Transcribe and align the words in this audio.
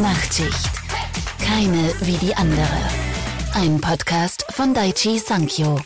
Nachtschicht. 0.00 0.70
Keine 1.44 1.92
wie 2.00 2.16
die 2.16 2.34
andere. 2.34 2.66
Ein 3.52 3.82
Podcast 3.82 4.46
von 4.50 4.72
Daichi 4.72 5.18
Sankyo. 5.18 5.78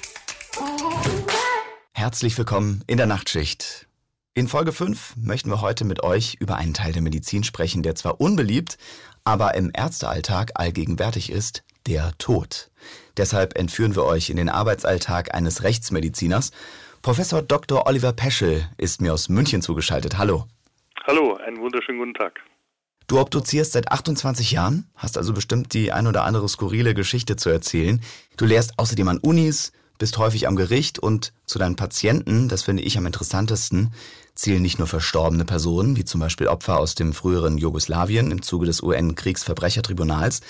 Herzlich 1.92 2.38
willkommen 2.38 2.85
in 2.87 2.96
der 2.96 3.06
Nachtschicht. 3.06 3.88
In 4.35 4.46
Folge 4.46 4.71
5 4.71 5.16
möchten 5.16 5.50
wir 5.50 5.61
heute 5.61 5.85
mit 5.85 6.04
euch 6.04 6.37
über 6.38 6.54
einen 6.54 6.74
Teil 6.74 6.92
der 6.92 7.02
Medizin 7.02 7.42
sprechen, 7.42 7.82
der 7.82 7.96
zwar 7.96 8.20
unbeliebt, 8.20 8.79
aber 9.24 9.54
im 9.56 9.72
Ärztealltag 9.74 10.52
allgegenwärtig 10.54 11.32
ist, 11.32 11.64
der 11.88 12.12
Tod. 12.18 12.70
Deshalb 13.16 13.58
entführen 13.58 13.96
wir 13.96 14.04
euch 14.04 14.30
in 14.30 14.36
den 14.36 14.48
Arbeitsalltag 14.48 15.34
eines 15.34 15.64
Rechtsmediziners. 15.64 16.52
Professor 17.02 17.42
Dr. 17.42 17.88
Oliver 17.88 18.12
Peschel 18.12 18.68
ist 18.78 19.00
mir 19.00 19.12
aus 19.12 19.28
München 19.28 19.60
zugeschaltet. 19.60 20.18
Hallo. 20.18 20.46
Hallo, 21.04 21.34
einen 21.34 21.58
wunderschönen 21.58 21.98
guten 21.98 22.14
Tag. 22.14 22.40
Du 23.06 23.20
obduzierst 23.20 23.72
seit 23.72 23.92
28 23.92 24.52
Jahren, 24.52 24.86
hast 24.94 25.18
also 25.18 25.34
bestimmt 25.34 25.74
die 25.74 25.92
ein 25.92 26.06
oder 26.06 26.24
andere 26.24 26.48
skurrile 26.48 26.94
Geschichte 26.94 27.36
zu 27.36 27.50
erzählen. 27.50 28.00
Du 28.36 28.46
lehrst 28.46 28.78
außerdem 28.78 29.08
an 29.08 29.18
Unis, 29.18 29.72
bist 29.98 30.16
häufig 30.18 30.48
am 30.48 30.56
Gericht 30.56 30.98
und 30.98 31.32
zu 31.46 31.58
deinen 31.58 31.77
Patienten, 31.77 32.48
das 32.48 32.62
finde 32.62 32.82
ich 32.82 32.96
am 32.96 33.06
interessantesten, 33.06 33.92
zählen 34.34 34.62
nicht 34.62 34.78
nur 34.78 34.88
verstorbene 34.88 35.44
Personen, 35.44 35.96
wie 35.96 36.04
zum 36.04 36.20
Beispiel 36.20 36.48
Opfer 36.48 36.78
aus 36.78 36.94
dem 36.94 37.12
früheren 37.12 37.58
Jugoslawien 37.58 38.30
im 38.30 38.42
Zuge 38.42 38.66
des 38.66 38.82
UN-Kriegsverbrechertribunals, 38.82 40.41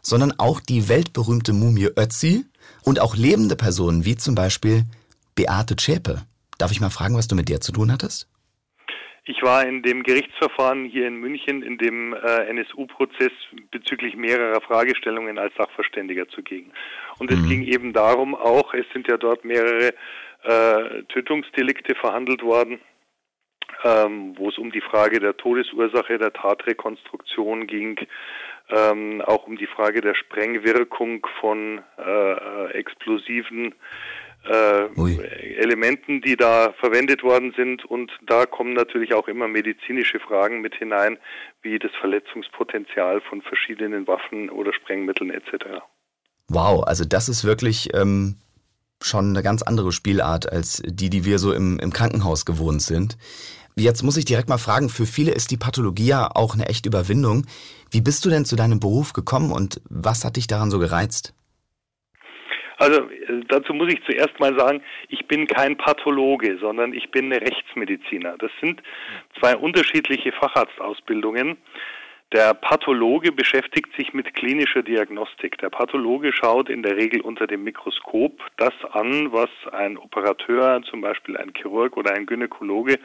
sondern 0.00 0.38
auch 0.38 0.60
die 0.60 0.88
weltberühmte 0.88 1.52
Mumie 1.52 1.90
Ötzi 1.96 2.46
und 2.82 3.00
auch 3.00 3.16
lebende 3.16 3.56
Personen, 3.56 4.04
wie 4.04 4.16
zum 4.16 4.34
Beispiel 4.34 4.84
Beate 5.34 5.76
Zschäpe. 5.76 6.22
Darf 6.58 6.70
ich 6.70 6.80
mal 6.80 6.90
fragen, 6.90 7.16
was 7.16 7.26
du 7.26 7.34
mit 7.34 7.48
der 7.48 7.60
zu 7.60 7.72
tun 7.72 7.90
hattest? 7.90 8.28
Ich 9.26 9.42
war 9.42 9.66
in 9.66 9.82
dem 9.82 10.02
Gerichtsverfahren 10.02 10.84
hier 10.84 11.06
in 11.06 11.16
München 11.16 11.62
in 11.62 11.78
dem 11.78 12.12
äh, 12.12 12.46
NSU-Prozess 12.50 13.32
bezüglich 13.70 14.16
mehrerer 14.16 14.60
Fragestellungen 14.60 15.38
als 15.38 15.54
Sachverständiger 15.54 16.28
zugegen. 16.28 16.72
Und 17.18 17.30
es 17.30 17.38
mhm. 17.38 17.48
ging 17.48 17.62
eben 17.64 17.92
darum 17.94 18.34
auch, 18.34 18.74
es 18.74 18.84
sind 18.92 19.08
ja 19.08 19.16
dort 19.16 19.46
mehrere 19.46 19.94
äh, 20.42 21.04
Tötungsdelikte 21.04 21.94
verhandelt 21.94 22.42
worden, 22.42 22.80
ähm, 23.82 24.34
wo 24.36 24.50
es 24.50 24.58
um 24.58 24.70
die 24.70 24.82
Frage 24.82 25.20
der 25.20 25.38
Todesursache, 25.38 26.18
der 26.18 26.34
Tatrekonstruktion 26.34 27.66
ging, 27.66 27.98
ähm, 28.68 29.22
auch 29.22 29.46
um 29.46 29.56
die 29.56 29.66
Frage 29.66 30.02
der 30.02 30.14
Sprengwirkung 30.14 31.26
von 31.40 31.82
äh, 31.98 32.32
äh 32.32 32.70
explosiven 32.72 33.74
äh, 34.46 35.54
Elementen, 35.56 36.20
die 36.20 36.36
da 36.36 36.72
verwendet 36.78 37.22
worden 37.22 37.52
sind. 37.56 37.84
Und 37.84 38.12
da 38.26 38.46
kommen 38.46 38.74
natürlich 38.74 39.14
auch 39.14 39.28
immer 39.28 39.48
medizinische 39.48 40.20
Fragen 40.20 40.60
mit 40.60 40.74
hinein, 40.74 41.18
wie 41.62 41.78
das 41.78 41.90
Verletzungspotenzial 42.00 43.20
von 43.22 43.42
verschiedenen 43.42 44.06
Waffen 44.06 44.50
oder 44.50 44.72
Sprengmitteln 44.72 45.30
etc. 45.30 45.82
Wow, 46.48 46.84
also 46.84 47.04
das 47.04 47.28
ist 47.28 47.44
wirklich 47.44 47.94
ähm, 47.94 48.36
schon 49.02 49.30
eine 49.30 49.42
ganz 49.42 49.62
andere 49.62 49.92
Spielart 49.92 50.50
als 50.50 50.82
die, 50.84 51.10
die 51.10 51.24
wir 51.24 51.38
so 51.38 51.52
im, 51.52 51.78
im 51.78 51.92
Krankenhaus 51.92 52.44
gewohnt 52.44 52.82
sind. 52.82 53.16
Jetzt 53.76 54.02
muss 54.02 54.16
ich 54.16 54.24
direkt 54.24 54.48
mal 54.48 54.58
fragen, 54.58 54.88
für 54.88 55.04
viele 55.04 55.32
ist 55.32 55.50
die 55.50 55.56
Pathologie 55.56 56.06
ja 56.06 56.30
auch 56.32 56.54
eine 56.54 56.66
echte 56.66 56.88
Überwindung. 56.88 57.46
Wie 57.90 58.00
bist 58.00 58.24
du 58.24 58.30
denn 58.30 58.44
zu 58.44 58.54
deinem 58.54 58.78
Beruf 58.78 59.12
gekommen 59.12 59.50
und 59.50 59.80
was 59.88 60.24
hat 60.24 60.36
dich 60.36 60.46
daran 60.46 60.70
so 60.70 60.78
gereizt? 60.78 61.34
Also 62.78 63.08
dazu 63.48 63.72
muss 63.72 63.92
ich 63.92 64.02
zuerst 64.04 64.38
mal 64.40 64.58
sagen, 64.58 64.82
ich 65.08 65.26
bin 65.26 65.46
kein 65.46 65.76
Pathologe, 65.76 66.58
sondern 66.58 66.92
ich 66.92 67.10
bin 67.10 67.32
Rechtsmediziner. 67.32 68.36
Das 68.38 68.50
sind 68.60 68.82
zwei 69.38 69.56
unterschiedliche 69.56 70.32
Facharztausbildungen. 70.32 71.56
Der 72.34 72.52
Pathologe 72.52 73.30
beschäftigt 73.30 73.94
sich 73.96 74.12
mit 74.12 74.34
klinischer 74.34 74.82
Diagnostik. 74.82 75.56
Der 75.58 75.70
Pathologe 75.70 76.32
schaut 76.32 76.68
in 76.68 76.82
der 76.82 76.96
Regel 76.96 77.20
unter 77.20 77.46
dem 77.46 77.62
Mikroskop 77.62 78.42
das 78.56 78.72
an, 78.90 79.32
was 79.32 79.50
ein 79.70 79.96
Operateur, 79.96 80.82
zum 80.82 81.00
Beispiel 81.00 81.36
ein 81.36 81.52
Chirurg 81.56 81.96
oder 81.96 82.12
ein 82.12 82.26
Gynäkologe, 82.26 82.98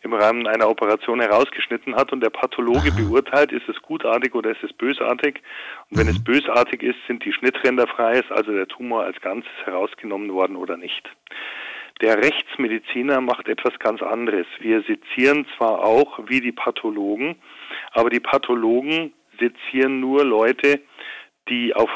im 0.00 0.14
Rahmen 0.14 0.46
einer 0.46 0.70
Operation 0.70 1.20
herausgeschnitten 1.20 1.96
hat. 1.96 2.14
Und 2.14 2.22
der 2.22 2.30
Pathologe 2.30 2.90
Aha. 2.92 2.98
beurteilt, 2.98 3.52
ist 3.52 3.68
es 3.68 3.76
gutartig 3.82 4.34
oder 4.34 4.52
ist 4.52 4.64
es 4.64 4.72
bösartig. 4.72 5.42
Und 5.90 5.98
wenn 5.98 6.06
mhm. 6.06 6.12
es 6.12 6.24
bösartig 6.24 6.82
ist, 6.82 6.96
sind 7.06 7.26
die 7.26 7.32
Schnittränder 7.34 7.86
frei, 7.86 8.20
ist 8.20 8.32
also 8.32 8.52
der 8.52 8.68
Tumor 8.68 9.04
als 9.04 9.20
Ganzes 9.20 9.52
herausgenommen 9.66 10.32
worden 10.32 10.56
oder 10.56 10.78
nicht. 10.78 11.10
Der 12.00 12.16
Rechtsmediziner 12.16 13.20
macht 13.20 13.48
etwas 13.48 13.78
ganz 13.78 14.00
anderes. 14.00 14.46
Wir 14.60 14.82
sezieren 14.82 15.46
zwar 15.58 15.84
auch 15.84 16.20
wie 16.26 16.40
die 16.40 16.52
Pathologen, 16.52 17.36
aber 17.92 18.10
die 18.10 18.20
Pathologen 18.20 19.12
sezieren 19.38 20.00
nur 20.00 20.24
Leute, 20.24 20.80
die 21.48 21.74
auf 21.74 21.90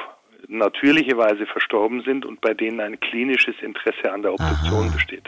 natürliche 0.49 1.17
Weise 1.17 1.47
verstorben 1.47 2.03
sind 2.03 2.25
und 2.25 2.41
bei 2.41 2.55
denen 2.55 2.81
ein 2.81 3.01
klinisches 3.01 3.57
Interesse 3.61 4.13
an 4.13 4.23
der 4.23 4.33
Obduktion 4.33 4.87
Aha. 4.87 4.93
besteht. 4.95 5.25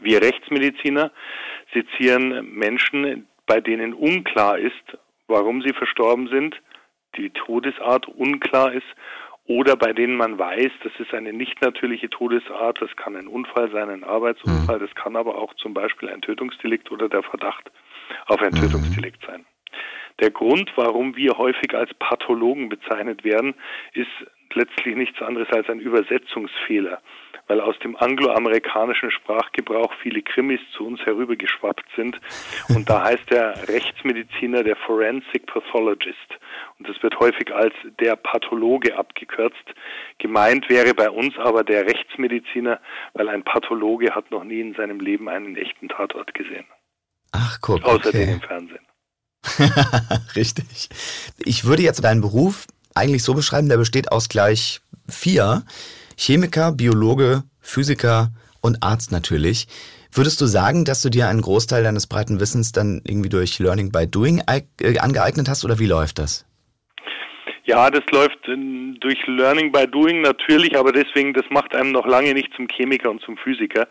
Wir 0.00 0.22
Rechtsmediziner 0.22 1.10
sezieren 1.72 2.52
Menschen, 2.52 3.26
bei 3.46 3.60
denen 3.60 3.94
unklar 3.94 4.58
ist, 4.58 4.98
warum 5.26 5.62
sie 5.62 5.72
verstorben 5.72 6.28
sind, 6.28 6.56
die 7.16 7.30
Todesart 7.30 8.06
unklar 8.08 8.72
ist 8.72 8.86
oder 9.46 9.76
bei 9.76 9.92
denen 9.92 10.16
man 10.16 10.38
weiß, 10.38 10.72
das 10.82 10.92
ist 10.98 11.14
eine 11.14 11.32
nicht 11.32 11.62
natürliche 11.62 12.10
Todesart, 12.10 12.80
das 12.80 12.94
kann 12.96 13.16
ein 13.16 13.28
Unfall 13.28 13.70
sein, 13.70 13.88
ein 13.90 14.04
Arbeitsunfall, 14.04 14.78
mhm. 14.78 14.86
das 14.86 14.94
kann 14.94 15.16
aber 15.16 15.38
auch 15.38 15.54
zum 15.54 15.72
Beispiel 15.72 16.08
ein 16.08 16.20
Tötungsdelikt 16.20 16.90
oder 16.90 17.08
der 17.08 17.22
Verdacht 17.22 17.70
auf 18.26 18.40
ein 18.40 18.52
mhm. 18.52 18.60
Tötungsdelikt 18.60 19.24
sein. 19.26 19.44
Der 20.20 20.30
Grund, 20.30 20.72
warum 20.76 21.14
wir 21.16 21.36
häufig 21.36 21.74
als 21.74 21.92
Pathologen 21.94 22.70
bezeichnet 22.70 23.22
werden, 23.22 23.54
ist 23.92 24.08
letztlich 24.54 24.96
nichts 24.96 25.20
anderes 25.20 25.48
als 25.50 25.68
ein 25.68 25.80
Übersetzungsfehler, 25.80 27.00
weil 27.46 27.60
aus 27.60 27.78
dem 27.80 27.96
angloamerikanischen 27.96 29.10
Sprachgebrauch 29.10 29.92
viele 30.02 30.22
Krimis 30.22 30.60
zu 30.72 30.86
uns 30.86 31.00
herübergeschwappt 31.04 31.84
sind. 31.94 32.18
Und 32.74 32.88
da 32.88 33.02
heißt 33.04 33.30
der 33.30 33.68
Rechtsmediziner 33.68 34.64
der 34.64 34.76
Forensic 34.76 35.46
Pathologist. 35.46 36.38
Und 36.78 36.88
das 36.88 37.02
wird 37.02 37.20
häufig 37.20 37.54
als 37.54 37.74
der 38.00 38.16
Pathologe 38.16 38.96
abgekürzt. 38.96 39.74
Gemeint 40.18 40.68
wäre 40.70 40.94
bei 40.94 41.10
uns 41.10 41.36
aber 41.38 41.62
der 41.62 41.86
Rechtsmediziner, 41.86 42.80
weil 43.12 43.28
ein 43.28 43.44
Pathologe 43.44 44.14
hat 44.14 44.30
noch 44.30 44.44
nie 44.44 44.60
in 44.60 44.74
seinem 44.74 45.00
Leben 45.00 45.28
einen 45.28 45.56
echten 45.56 45.88
Tatort 45.88 46.32
gesehen. 46.34 46.64
Ach, 47.32 47.58
guck. 47.60 47.84
Außer 47.84 48.08
okay. 48.08 48.32
im 48.32 48.40
Fernsehen. 48.40 48.86
Richtig. 50.36 50.88
Ich 51.38 51.64
würde 51.64 51.82
jetzt 51.82 52.02
deinen 52.02 52.20
Beruf 52.20 52.66
eigentlich 52.94 53.22
so 53.22 53.34
beschreiben, 53.34 53.68
der 53.68 53.76
besteht 53.76 54.10
aus 54.10 54.28
gleich 54.28 54.80
vier. 55.08 55.64
Chemiker, 56.16 56.72
Biologe, 56.72 57.44
Physiker 57.60 58.32
und 58.60 58.82
Arzt 58.82 59.12
natürlich. 59.12 59.68
Würdest 60.10 60.40
du 60.40 60.46
sagen, 60.46 60.86
dass 60.86 61.02
du 61.02 61.10
dir 61.10 61.28
einen 61.28 61.42
Großteil 61.42 61.82
deines 61.82 62.06
breiten 62.06 62.40
Wissens 62.40 62.72
dann 62.72 63.02
irgendwie 63.04 63.28
durch 63.28 63.58
Learning 63.58 63.92
by 63.92 64.06
Doing 64.06 64.42
äh, 64.46 64.98
angeeignet 64.98 65.48
hast 65.48 65.64
oder 65.64 65.78
wie 65.78 65.86
läuft 65.86 66.18
das? 66.18 66.46
Ja, 67.66 67.90
das 67.90 68.04
läuft 68.12 68.38
durch 68.46 69.26
Learning 69.26 69.72
by 69.72 69.88
Doing 69.88 70.20
natürlich, 70.20 70.78
aber 70.78 70.92
deswegen, 70.92 71.34
das 71.34 71.44
macht 71.50 71.74
einem 71.74 71.90
noch 71.90 72.06
lange 72.06 72.32
nicht 72.32 72.54
zum 72.54 72.68
Chemiker 72.68 73.10
und 73.10 73.20
zum 73.22 73.36
Physiker. 73.36 73.88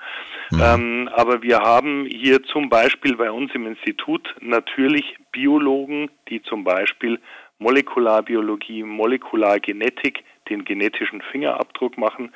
Mhm. 0.50 0.62
Ähm, 0.64 1.10
aber 1.14 1.42
wir 1.42 1.60
haben 1.60 2.06
hier 2.06 2.42
zum 2.44 2.70
Beispiel 2.70 3.18
bei 3.18 3.30
uns 3.30 3.54
im 3.54 3.68
Institut 3.68 4.34
natürlich 4.40 5.18
Biologen, 5.34 6.10
die 6.30 6.42
zum 6.42 6.64
Beispiel 6.64 7.20
Molekularbiologie, 7.60 8.84
Molekulargenetik, 8.84 10.24
den 10.50 10.66
genetischen 10.66 11.22
Fingerabdruck 11.22 11.98
machen. 11.98 12.34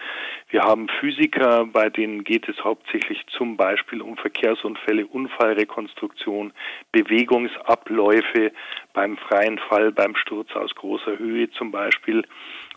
Wir 0.49 0.61
haben 0.61 0.87
Physiker, 0.99 1.65
bei 1.65 1.89
denen 1.89 2.23
geht 2.23 2.47
es 2.49 2.63
hauptsächlich 2.63 3.25
zum 3.27 3.57
Beispiel 3.57 4.01
um 4.01 4.17
Verkehrsunfälle, 4.17 5.05
Unfallrekonstruktion, 5.05 6.53
Bewegungsabläufe 6.91 8.51
beim 8.93 9.17
freien 9.17 9.59
Fall, 9.59 9.91
beim 9.91 10.15
Sturz 10.15 10.51
aus 10.55 10.73
großer 10.75 11.17
Höhe 11.17 11.49
zum 11.51 11.71
Beispiel. 11.71 12.23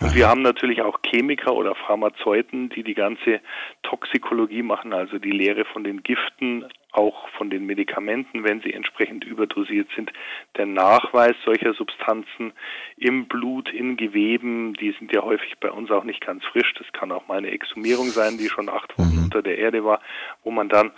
Und 0.01 0.15
wir 0.15 0.29
haben 0.29 0.43
natürlich 0.43 0.83
auch 0.83 0.99
Chemiker 1.07 1.55
oder 1.55 1.75
Pharmazeuten, 1.75 2.69
die 2.71 2.83
die 2.83 2.95
ganze 2.95 3.41
Toxikologie 3.83 4.63
machen, 4.63 4.93
also 4.93 5.19
die 5.19 5.31
Lehre 5.31 5.65
von 5.65 5.85
den 5.85 6.03
Giften, 6.03 6.65
auch 6.93 7.29
von 7.31 7.51
den 7.51 7.65
Medikamenten, 7.67 8.45
wenn 8.45 8.61
sie 8.61 8.73
entsprechend 8.73 9.25
überdosiert 9.25 9.89
sind. 9.97 10.13
Der 10.57 10.67
Nachweis 10.67 11.35
solcher 11.45 11.73
Substanzen 11.73 12.53
im 12.97 13.27
Blut, 13.27 13.73
in 13.73 13.97
Geweben, 13.97 14.75
die 14.75 14.93
sind 14.99 15.13
ja 15.13 15.22
häufig 15.23 15.55
bei 15.61 15.71
uns 15.71 15.91
auch 15.91 16.05
nicht 16.05 16.25
ganz 16.25 16.45
frisch. 16.45 16.73
Das 16.79 16.87
kann 16.93 17.13
auch 17.13 17.27
mal 17.29 17.39
eine 17.39 17.51
Exhumierung 17.51 18.09
sein, 18.09 18.39
die 18.39 18.49
schon 18.49 18.69
acht 18.69 18.97
Wochen 18.99 19.17
mhm. 19.17 19.25
unter 19.25 19.43
der 19.43 19.59
Erde 19.59 19.85
war, 19.85 20.01
wo 20.45 20.51
man 20.51 20.69
dann 20.69 20.93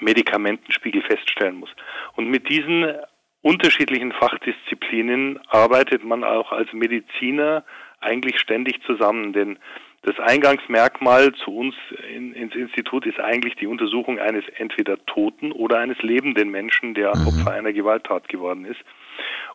Medikamentenspiegel 0.00 1.02
feststellen 1.02 1.56
muss. 1.56 1.70
Und 2.14 2.28
mit 2.28 2.48
diesen 2.48 2.94
unterschiedlichen 3.42 4.12
Fachdisziplinen 4.12 5.40
arbeitet 5.48 6.04
man 6.04 6.24
auch 6.24 6.52
als 6.52 6.72
Mediziner 6.72 7.64
eigentlich 8.00 8.40
ständig 8.40 8.82
zusammen, 8.82 9.32
denn 9.32 9.58
das 10.02 10.20
Eingangsmerkmal 10.20 11.32
zu 11.32 11.50
uns 11.56 11.74
in, 12.14 12.32
ins 12.32 12.54
Institut 12.54 13.06
ist 13.06 13.18
eigentlich 13.18 13.56
die 13.56 13.66
Untersuchung 13.66 14.20
eines 14.20 14.44
entweder 14.56 15.04
toten 15.06 15.50
oder 15.50 15.78
eines 15.78 16.00
lebenden 16.00 16.50
Menschen, 16.50 16.94
der 16.94 17.16
mhm. 17.16 17.26
Opfer 17.26 17.52
einer 17.52 17.72
Gewalttat 17.72 18.28
geworden 18.28 18.64
ist. 18.64 18.80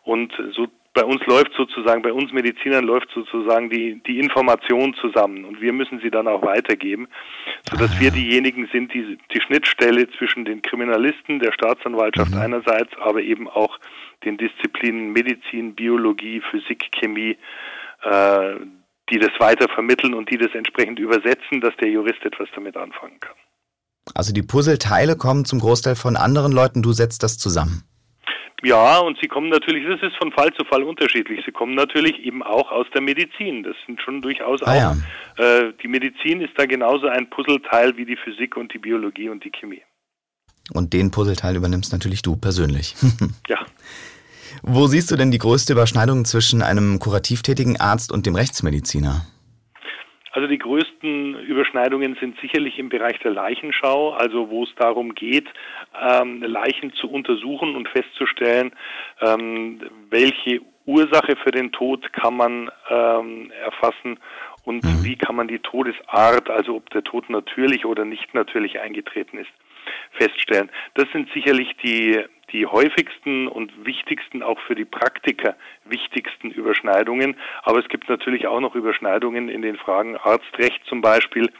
Und 0.02 0.32
so 0.52 0.68
bei 0.94 1.04
uns 1.04 1.24
läuft 1.26 1.52
sozusagen, 1.56 2.02
bei 2.02 2.12
uns 2.12 2.32
Medizinern 2.32 2.84
läuft 2.84 3.08
sozusagen 3.14 3.70
die, 3.70 4.02
die 4.06 4.18
Information 4.18 4.94
zusammen 4.94 5.44
und 5.44 5.60
wir 5.60 5.72
müssen 5.72 6.00
sie 6.00 6.10
dann 6.10 6.28
auch 6.28 6.42
weitergeben, 6.42 7.08
sodass 7.70 7.98
wir 7.98 8.10
diejenigen 8.10 8.68
sind, 8.72 8.92
die 8.92 9.18
die 9.32 9.40
Schnittstelle 9.40 10.10
zwischen 10.18 10.44
den 10.44 10.60
Kriminalisten, 10.60 11.40
der 11.40 11.52
Staatsanwaltschaft 11.52 12.32
mhm. 12.32 12.40
einerseits, 12.40 12.90
aber 13.00 13.22
eben 13.22 13.48
auch 13.48 13.78
den 14.24 14.36
Disziplinen 14.36 15.12
Medizin, 15.12 15.74
Biologie, 15.74 16.42
Physik, 16.50 16.90
Chemie, 16.92 17.38
äh, 18.02 18.54
die 19.10 19.18
das 19.18 19.32
weiter 19.38 19.68
vermitteln 19.68 20.14
und 20.14 20.30
die 20.30 20.38
das 20.38 20.54
entsprechend 20.54 20.98
übersetzen, 20.98 21.60
dass 21.60 21.74
der 21.76 21.88
Jurist 21.88 22.24
etwas 22.24 22.48
damit 22.54 22.76
anfangen 22.76 23.18
kann. 23.18 23.34
Also 24.14 24.32
die 24.32 24.42
Puzzleteile 24.42 25.16
kommen 25.16 25.44
zum 25.44 25.60
Großteil 25.60 25.96
von 25.96 26.16
anderen 26.16 26.52
Leuten, 26.52 26.82
du 26.82 26.92
setzt 26.92 27.22
das 27.22 27.38
zusammen. 27.38 27.84
Ja, 28.62 28.98
und 29.00 29.18
sie 29.20 29.26
kommen 29.26 29.48
natürlich, 29.48 29.84
das 29.86 30.00
ist 30.08 30.16
von 30.16 30.30
Fall 30.30 30.52
zu 30.54 30.64
Fall 30.64 30.84
unterschiedlich. 30.84 31.42
Sie 31.44 31.50
kommen 31.50 31.74
natürlich 31.74 32.20
eben 32.20 32.42
auch 32.44 32.70
aus 32.70 32.86
der 32.94 33.00
Medizin. 33.00 33.64
Das 33.64 33.74
sind 33.86 34.00
schon 34.00 34.22
durchaus 34.22 34.62
ah, 34.62 34.70
auch. 34.70 34.96
Ja. 35.38 35.64
Äh, 35.66 35.72
die 35.82 35.88
Medizin 35.88 36.40
ist 36.40 36.52
da 36.56 36.66
genauso 36.66 37.08
ein 37.08 37.28
Puzzleteil 37.28 37.96
wie 37.96 38.04
die 38.04 38.16
Physik 38.16 38.56
und 38.56 38.72
die 38.72 38.78
Biologie 38.78 39.28
und 39.28 39.44
die 39.44 39.50
Chemie. 39.50 39.82
Und 40.72 40.92
den 40.92 41.10
Puzzleteil 41.10 41.56
übernimmst 41.56 41.92
natürlich 41.92 42.22
du 42.22 42.36
persönlich. 42.36 42.94
ja. 43.48 43.58
Wo 44.62 44.86
siehst 44.86 45.10
du 45.10 45.16
denn 45.16 45.32
die 45.32 45.38
größte 45.38 45.72
Überschneidung 45.72 46.24
zwischen 46.24 46.62
einem 46.62 47.00
kurativ 47.00 47.42
tätigen 47.42 47.80
Arzt 47.80 48.12
und 48.12 48.26
dem 48.26 48.36
Rechtsmediziner? 48.36 49.26
Also 50.32 50.48
die 50.48 50.58
größten 50.58 51.38
Überschneidungen 51.40 52.16
sind 52.18 52.40
sicherlich 52.40 52.78
im 52.78 52.88
Bereich 52.88 53.18
der 53.18 53.32
Leichenschau, 53.32 54.12
also 54.12 54.48
wo 54.48 54.64
es 54.64 54.74
darum 54.76 55.14
geht, 55.14 55.46
ähm, 56.00 56.42
Leichen 56.42 56.92
zu 56.94 57.10
untersuchen 57.10 57.76
und 57.76 57.88
festzustellen, 57.88 58.72
ähm, 59.20 59.80
welche 60.08 60.62
Ursache 60.86 61.36
für 61.36 61.50
den 61.50 61.70
Tod 61.70 62.12
kann 62.14 62.36
man 62.36 62.70
ähm, 62.88 63.52
erfassen 63.62 64.18
und 64.64 64.82
mhm. 64.82 65.04
wie 65.04 65.16
kann 65.16 65.36
man 65.36 65.48
die 65.48 65.58
Todesart, 65.58 66.48
also 66.48 66.76
ob 66.76 66.88
der 66.90 67.04
Tod 67.04 67.28
natürlich 67.28 67.84
oder 67.84 68.06
nicht 68.06 68.32
natürlich 68.34 68.80
eingetreten 68.80 69.38
ist, 69.38 69.50
feststellen. 70.12 70.70
Das 70.94 71.06
sind 71.12 71.28
sicherlich 71.32 71.76
die 71.82 72.24
die 72.52 72.66
häufigsten 72.66 73.48
und 73.48 73.72
wichtigsten, 73.84 74.42
auch 74.42 74.58
für 74.66 74.74
die 74.74 74.84
Praktiker 74.84 75.56
wichtigsten 75.84 76.50
Überschneidungen. 76.50 77.36
Aber 77.62 77.78
es 77.78 77.88
gibt 77.88 78.08
natürlich 78.08 78.46
auch 78.46 78.60
noch 78.60 78.74
Überschneidungen 78.74 79.48
in 79.48 79.62
den 79.62 79.76
Fragen 79.76 80.16
Arztrecht 80.16 80.80
zum 80.88 81.00
Beispiel, 81.00 81.50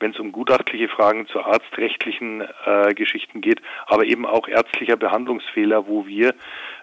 wenn 0.00 0.12
es 0.12 0.18
um 0.18 0.32
gutachtliche 0.32 0.88
Fragen 0.88 1.26
zu 1.28 1.40
arztrechtlichen 1.40 2.42
äh, 2.64 2.94
Geschichten 2.94 3.40
geht, 3.40 3.60
aber 3.86 4.04
eben 4.04 4.26
auch 4.26 4.48
ärztlicher 4.48 4.96
Behandlungsfehler, 4.96 5.86
wo 5.86 6.06
wir 6.06 6.34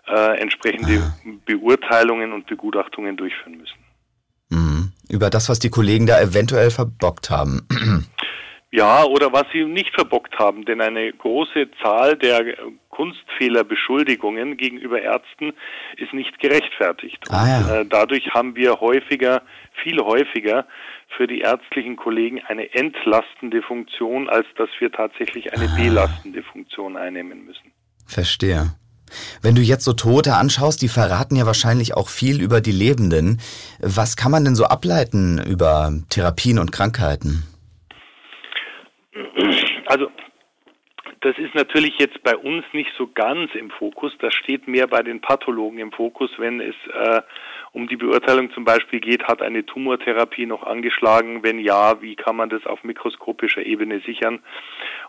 äh, 0.08 0.40
entsprechende 0.40 1.14
Beurteilungen 1.46 2.34
und 2.34 2.48
Begutachtungen 2.48 3.18
durchführen 3.18 3.58
müssen. 3.58 3.78
Mhm. 4.50 4.92
Über 5.10 5.30
das, 5.30 5.50
was 5.50 5.60
die 5.60 5.70
Kollegen 5.70 6.06
da 6.06 6.20
eventuell 6.22 6.72
verbockt 6.72 7.30
haben. 7.30 7.68
Ja, 8.76 9.04
oder 9.04 9.32
was 9.32 9.44
sie 9.54 9.66
nicht 9.66 9.94
verbockt 9.94 10.40
haben, 10.40 10.66
denn 10.66 10.82
eine 10.82 11.14
große 11.14 11.70
Zahl 11.84 12.18
der 12.18 12.56
Kunstfehlerbeschuldigungen 12.90 14.58
gegenüber 14.58 15.00
Ärzten 15.00 15.54
ist 15.98 16.12
nicht 16.12 16.40
gerechtfertigt. 16.40 17.20
Ah, 17.30 17.48
ja. 17.48 17.58
Und, 17.60 17.70
äh, 17.70 17.86
dadurch 17.86 18.32
haben 18.34 18.56
wir 18.56 18.80
häufiger, 18.82 19.44
viel 19.84 20.00
häufiger 20.00 20.66
für 21.16 21.28
die 21.28 21.42
ärztlichen 21.42 21.98
Kollegen 21.98 22.42
eine 22.48 22.74
entlastende 22.74 23.62
Funktion, 23.62 24.28
als 24.28 24.48
dass 24.58 24.70
wir 24.80 24.92
tatsächlich 24.92 25.54
eine 25.54 25.70
ah. 25.70 25.76
belastende 25.76 26.42
Funktion 26.42 26.98
einnehmen 26.98 27.46
müssen. 27.46 27.72
Verstehe. 28.08 28.74
Wenn 29.44 29.54
du 29.54 29.62
jetzt 29.62 29.84
so 29.84 29.94
Tote 29.94 30.34
anschaust, 30.34 30.82
die 30.82 30.88
verraten 30.88 31.36
ja 31.36 31.46
wahrscheinlich 31.46 31.94
auch 31.94 32.10
viel 32.10 32.42
über 32.42 32.60
die 32.60 32.72
Lebenden. 32.72 33.40
Was 33.82 34.16
kann 34.16 34.32
man 34.32 34.44
denn 34.44 34.56
so 34.56 34.66
ableiten 34.66 35.38
über 35.38 35.94
Therapien 36.10 36.58
und 36.58 36.72
Krankheiten? 36.72 37.44
Also 39.86 40.10
das 41.22 41.38
ist 41.38 41.56
natürlich 41.56 41.98
jetzt 42.00 42.22
bei 42.24 42.36
uns 42.36 42.66
nicht 42.74 42.92
so 42.98 43.08
ganz 43.08 43.54
im 43.56 43.70
Fokus. 43.70 44.14
Das 44.20 44.34
steht 44.34 44.68
mehr 44.68 44.88
bei 44.88 45.02
den 45.04 45.22
Pathologen 45.22 45.80
im 45.80 45.92
Fokus, 45.92 46.30
wenn 46.38 46.60
es 46.60 46.76
äh, 46.94 47.22
um 47.72 47.88
die 47.88 47.96
Beurteilung 47.96 48.52
zum 48.52 48.66
Beispiel 48.66 49.00
geht, 49.00 49.24
hat 49.24 49.42
eine 49.42 49.66
Tumortherapie 49.66 50.46
noch 50.46 50.64
angeschlagen? 50.64 51.44
Wenn 51.44 51.60
ja, 51.60 52.02
wie 52.02 52.16
kann 52.16 52.36
man 52.36 52.50
das 52.50 52.66
auf 52.66 52.84
mikroskopischer 52.84 53.66
Ebene 53.66 54.02
sichern 54.06 54.40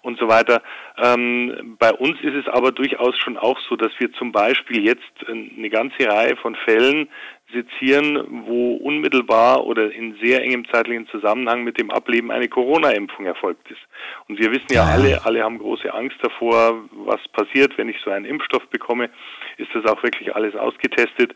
und 0.03 0.19
so 0.19 0.29
weiter. 0.29 0.63
Ähm, 0.97 1.77
bei 1.79 1.93
uns 1.93 2.21
ist 2.23 2.35
es 2.35 2.47
aber 2.49 2.73
durchaus 2.73 3.19
schon 3.19 3.37
auch 3.37 3.59
so, 3.69 3.77
dass 3.77 3.93
wir 3.99 4.13
zum 4.13 4.33
Beispiel 4.33 4.85
jetzt 4.85 5.29
eine 5.29 5.71
ganze 5.71 6.07
Reihe 6.07 6.37
von 6.37 6.55
Fällen 6.55 7.09
sezieren, 7.53 8.45
wo 8.47 8.75
unmittelbar 8.77 9.65
oder 9.67 9.93
in 9.93 10.17
sehr 10.23 10.43
engem 10.43 10.67
zeitlichen 10.71 11.07
Zusammenhang 11.09 11.63
mit 11.63 11.79
dem 11.79 11.91
Ableben 11.91 12.31
eine 12.31 12.49
Corona-Impfung 12.49 13.27
erfolgt 13.27 13.71
ist. 13.71 13.81
Und 14.29 14.39
wir 14.39 14.51
wissen 14.51 14.73
ja 14.73 14.85
alle, 14.85 15.25
alle 15.25 15.43
haben 15.43 15.59
große 15.59 15.93
Angst 15.93 16.17
davor, 16.23 16.85
was 16.93 17.21
passiert, 17.33 17.77
wenn 17.79 17.89
ich 17.89 17.97
so 18.05 18.11
einen 18.11 18.25
Impfstoff 18.25 18.67
bekomme. 18.69 19.11
Ist 19.57 19.71
das 19.75 19.85
auch 19.87 20.03
wirklich 20.03 20.35
alles 20.35 20.55
ausgetestet? 20.55 21.35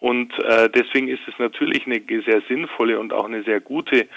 Und 0.00 0.32
äh, 0.44 0.70
deswegen 0.70 1.08
ist 1.08 1.20
es 1.28 1.34
natürlich 1.38 1.84
eine 1.86 2.00
sehr 2.24 2.40
sinnvolle 2.48 2.98
und 2.98 3.12
auch 3.12 3.26
eine 3.26 3.42
sehr 3.42 3.60
gute 3.60 4.08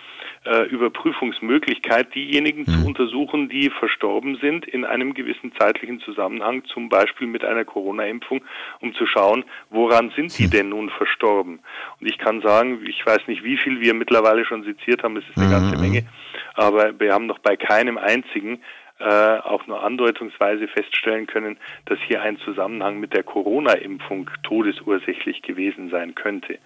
äh, 0.46 0.64
Überprüfungsmöglichkeit, 0.70 2.16
diejenigen 2.16 2.62
mhm. 2.62 2.66
zu 2.66 2.86
untersuchen, 2.88 3.50
die 3.50 3.70
verstorben 3.70 4.38
sind 4.38 4.66
in 4.66 4.86
einem 4.86 5.14
gewissen 5.14 5.52
zeitlichen 5.60 6.00
Zusammenhang, 6.00 6.64
zum 6.66 6.88
Beispiel 6.88 7.28
mit 7.28 7.44
einer 7.44 7.66
Corona-Impfung, 7.66 8.46
um 8.80 8.94
zu 8.94 9.06
schauen, 9.06 9.44
woran 9.70 10.12
sind 10.16 10.38
die 10.38 10.46
hm. 10.46 10.52
denn 10.52 10.70
nun 10.70 10.90
verstorben. 10.90 11.60
Und 12.00 12.08
ich 12.08 12.18
kann 12.18 12.42
sagen, 12.42 12.80
ich 12.88 13.06
weiß 13.06 13.28
nicht, 13.28 13.44
wie 13.44 13.58
viel 13.58 13.82
wir 13.82 13.94
mittlerweile 13.94 14.46
schon 14.46 14.64
seziert 14.64 15.04
haben, 15.04 15.18
es 15.18 15.28
ist 15.28 15.38
eine 15.38 15.52
ganze 15.52 15.76
mhm. 15.76 15.82
Menge, 15.82 16.06
aber 16.54 16.98
wir 16.98 17.14
haben 17.14 17.26
noch 17.26 17.40
bei 17.40 17.58
keinem 17.58 17.98
einzigen 17.98 18.62
äh, 19.00 19.40
auch 19.40 19.68
nur 19.68 19.84
andeutungsweise 19.84 20.68
feststellen 20.68 21.28
können, 21.28 21.58
dass 21.86 22.00
hier 22.08 22.22
ein 22.22 22.38
Zusammenhang 22.40 23.00
mit 23.00 23.14
der 23.14 23.24
Corona-Impfung 23.24 24.30
todesursächlich 24.44 25.42
gewesen 25.42 25.90
sein 25.90 26.16
könnte. 26.16 26.60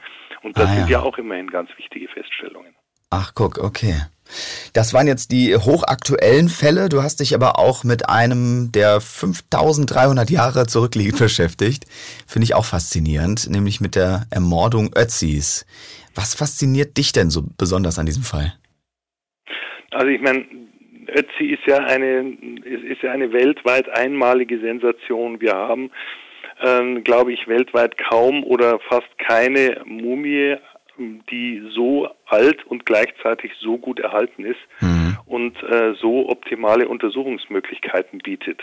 Und 0.44 0.58
das 0.58 0.70
ah, 0.70 0.74
ja. 0.74 0.80
sind 0.80 0.90
ja 0.90 1.02
auch 1.02 1.18
immerhin 1.18 1.50
ganz 1.50 1.70
wichtige 1.78 2.08
Feststellungen. 2.08 2.76
Ach, 3.10 3.32
guck, 3.34 3.58
okay. 3.58 3.96
Das 4.74 4.94
waren 4.94 5.08
jetzt 5.08 5.32
die 5.32 5.56
hochaktuellen 5.56 6.50
Fälle. 6.50 6.90
Du 6.90 7.02
hast 7.02 7.22
dich 7.22 7.34
aber 7.34 7.58
auch 7.58 7.86
mit 7.86 8.10
einem, 8.10 8.72
der 8.74 9.00
5300 9.00 10.30
Jahre 10.30 10.68
zurückliegt, 10.68 11.18
beschäftigt. 11.20 11.86
Finde 12.28 12.44
ich 12.44 12.54
auch 12.54 12.66
faszinierend, 12.66 13.50
nämlich 13.50 13.80
mit 13.80 13.96
der 13.96 14.28
Ermordung 14.30 14.92
Ötzis. 14.96 15.66
Was 16.16 16.36
fasziniert 16.36 16.98
dich 16.98 17.14
denn 17.14 17.30
so 17.30 17.44
besonders 17.58 18.00
an 18.00 18.06
diesem 18.06 18.24
Fall? 18.24 18.54
Also 19.92 20.08
ich 20.08 20.22
meine, 20.22 20.46
Ötzi 21.08 21.46
ist 21.46 21.66
ja 21.66 21.78
eine 21.78 22.38
ist 22.64 23.02
ja 23.02 23.12
eine 23.12 23.32
weltweit 23.34 23.90
einmalige 23.90 24.60
Sensation. 24.60 25.42
Wir 25.42 25.54
haben, 25.56 25.92
ähm, 26.62 27.04
glaube 27.04 27.34
ich, 27.34 27.48
weltweit 27.48 27.98
kaum 27.98 28.44
oder 28.44 28.80
fast 28.80 29.18
keine 29.18 29.82
Mumie, 29.86 30.58
die 31.30 31.64
so 31.74 32.10
alt 32.26 32.66
und 32.66 32.86
gleichzeitig 32.86 33.52
so 33.60 33.78
gut 33.78 34.00
erhalten 34.00 34.44
ist 34.46 34.60
mhm. 34.82 35.18
und 35.26 35.62
äh, 35.64 35.94
so 35.94 36.30
optimale 36.30 36.88
Untersuchungsmöglichkeiten 36.88 38.20
bietet. 38.20 38.62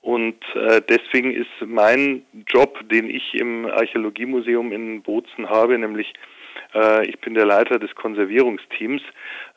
Und 0.00 0.42
äh, 0.54 0.80
deswegen 0.88 1.32
ist 1.32 1.50
mein 1.64 2.22
Job, 2.46 2.80
den 2.88 3.08
ich 3.08 3.34
im 3.34 3.66
Archäologiemuseum 3.66 4.72
in 4.72 5.02
Bozen 5.02 5.48
habe, 5.48 5.78
nämlich 5.78 6.08
äh, 6.08 6.37
ich 7.06 7.18
bin 7.20 7.34
der 7.34 7.46
Leiter 7.46 7.78
des 7.78 7.94
Konservierungsteams. 7.94 9.02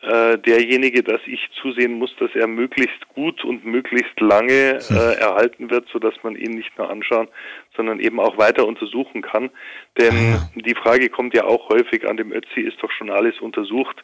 Äh, 0.02 0.40
derjenige, 0.40 1.04
dass 1.04 1.22
ich 1.28 1.48
zusehen 1.62 1.94
muss, 1.94 2.10
dass 2.18 2.32
er 2.34 2.48
möglichst 2.48 3.08
gut 3.10 3.44
und 3.44 3.64
möglichst 3.66 4.20
lange 4.20 4.80
hm. 4.80 4.98
äh, 4.98 5.14
erhalten 5.20 5.70
wird, 5.70 5.88
sodass 5.90 6.16
man 6.24 6.36
ihn 6.36 6.56
nicht 6.56 6.76
nur 6.76 6.90
anschauen, 6.90 7.28
sondern 7.76 8.00
eben 8.00 8.20
auch 8.20 8.36
weiter 8.40 8.66
untersuchen 8.66 9.22
kann. 9.22 9.52
Denn 10.00 10.38
ah, 10.38 10.50
die 10.56 10.74
Frage 10.74 11.10
kommt 11.10 11.36
ja 11.36 11.44
auch 11.44 11.70
häufig 11.70 12.10
an 12.10 12.18
dem 12.18 12.32
Ötzi, 12.32 12.62
ist 12.62 12.82
doch 12.82 12.90
schon 12.90 13.12
alles 13.12 13.40
untersucht. 13.42 14.02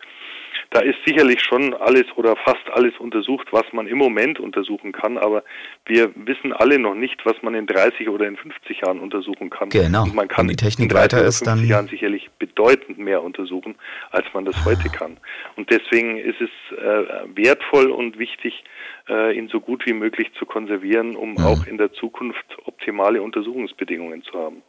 Da 0.71 0.79
ist 0.79 0.97
sicherlich 1.05 1.41
schon 1.41 1.73
alles 1.73 2.05
oder 2.15 2.35
fast 2.35 2.69
alles 2.71 2.93
untersucht, 2.99 3.47
was 3.51 3.63
man 3.71 3.87
im 3.87 3.97
Moment 3.97 4.39
untersuchen 4.39 4.91
kann, 4.91 5.17
aber 5.17 5.43
wir 5.85 6.11
wissen 6.15 6.51
alle 6.53 6.77
noch 6.79 6.95
nicht, 6.95 7.25
was 7.25 7.35
man 7.41 7.55
in 7.55 7.67
30 7.67 8.09
oder 8.09 8.27
in 8.27 8.35
50 8.35 8.81
Jahren 8.81 8.99
untersuchen 8.99 9.49
kann. 9.49 9.69
Genau. 9.69 10.03
Und 10.03 10.15
man 10.15 10.27
kann 10.27 10.47
die 10.47 10.55
Technik 10.55 10.91
in 10.91 10.95
30 10.95 11.03
weiter 11.03 11.25
ist, 11.25 11.41
oder 11.41 11.51
50 11.51 11.69
Jahren 11.69 11.87
sicherlich 11.87 12.29
bedeutend 12.37 12.97
mehr 12.97 13.23
untersuchen, 13.23 13.75
als 14.11 14.25
man 14.33 14.45
das 14.45 14.65
heute 14.65 14.89
kann. 14.89 15.17
Und 15.55 15.69
deswegen 15.71 16.17
ist 16.17 16.41
es 16.41 16.77
äh, 16.77 17.03
wertvoll 17.35 17.89
und 17.91 18.19
wichtig, 18.19 18.63
äh, 19.09 19.37
ihn 19.37 19.47
so 19.47 19.59
gut 19.59 19.85
wie 19.85 19.93
möglich 19.93 20.31
zu 20.37 20.45
konservieren, 20.45 21.15
um 21.15 21.31
mhm. 21.31 21.37
auch 21.39 21.65
in 21.65 21.77
der 21.77 21.93
Zukunft 21.93 22.45
optimale 22.65 23.21
Untersuchungsbedingungen 23.21 24.23
zu 24.23 24.33
haben. 24.33 24.63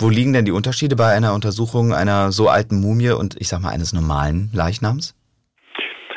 Wo 0.00 0.08
liegen 0.08 0.32
denn 0.32 0.44
die 0.44 0.52
Unterschiede 0.52 0.94
bei 0.94 1.12
einer 1.12 1.34
Untersuchung 1.34 1.92
einer 1.92 2.30
so 2.30 2.48
alten 2.48 2.80
Mumie 2.80 3.10
und 3.10 3.36
ich 3.40 3.48
sag 3.48 3.60
mal 3.60 3.70
eines 3.70 3.92
normalen 3.92 4.50
Leichnams? 4.52 5.16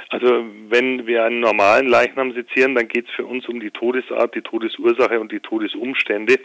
Also 0.09 0.43
wenn 0.71 1.05
wir 1.05 1.23
einen 1.23 1.39
normalen 1.39 1.87
Leichnam 1.87 2.31
sezieren, 2.33 2.75
dann 2.75 2.87
geht 2.87 3.07
es 3.07 3.15
für 3.15 3.25
uns 3.25 3.47
um 3.47 3.59
die 3.59 3.71
Todesart, 3.71 4.33
die 4.35 4.41
Todesursache 4.41 5.19
und 5.19 5.31
die 5.31 5.39
Todesumstände. 5.39 6.39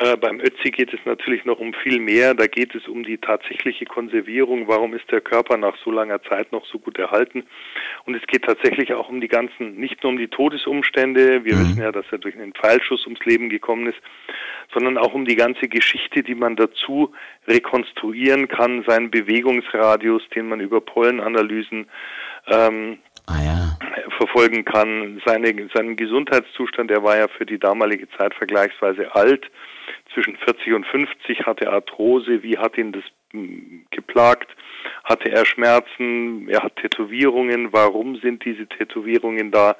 Äh, 0.00 0.16
beim 0.16 0.40
Ötzi 0.40 0.70
geht 0.70 0.92
es 0.92 1.00
natürlich 1.04 1.44
noch 1.44 1.60
um 1.60 1.74
viel 1.74 1.98
mehr. 1.98 2.34
Da 2.34 2.46
geht 2.46 2.74
es 2.74 2.88
um 2.88 3.04
die 3.04 3.18
tatsächliche 3.18 3.84
Konservierung. 3.84 4.66
Warum 4.66 4.94
ist 4.94 5.10
der 5.10 5.20
Körper 5.20 5.56
nach 5.56 5.76
so 5.84 5.90
langer 5.90 6.22
Zeit 6.22 6.50
noch 6.50 6.64
so 6.66 6.78
gut 6.78 6.98
erhalten? 6.98 7.44
Und 8.04 8.14
es 8.14 8.26
geht 8.26 8.44
tatsächlich 8.44 8.94
auch 8.94 9.08
um 9.08 9.20
die 9.20 9.28
ganzen, 9.28 9.76
nicht 9.76 10.02
nur 10.02 10.12
um 10.12 10.18
die 10.18 10.28
Todesumstände. 10.28 11.44
Wir 11.44 11.54
mhm. 11.54 11.60
wissen 11.60 11.82
ja, 11.82 11.92
dass 11.92 12.06
er 12.10 12.18
durch 12.18 12.34
einen 12.34 12.54
Pfeilschuss 12.54 13.04
ums 13.04 13.24
Leben 13.24 13.50
gekommen 13.50 13.86
ist, 13.86 14.00
sondern 14.72 14.96
auch 14.96 15.12
um 15.12 15.26
die 15.26 15.36
ganze 15.36 15.68
Geschichte, 15.68 16.22
die 16.22 16.34
man 16.34 16.56
dazu 16.56 17.12
rekonstruieren 17.46 18.48
kann, 18.48 18.84
seinen 18.86 19.10
Bewegungsradius, 19.10 20.22
den 20.34 20.48
man 20.48 20.60
über 20.60 20.80
Pollenanalysen 20.80 21.86
ähm, 22.46 22.98
ah, 23.32 23.42
ja. 23.44 24.10
verfolgen 24.18 24.64
kann, 24.64 25.20
seine, 25.24 25.68
seinen 25.74 25.96
Gesundheitszustand. 25.96 26.90
Er 26.90 27.02
war 27.02 27.16
ja 27.16 27.28
für 27.28 27.46
die 27.46 27.58
damalige 27.58 28.08
Zeit 28.10 28.34
vergleichsweise 28.34 29.14
alt 29.14 29.50
zwischen 30.14 30.36
40 30.36 30.74
und 30.74 30.86
50, 30.86 31.46
hatte 31.46 31.70
Arthrose, 31.70 32.42
wie 32.42 32.58
hat 32.58 32.76
ihn 32.76 32.92
das 32.92 33.04
hm, 33.32 33.86
geplagt? 33.90 34.54
Hatte 35.04 35.30
er 35.30 35.44
Schmerzen? 35.46 36.48
Er 36.48 36.62
hat 36.62 36.76
Tätowierungen. 36.76 37.72
Warum 37.72 38.16
sind 38.16 38.44
diese 38.44 38.66
Tätowierungen 38.66 39.50
da? 39.50 39.76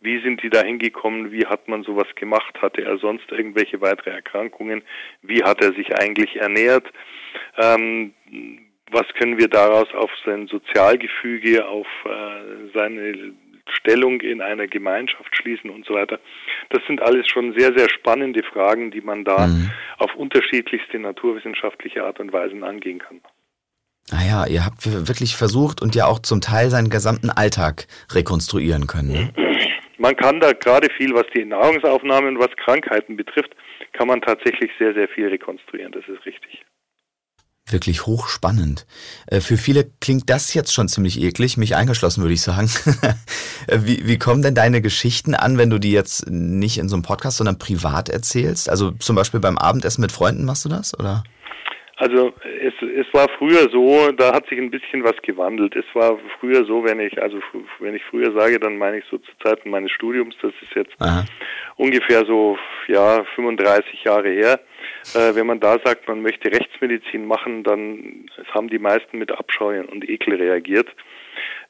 Wie 0.00 0.20
sind 0.20 0.42
die 0.42 0.50
da 0.50 0.62
hingekommen? 0.62 1.32
Wie 1.32 1.46
hat 1.46 1.68
man 1.68 1.82
sowas 1.82 2.06
gemacht? 2.14 2.60
Hatte 2.60 2.82
er 2.82 2.98
sonst 2.98 3.30
irgendwelche 3.30 3.80
weitere 3.80 4.10
Erkrankungen? 4.10 4.82
Wie 5.22 5.42
hat 5.42 5.60
er 5.62 5.72
sich 5.74 5.94
eigentlich 5.98 6.36
ernährt? 6.36 6.86
Ähm, 7.56 8.14
was 8.90 9.06
können 9.18 9.38
wir 9.38 9.48
daraus 9.48 9.88
auf 9.94 10.10
sein 10.24 10.46
Sozialgefüge, 10.46 11.66
auf 11.66 11.86
äh, 12.04 12.70
seine 12.74 13.34
Stellung 13.68 14.20
in 14.20 14.40
einer 14.40 14.66
Gemeinschaft 14.66 15.34
schließen 15.36 15.70
und 15.70 15.86
so 15.86 15.94
weiter. 15.94 16.20
Das 16.70 16.82
sind 16.86 17.00
alles 17.00 17.26
schon 17.28 17.54
sehr, 17.56 17.72
sehr 17.76 17.88
spannende 17.88 18.42
Fragen, 18.42 18.90
die 18.90 19.00
man 19.00 19.24
da 19.24 19.46
mhm. 19.46 19.70
auf 19.98 20.14
unterschiedlichste 20.14 20.98
naturwissenschaftliche 20.98 22.04
Art 22.04 22.20
und 22.20 22.32
Weise 22.32 22.54
angehen 22.62 22.98
kann. 22.98 23.20
Naja, 24.10 24.42
ah 24.42 24.46
ihr 24.46 24.66
habt 24.66 24.84
wirklich 25.08 25.34
versucht 25.34 25.80
und 25.80 25.94
ja 25.94 26.04
auch 26.06 26.18
zum 26.18 26.42
Teil 26.42 26.68
seinen 26.68 26.90
gesamten 26.90 27.30
Alltag 27.30 27.86
rekonstruieren 28.12 28.86
können. 28.86 29.12
Ne? 29.12 29.32
Man 29.98 30.14
kann 30.16 30.40
da 30.40 30.52
gerade 30.52 30.88
viel, 30.98 31.14
was 31.14 31.24
die 31.34 31.44
Nahrungsaufnahme 31.44 32.28
und 32.28 32.38
was 32.38 32.54
Krankheiten 32.56 33.16
betrifft, 33.16 33.54
kann 33.92 34.08
man 34.08 34.20
tatsächlich 34.20 34.70
sehr, 34.78 34.92
sehr 34.92 35.08
viel 35.08 35.28
rekonstruieren. 35.28 35.92
Das 35.92 36.02
ist 36.08 36.26
richtig. 36.26 36.64
Wirklich 37.70 38.04
hochspannend. 38.04 38.86
Äh, 39.26 39.40
für 39.40 39.56
viele 39.56 39.86
klingt 40.00 40.28
das 40.28 40.52
jetzt 40.52 40.74
schon 40.74 40.86
ziemlich 40.86 41.20
eklig, 41.20 41.56
mich 41.56 41.76
eingeschlossen, 41.76 42.22
würde 42.22 42.34
ich 42.34 42.42
sagen. 42.42 42.68
Wie, 43.72 44.06
wie 44.06 44.18
kommen 44.18 44.42
denn 44.42 44.54
deine 44.54 44.82
Geschichten 44.82 45.34
an, 45.34 45.56
wenn 45.56 45.70
du 45.70 45.78
die 45.78 45.92
jetzt 45.92 46.28
nicht 46.28 46.76
in 46.76 46.90
so 46.90 46.96
einem 46.96 47.02
Podcast, 47.02 47.38
sondern 47.38 47.58
privat 47.58 48.10
erzählst? 48.10 48.68
Also 48.68 48.90
zum 48.90 49.16
Beispiel 49.16 49.40
beim 49.40 49.56
Abendessen 49.56 50.02
mit 50.02 50.12
Freunden 50.12 50.44
machst 50.44 50.66
du 50.66 50.68
das, 50.68 50.92
oder? 50.98 51.24
Also 51.96 52.32
es, 52.60 52.74
es 52.82 53.06
war 53.12 53.28
früher 53.38 53.70
so, 53.70 54.10
da 54.12 54.34
hat 54.34 54.48
sich 54.48 54.58
ein 54.58 54.70
bisschen 54.70 55.04
was 55.04 55.14
gewandelt. 55.22 55.76
Es 55.76 55.86
war 55.94 56.18
früher 56.40 56.64
so, 56.66 56.84
wenn 56.84 56.98
ich, 56.98 57.20
also 57.22 57.38
wenn 57.78 57.94
ich 57.94 58.02
früher 58.10 58.32
sage, 58.38 58.58
dann 58.58 58.76
meine 58.76 58.98
ich 58.98 59.04
so 59.10 59.18
zu 59.18 59.30
Zeiten 59.42 59.70
meines 59.70 59.92
Studiums, 59.92 60.34
das 60.42 60.52
ist 60.60 60.74
jetzt 60.74 60.92
Aha. 60.98 61.24
ungefähr 61.76 62.26
so, 62.26 62.58
ja, 62.88 63.24
35 63.36 64.04
Jahre 64.04 64.28
her. 64.28 64.60
Äh, 65.14 65.34
wenn 65.34 65.46
man 65.46 65.60
da 65.60 65.78
sagt, 65.84 66.08
man 66.08 66.22
möchte 66.22 66.50
Rechtsmedizin 66.50 67.26
machen, 67.26 67.62
dann 67.62 68.26
haben 68.52 68.68
die 68.68 68.78
meisten 68.78 69.18
mit 69.18 69.30
Abscheu 69.30 69.82
und 69.82 70.08
Ekel 70.08 70.34
reagiert. 70.34 70.88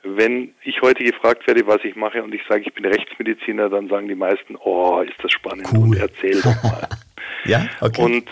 Wenn 0.02 0.54
ich 0.62 0.80
heute 0.82 1.02
gefragt 1.02 1.46
werde, 1.46 1.66
was 1.66 1.82
ich 1.82 1.96
mache 1.96 2.22
und 2.22 2.34
ich 2.34 2.42
sage, 2.48 2.62
ich 2.66 2.74
bin 2.74 2.84
Rechtsmediziner, 2.84 3.70
dann 3.70 3.88
sagen 3.88 4.06
die 4.06 4.14
meisten, 4.14 4.56
oh, 4.56 5.00
ist 5.00 5.16
das 5.22 5.32
spannend 5.32 5.66
cool. 5.72 5.88
und 5.88 5.96
erzähl 5.96 6.40
doch 6.42 6.62
mal. 6.62 6.88
ja, 7.44 7.66
okay. 7.80 8.02
Und 8.02 8.28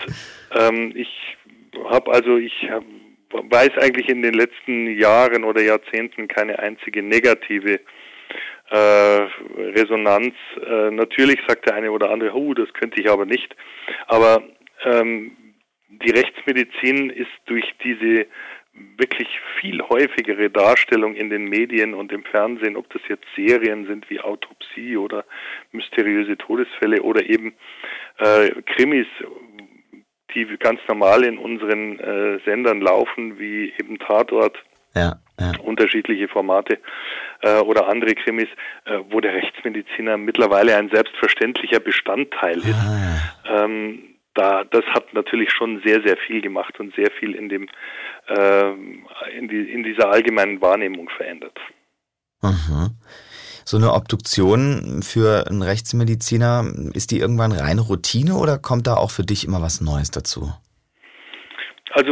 ähm, 0.55 0.93
ich 0.95 1.09
habe 1.89 2.11
also, 2.13 2.37
ich 2.37 2.53
hab, 2.69 2.83
weiß 3.31 3.71
eigentlich 3.79 4.07
in 4.07 4.21
den 4.21 4.35
letzten 4.35 4.97
Jahren 4.97 5.43
oder 5.43 5.61
Jahrzehnten 5.61 6.27
keine 6.27 6.59
einzige 6.59 7.01
negative 7.01 7.79
äh, 8.69 9.27
Resonanz. 9.75 10.33
Äh, 10.65 10.91
natürlich 10.91 11.39
sagt 11.47 11.67
der 11.67 11.75
eine 11.75 11.91
oder 11.91 12.11
andere, 12.11 12.33
oh, 12.35 12.53
das 12.53 12.71
könnte 12.73 13.01
ich 13.01 13.09
aber 13.09 13.25
nicht. 13.25 13.55
Aber 14.07 14.43
ähm, 14.85 15.31
die 15.89 16.11
Rechtsmedizin 16.11 17.09
ist 17.09 17.31
durch 17.45 17.65
diese 17.83 18.25
wirklich 18.97 19.27
viel 19.59 19.81
häufigere 19.83 20.49
Darstellung 20.49 21.15
in 21.15 21.29
den 21.29 21.45
Medien 21.45 21.93
und 21.93 22.11
im 22.11 22.23
Fernsehen, 22.23 22.75
ob 22.75 22.89
das 22.91 23.01
jetzt 23.07 23.25
Serien 23.35 23.85
sind 23.85 24.09
wie 24.09 24.19
Autopsie 24.19 24.97
oder 24.97 25.25
mysteriöse 25.71 26.37
Todesfälle 26.37 27.01
oder 27.03 27.23
eben 27.23 27.53
äh, 28.17 28.49
Krimis, 28.65 29.07
die 30.33 30.45
ganz 30.57 30.79
normal 30.87 31.23
in 31.23 31.37
unseren 31.37 31.99
äh, 31.99 32.39
Sendern 32.45 32.81
laufen, 32.81 33.37
wie 33.37 33.71
eben 33.79 33.99
Tatort, 33.99 34.57
ja, 34.95 35.17
ja. 35.39 35.51
unterschiedliche 35.61 36.27
Formate 36.27 36.79
äh, 37.41 37.59
oder 37.59 37.87
andere 37.87 38.15
Krimis, 38.15 38.49
äh, 38.85 38.99
wo 39.09 39.21
der 39.21 39.35
Rechtsmediziner 39.35 40.17
mittlerweile 40.17 40.75
ein 40.75 40.89
selbstverständlicher 40.89 41.79
Bestandteil 41.79 42.57
ist. 42.57 42.73
Ah. 42.73 43.65
Ähm, 43.65 44.12
da, 44.33 44.63
das 44.63 44.83
hat 44.93 45.13
natürlich 45.13 45.51
schon 45.51 45.81
sehr, 45.85 46.01
sehr 46.03 46.17
viel 46.17 46.41
gemacht 46.41 46.79
und 46.79 46.93
sehr 46.95 47.11
viel 47.11 47.35
in 47.35 47.49
dem, 47.49 47.67
äh, 48.27 48.71
in, 49.37 49.47
die, 49.47 49.71
in 49.71 49.83
dieser 49.83 50.11
allgemeinen 50.11 50.61
Wahrnehmung 50.61 51.09
verändert. 51.09 51.57
Mhm. 52.41 52.91
So 53.65 53.77
eine 53.77 53.93
Obduktion 53.93 55.01
für 55.03 55.47
einen 55.47 55.61
Rechtsmediziner, 55.61 56.65
ist 56.93 57.11
die 57.11 57.19
irgendwann 57.19 57.53
reine 57.53 57.81
Routine 57.81 58.35
oder 58.35 58.57
kommt 58.57 58.87
da 58.87 58.95
auch 58.95 59.11
für 59.11 59.23
dich 59.23 59.47
immer 59.47 59.61
was 59.61 59.79
Neues 59.79 60.11
dazu? 60.11 60.51
Also 61.91 62.11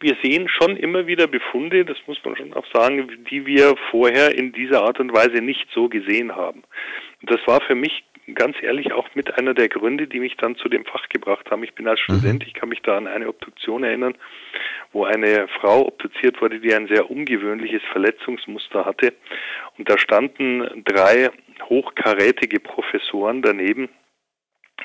wir 0.00 0.16
sehen 0.22 0.48
schon 0.48 0.76
immer 0.76 1.06
wieder 1.06 1.26
Befunde, 1.26 1.84
das 1.84 1.96
muss 2.06 2.18
man 2.24 2.36
schon 2.36 2.54
auch 2.54 2.64
sagen, 2.72 3.24
die 3.30 3.44
wir 3.44 3.74
vorher 3.90 4.36
in 4.36 4.52
dieser 4.52 4.82
Art 4.82 5.00
und 5.00 5.12
Weise 5.12 5.42
nicht 5.42 5.66
so 5.74 5.88
gesehen 5.88 6.34
haben. 6.34 6.62
Das 7.22 7.40
war 7.46 7.60
für 7.62 7.74
mich 7.74 8.04
ganz 8.34 8.56
ehrlich 8.62 8.92
auch 8.92 9.08
mit 9.14 9.38
einer 9.38 9.54
der 9.54 9.68
Gründe, 9.68 10.06
die 10.06 10.20
mich 10.20 10.36
dann 10.36 10.56
zu 10.56 10.68
dem 10.68 10.84
Fach 10.84 11.08
gebracht 11.08 11.50
haben. 11.50 11.64
Ich 11.64 11.74
bin 11.74 11.88
als 11.88 12.00
mhm. 12.08 12.14
Student, 12.14 12.44
ich 12.46 12.54
kann 12.54 12.68
mich 12.68 12.82
da 12.82 12.96
an 12.96 13.06
eine 13.06 13.28
Obduktion 13.28 13.84
erinnern, 13.84 14.14
wo 14.92 15.04
eine 15.04 15.48
Frau 15.60 15.86
obduziert 15.86 16.40
wurde, 16.40 16.60
die 16.60 16.74
ein 16.74 16.88
sehr 16.88 17.10
ungewöhnliches 17.10 17.82
Verletzungsmuster 17.92 18.84
hatte. 18.84 19.14
Und 19.78 19.88
da 19.88 19.98
standen 19.98 20.84
drei 20.84 21.30
hochkarätige 21.68 22.60
Professoren 22.60 23.42
daneben, 23.42 23.88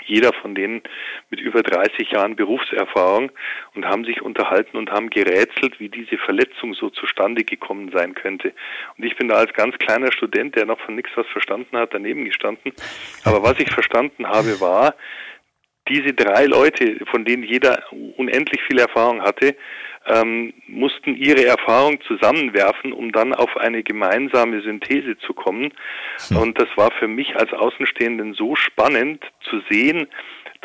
jeder 0.05 0.33
von 0.33 0.55
denen 0.55 0.81
mit 1.29 1.39
über 1.39 1.63
30 1.63 2.11
Jahren 2.11 2.35
Berufserfahrung 2.35 3.31
und 3.73 3.85
haben 3.85 4.05
sich 4.05 4.21
unterhalten 4.21 4.77
und 4.77 4.91
haben 4.91 5.09
gerätselt, 5.09 5.79
wie 5.79 5.89
diese 5.89 6.17
Verletzung 6.17 6.73
so 6.73 6.89
zustande 6.89 7.43
gekommen 7.43 7.91
sein 7.93 8.13
könnte. 8.13 8.53
Und 8.97 9.05
ich 9.05 9.15
bin 9.15 9.27
da 9.27 9.35
als 9.35 9.53
ganz 9.53 9.77
kleiner 9.77 10.11
Student, 10.11 10.55
der 10.55 10.65
noch 10.65 10.79
von 10.81 10.95
nichts 10.95 11.11
was 11.15 11.27
verstanden 11.27 11.77
hat, 11.77 11.93
daneben 11.93 12.25
gestanden. 12.25 12.73
Aber 13.23 13.43
was 13.43 13.59
ich 13.59 13.71
verstanden 13.71 14.27
habe, 14.27 14.59
war, 14.59 14.95
diese 15.87 16.13
drei 16.13 16.45
Leute, 16.45 16.97
von 17.11 17.25
denen 17.25 17.43
jeder 17.43 17.83
unendlich 18.17 18.61
viel 18.63 18.79
Erfahrung 18.79 19.21
hatte, 19.21 19.55
ähm, 20.07 20.53
mussten 20.67 21.15
ihre 21.15 21.45
Erfahrung 21.45 21.99
zusammenwerfen, 22.01 22.93
um 22.93 23.11
dann 23.11 23.33
auf 23.33 23.57
eine 23.57 23.83
gemeinsame 23.83 24.61
Synthese 24.61 25.17
zu 25.17 25.33
kommen. 25.33 25.73
Hm. 26.27 26.37
Und 26.37 26.59
das 26.59 26.67
war 26.75 26.91
für 26.91 27.07
mich 27.07 27.35
als 27.35 27.51
Außenstehenden 27.53 28.33
so 28.33 28.55
spannend 28.55 29.23
zu 29.49 29.61
sehen, 29.69 30.07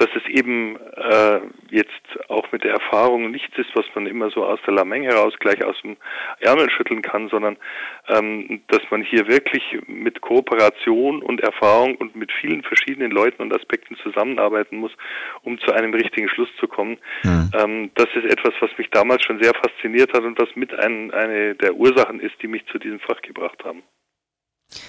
dass 0.01 0.09
es 0.15 0.27
eben 0.31 0.77
äh, 0.97 1.41
jetzt 1.69 2.31
auch 2.31 2.51
mit 2.53 2.65
der 2.65 2.73
Erfahrung 2.73 3.31
nichts 3.31 3.57
ist, 3.59 3.69
was 3.75 3.85
man 3.95 4.07
immer 4.07 4.31
so 4.31 4.47
aus 4.47 4.59
der 4.67 4.73
Lameng 4.73 5.03
heraus 5.03 5.35
gleich 5.39 5.63
aus 5.63 5.77
dem 5.83 5.99
Ärmel 6.39 6.71
schütteln 6.71 7.03
kann, 7.03 7.29
sondern 7.29 7.59
ähm, 8.09 8.63
dass 8.69 8.81
man 8.91 9.03
hier 9.03 9.29
wirklich 9.29 9.63
mit 9.87 10.23
Kooperation 10.23 11.23
und 11.23 11.43
Erfahrung 11.43 11.97
und 11.97 12.17
mit 12.17 12.33
vielen 12.33 12.63
verschiedenen 12.63 13.11
Leuten 13.11 13.43
und 13.43 13.55
Aspekten 13.55 13.95
zusammenarbeiten 13.97 14.79
muss, 14.79 14.93
um 15.43 15.59
zu 15.59 15.71
einem 15.71 15.93
richtigen 15.93 16.31
Schluss 16.31 16.49
zu 16.59 16.67
kommen. 16.67 16.97
Mhm. 17.23 17.51
Ähm, 17.55 17.91
das 17.95 18.09
ist 18.15 18.25
etwas, 18.25 18.55
was 18.61 18.71
mich 18.79 18.89
damals 18.91 19.23
schon 19.27 19.43
sehr 19.43 19.53
fasziniert 19.53 20.15
hat 20.15 20.23
und 20.23 20.41
was 20.41 20.49
mit 20.57 20.73
ein, 20.73 21.11
eine 21.11 21.57
der 21.57 21.75
Ursachen 21.75 22.21
ist, 22.21 22.41
die 22.41 22.49
mich 22.49 22.65
zu 22.73 22.79
diesem 22.79 23.01
Fach 23.01 23.21
gebracht 23.21 23.63
haben. 23.65 23.83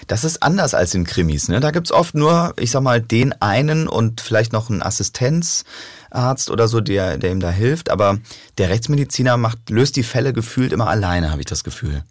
Das 0.06 0.24
ist 0.24 0.42
anders 0.42 0.74
als 0.74 0.94
in 0.94 1.04
Krimis. 1.04 1.48
Ne? 1.48 1.60
Da 1.60 1.70
gibt's 1.70 1.92
oft 1.92 2.14
nur, 2.14 2.54
ich 2.58 2.70
sag 2.70 2.82
mal, 2.82 3.00
den 3.00 3.32
einen 3.40 3.88
und 3.88 4.20
vielleicht 4.20 4.52
noch 4.52 4.70
einen 4.70 4.82
Assistenzarzt 4.82 6.50
oder 6.50 6.68
so, 6.68 6.80
der, 6.80 7.18
der 7.18 7.32
ihm 7.32 7.40
da 7.40 7.50
hilft. 7.50 7.90
Aber 7.90 8.18
der 8.58 8.70
Rechtsmediziner 8.70 9.36
macht, 9.36 9.70
löst 9.70 9.96
die 9.96 10.02
Fälle 10.02 10.32
gefühlt 10.32 10.72
immer 10.72 10.88
alleine, 10.88 11.30
habe 11.30 11.40
ich 11.40 11.46
das 11.46 11.64
Gefühl. 11.64 12.04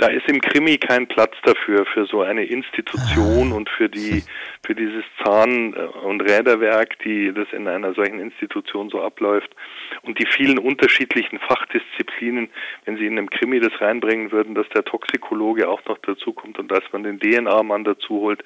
Da 0.00 0.06
ist 0.06 0.26
im 0.28 0.40
Krimi 0.40 0.78
kein 0.78 1.06
Platz 1.06 1.34
dafür, 1.44 1.84
für 1.84 2.06
so 2.06 2.22
eine 2.22 2.44
Institution 2.44 3.52
ah. 3.52 3.56
und 3.56 3.68
für 3.68 3.90
die, 3.90 4.24
für 4.64 4.74
dieses 4.74 5.04
Zahn- 5.22 5.74
und 5.74 6.22
Räderwerk, 6.22 6.98
die 7.00 7.32
das 7.34 7.48
in 7.52 7.68
einer 7.68 7.92
solchen 7.92 8.18
Institution 8.18 8.88
so 8.88 9.02
abläuft 9.02 9.54
und 10.02 10.18
die 10.18 10.26
vielen 10.26 10.58
unterschiedlichen 10.58 11.38
Fachdisziplinen, 11.38 12.48
wenn 12.86 12.96
Sie 12.96 13.04
in 13.04 13.18
einem 13.18 13.28
Krimi 13.28 13.60
das 13.60 13.78
reinbringen 13.78 14.32
würden, 14.32 14.54
dass 14.54 14.66
der 14.70 14.84
Toxikologe 14.84 15.68
auch 15.68 15.84
noch 15.84 15.98
dazukommt 15.98 16.58
und 16.58 16.70
dass 16.70 16.82
man 16.92 17.02
den 17.02 17.20
DNA-Mann 17.20 17.84
dazu 17.84 18.20
holt 18.20 18.42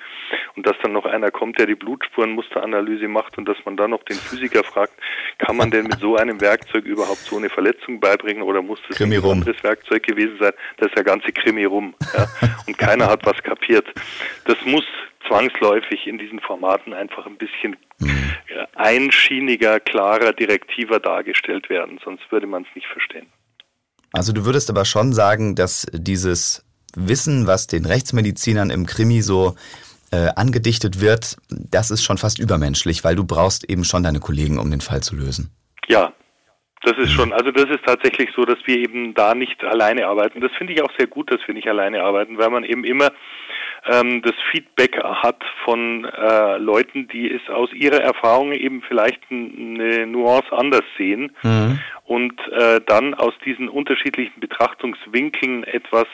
und 0.57 0.67
dass 0.67 0.75
dann 0.83 0.93
noch 0.93 1.05
einer 1.05 1.31
kommt, 1.31 1.61
der 1.61 1.67
die 1.67 1.77
Blutspurenmusteranalyse 1.77 3.07
macht 3.07 3.39
und 3.39 3.49
dass 3.49 3.59
man 3.65 3.77
dann 3.77 3.91
noch 3.91 4.03
den 4.03 4.17
Physiker 4.17 4.65
fragt, 4.65 4.95
kann 5.39 5.57
man 5.57 5.71
denn 5.71 5.85
mit 5.85 6.01
so 6.01 6.17
einem 6.17 6.41
Werkzeug 6.41 6.85
überhaupt 6.85 7.21
so 7.21 7.37
eine 7.37 7.49
Verletzung 7.49 8.01
beibringen 8.01 8.43
oder 8.43 8.61
muss 8.61 8.81
das 8.89 9.01
ein 9.01 9.13
anderes 9.13 9.63
Werkzeug 9.63 10.03
gewesen 10.03 10.37
sein? 10.41 10.53
Das 10.79 10.89
ist 10.89 10.97
der 10.97 11.05
ganze 11.05 11.31
Krimi 11.31 11.44
rum. 11.65 11.95
Ja? 12.17 12.29
Und 12.67 12.79
keiner 12.79 13.09
hat 13.09 13.25
was 13.25 13.43
kapiert. 13.43 13.87
Das 14.47 14.57
muss 14.65 14.85
zwangsläufig 15.27 16.07
in 16.07 16.19
diesen 16.19 16.41
Formaten 16.41 16.93
einfach 16.93 17.27
ein 17.27 17.37
bisschen 17.37 17.77
mhm. 17.99 18.35
einschieniger, 18.75 19.81
klarer, 19.81 20.33
direktiver 20.33 21.01
dargestellt 21.01 21.71
werden, 21.71 21.99
sonst 22.05 22.23
würde 22.31 22.47
man 22.47 22.63
es 22.63 22.69
nicht 22.75 22.87
verstehen. 22.87 23.27
Also 24.13 24.33
du 24.33 24.45
würdest 24.45 24.71
aber 24.71 24.85
schon 24.85 25.13
sagen, 25.13 25.55
dass 25.55 25.87
dieses 25.93 26.65
Wissen, 26.95 27.47
was 27.47 27.67
den 27.67 27.85
Rechtsmedizinern 27.85 28.71
im 28.71 28.87
Krimi 28.87 29.23
so 29.23 29.57
äh, 30.13 30.29
angedichtet 30.37 31.01
wird, 31.01 31.37
das 31.49 31.91
ist 31.91 32.05
schon 32.05 32.19
fast 32.19 32.39
übermenschlich, 32.39 33.03
weil 33.03 33.17
du 33.17 33.25
brauchst 33.25 33.69
eben 33.69 33.85
schon 33.85 34.05
deine 34.05 34.21
Kollegen, 34.21 34.59
um 34.59 34.71
den 34.71 34.81
Fall 34.81 35.03
zu 35.03 35.17
lösen. 35.17 35.51
Ja, 35.89 36.13
das 36.85 36.99
ist 36.99 37.12
schon, 37.12 37.33
also 37.33 37.50
das 37.50 37.67
ist 37.67 37.85
tatsächlich 37.85 38.31
so, 38.35 38.45
dass 38.45 38.59
wir 38.67 38.76
eben 38.76 39.14
da 39.14 39.35
nicht 39.35 39.62
alleine 39.64 40.07
arbeiten. 40.07 40.41
Das 40.41 40.53
finde 40.53 40.73
ich 40.73 40.83
auch 40.83 40.93
sehr 40.99 41.07
gut, 41.07 41.31
dass 41.31 41.41
wir 41.47 41.55
nicht 41.55 41.69
alleine 41.69 42.03
arbeiten, 42.03 42.38
weil 42.38 42.50
man 42.50 42.64
eben 42.64 42.85
immer 42.85 43.11
ähm, 43.87 44.23
das 44.23 44.35
Feedback 44.50 45.03
hat 45.03 45.43
von 45.64 46.05
äh, 46.05 46.59
Leuten, 46.59 47.09
die 47.09 47.31
es 47.31 47.49
aus 47.50 47.73
ihrer 47.73 48.00
Erfahrung 48.00 48.53
eben 48.53 48.83
vielleicht 48.83 49.21
eine 49.31 50.07
Nuance 50.07 50.53
anders 50.53 50.85
sehen 50.97 51.33
mhm. 51.43 51.81
und 52.05 52.41
äh, 52.49 52.81
dann 52.87 53.14
aus 53.14 53.35
diesen 53.45 53.69
unterschiedlichen 53.69 54.41
Betrachtungswinkeln 54.41 55.64
etwas 55.64 56.07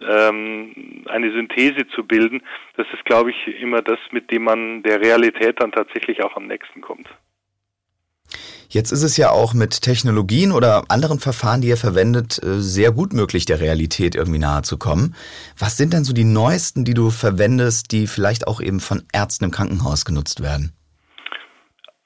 ähm, 0.00 1.04
eine 1.08 1.30
Synthese 1.32 1.86
zu 1.88 2.04
bilden, 2.04 2.42
das 2.76 2.86
ist, 2.92 3.04
glaube 3.04 3.30
ich, 3.30 3.60
immer 3.60 3.82
das, 3.82 3.98
mit 4.10 4.30
dem 4.30 4.44
man 4.44 4.82
der 4.82 5.00
Realität 5.00 5.60
dann 5.60 5.72
tatsächlich 5.72 6.22
auch 6.22 6.36
am 6.36 6.46
nächsten 6.46 6.80
kommt. 6.80 7.08
Jetzt 8.74 8.90
ist 8.90 9.04
es 9.04 9.16
ja 9.16 9.30
auch 9.30 9.54
mit 9.54 9.82
Technologien 9.82 10.50
oder 10.50 10.82
anderen 10.88 11.20
Verfahren, 11.20 11.60
die 11.60 11.68
ihr 11.68 11.76
verwendet, 11.76 12.42
äh, 12.42 12.60
sehr 12.60 12.90
gut 12.90 13.12
möglich, 13.12 13.44
der 13.44 13.60
Realität 13.60 14.16
irgendwie 14.16 14.40
nahe 14.40 14.62
zu 14.62 14.78
kommen. 14.78 15.14
Was 15.56 15.76
sind 15.76 15.92
denn 15.92 16.02
so 16.02 16.12
die 16.12 16.24
neuesten, 16.24 16.84
die 16.84 16.92
du 16.92 17.10
verwendest, 17.10 17.92
die 17.92 18.08
vielleicht 18.08 18.48
auch 18.48 18.60
eben 18.60 18.80
von 18.80 19.04
Ärzten 19.12 19.44
im 19.44 19.52
Krankenhaus 19.52 20.04
genutzt 20.04 20.42
werden? 20.42 20.72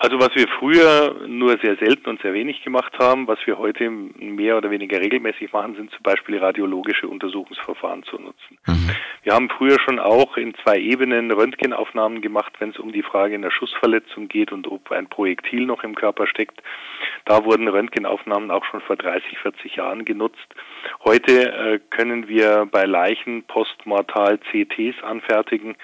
Also 0.00 0.20
was 0.20 0.30
wir 0.36 0.46
früher 0.60 1.26
nur 1.26 1.58
sehr 1.58 1.76
selten 1.76 2.08
und 2.08 2.22
sehr 2.22 2.32
wenig 2.32 2.62
gemacht 2.62 2.96
haben, 3.00 3.26
was 3.26 3.38
wir 3.46 3.58
heute 3.58 3.90
mehr 3.90 4.56
oder 4.56 4.70
weniger 4.70 5.00
regelmäßig 5.00 5.52
machen, 5.52 5.74
sind 5.74 5.90
zum 5.90 6.04
Beispiel 6.04 6.38
radiologische 6.38 7.08
Untersuchungsverfahren 7.08 8.04
zu 8.04 8.16
nutzen. 8.16 8.58
Mhm. 8.66 8.90
Wir 9.24 9.34
haben 9.34 9.50
früher 9.50 9.76
schon 9.80 9.98
auch 9.98 10.36
in 10.36 10.54
zwei 10.62 10.78
Ebenen 10.78 11.32
Röntgenaufnahmen 11.32 12.22
gemacht, 12.22 12.52
wenn 12.60 12.70
es 12.70 12.78
um 12.78 12.92
die 12.92 13.02
Frage 13.02 13.34
einer 13.34 13.50
Schussverletzung 13.50 14.28
geht 14.28 14.52
und 14.52 14.68
ob 14.68 14.92
ein 14.92 15.08
Projektil 15.08 15.66
noch 15.66 15.82
im 15.82 15.96
Körper 15.96 16.28
steckt. 16.28 16.62
Da 17.24 17.44
wurden 17.44 17.66
Röntgenaufnahmen 17.66 18.52
auch 18.52 18.64
schon 18.66 18.80
vor 18.80 18.94
30, 18.94 19.36
40 19.38 19.76
Jahren 19.76 20.04
genutzt. 20.04 20.46
Heute 21.04 21.52
äh, 21.52 21.80
können 21.90 22.28
wir 22.28 22.66
bei 22.70 22.84
Leichen 22.84 23.44
postmortal 23.44 24.38
CTs 24.50 25.02
anfertigen 25.02 25.76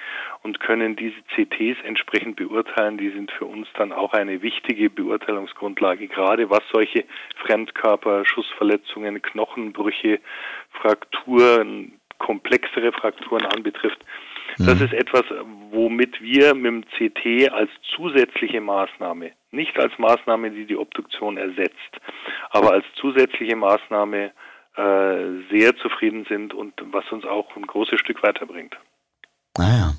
und 0.43 0.61
können 0.61 0.97
diese 0.97 1.17
CTs 1.35 1.79
entsprechend 1.85 2.37
beurteilen. 2.37 2.99
Die 2.99 3.11
sind 3.11 3.31
für 3.31 3.47
uns 3.47 3.67
dann 3.77 3.93
auch 3.93 4.13
eine 4.13 4.43
wichtige 4.43 4.91
Beurteilungsgrundlage, 4.91 6.09
gerade 6.09 6.51
was 6.51 6.63
solche 6.73 7.05
Fremdkörper, 7.37 8.25
Schussverletzungen, 8.25 9.23
Knochenbrüche, 9.23 10.21
Frakturen, 10.71 12.01
komplexere 12.19 12.93
Frakturen 12.93 13.45
anbetrifft. 13.47 14.05
Das 14.59 14.79
mhm. 14.79 14.85
ist 14.85 14.93
etwas, 14.93 15.25
womit 15.71 16.21
wir 16.21 16.55
mit 16.55 16.65
dem 16.67 16.85
CT 16.85 17.53
als 17.53 17.71
zusätzliche 17.97 18.61
Maßnahme, 18.61 19.33
nicht 19.51 19.77
als 19.79 19.97
Maßnahme, 19.99 20.51
die 20.51 20.67
die 20.67 20.77
Obduktion 20.77 21.37
ersetzt, 21.37 22.01
aber 22.51 22.73
als 22.73 22.85
zusätzliche 22.95 23.57
Maßnahme 23.57 24.33
äh, 24.77 25.53
sehr 25.53 25.77
zufrieden 25.77 26.27
sind 26.29 26.55
und 26.55 26.75
was 26.93 27.05
uns 27.13 27.25
auch 27.25 27.55
ein 27.57 27.67
großes 27.67 28.01
Stück 28.01 28.23
weiterbringt. 28.23 28.77
Naja. 29.57 29.95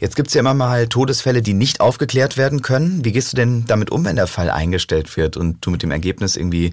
Jetzt 0.00 0.16
gibt 0.16 0.28
es 0.28 0.34
ja 0.34 0.40
immer 0.40 0.54
mal 0.54 0.88
Todesfälle, 0.88 1.40
die 1.40 1.54
nicht 1.54 1.80
aufgeklärt 1.80 2.36
werden 2.36 2.62
können. 2.62 3.04
Wie 3.04 3.12
gehst 3.12 3.32
du 3.32 3.36
denn 3.36 3.64
damit 3.66 3.90
um, 3.90 4.04
wenn 4.04 4.16
der 4.16 4.26
Fall 4.26 4.50
eingestellt 4.50 5.16
wird 5.16 5.36
und 5.36 5.64
du 5.64 5.70
mit 5.70 5.82
dem 5.82 5.90
Ergebnis 5.90 6.36
irgendwie 6.36 6.72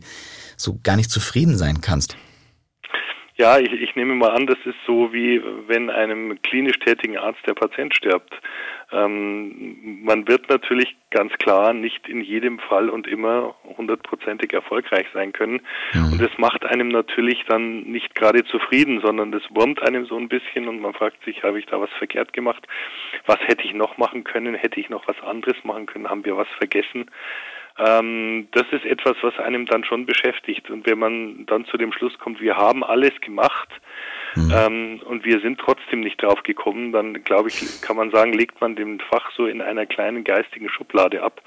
so 0.57 0.79
gar 0.83 0.95
nicht 0.95 1.11
zufrieden 1.11 1.57
sein 1.57 1.81
kannst? 1.81 2.17
Ja, 3.37 3.57
ich, 3.57 3.71
ich 3.71 3.95
nehme 3.95 4.15
mal 4.15 4.31
an, 4.31 4.47
das 4.47 4.57
ist 4.65 4.75
so 4.85 5.13
wie 5.13 5.41
wenn 5.67 5.89
einem 5.89 6.41
klinisch 6.41 6.77
tätigen 6.79 7.17
Arzt 7.17 7.39
der 7.47 7.53
Patient 7.53 7.95
stirbt. 7.95 8.33
Ähm, 8.91 9.99
man 10.03 10.27
wird 10.27 10.49
natürlich 10.49 10.95
ganz 11.11 11.31
klar 11.33 11.73
nicht 11.73 12.07
in 12.07 12.21
jedem 12.21 12.59
Fall 12.59 12.89
und 12.89 13.07
immer 13.07 13.55
hundertprozentig 13.77 14.53
erfolgreich 14.53 15.05
sein 15.13 15.31
können. 15.31 15.61
Mhm. 15.93 16.13
Und 16.13 16.21
das 16.21 16.31
macht 16.37 16.65
einem 16.65 16.89
natürlich 16.89 17.43
dann 17.47 17.83
nicht 17.83 18.15
gerade 18.15 18.43
zufrieden, 18.45 19.01
sondern 19.01 19.31
das 19.31 19.43
wurmt 19.49 19.81
einem 19.81 20.05
so 20.05 20.17
ein 20.17 20.29
bisschen 20.29 20.67
und 20.67 20.81
man 20.81 20.93
fragt 20.93 21.23
sich, 21.23 21.43
habe 21.43 21.59
ich 21.59 21.65
da 21.67 21.79
was 21.79 21.91
verkehrt 21.97 22.33
gemacht? 22.33 22.67
Was 23.25 23.39
hätte 23.41 23.63
ich 23.63 23.73
noch 23.73 23.97
machen 23.97 24.23
können? 24.23 24.55
Hätte 24.55 24.79
ich 24.79 24.89
noch 24.89 25.07
was 25.07 25.19
anderes 25.21 25.57
machen 25.63 25.85
können? 25.85 26.09
Haben 26.09 26.25
wir 26.25 26.37
was 26.37 26.49
vergessen? 26.57 27.11
Ähm, 27.77 28.47
das 28.51 28.65
ist 28.71 28.85
etwas, 28.85 29.15
was 29.21 29.37
einem 29.39 29.65
dann 29.65 29.83
schon 29.83 30.05
beschäftigt. 30.05 30.69
Und 30.69 30.85
wenn 30.85 30.99
man 30.99 31.45
dann 31.45 31.65
zu 31.65 31.77
dem 31.77 31.93
Schluss 31.93 32.17
kommt, 32.17 32.41
wir 32.41 32.57
haben 32.57 32.83
alles 32.83 33.19
gemacht 33.21 33.69
mhm. 34.35 34.53
ähm, 34.53 35.01
und 35.05 35.25
wir 35.25 35.39
sind 35.41 35.59
trotzdem 35.59 36.01
nicht 36.01 36.21
drauf 36.21 36.43
gekommen, 36.43 36.91
dann 36.91 37.23
glaube 37.23 37.49
ich, 37.49 37.81
kann 37.81 37.95
man 37.95 38.11
sagen, 38.11 38.33
legt 38.33 38.61
man 38.61 38.75
dem 38.75 38.99
Fach 38.99 39.31
so 39.35 39.45
in 39.45 39.61
einer 39.61 39.85
kleinen 39.85 40.23
geistigen 40.23 40.69
Schublade 40.69 41.23
ab. 41.23 41.41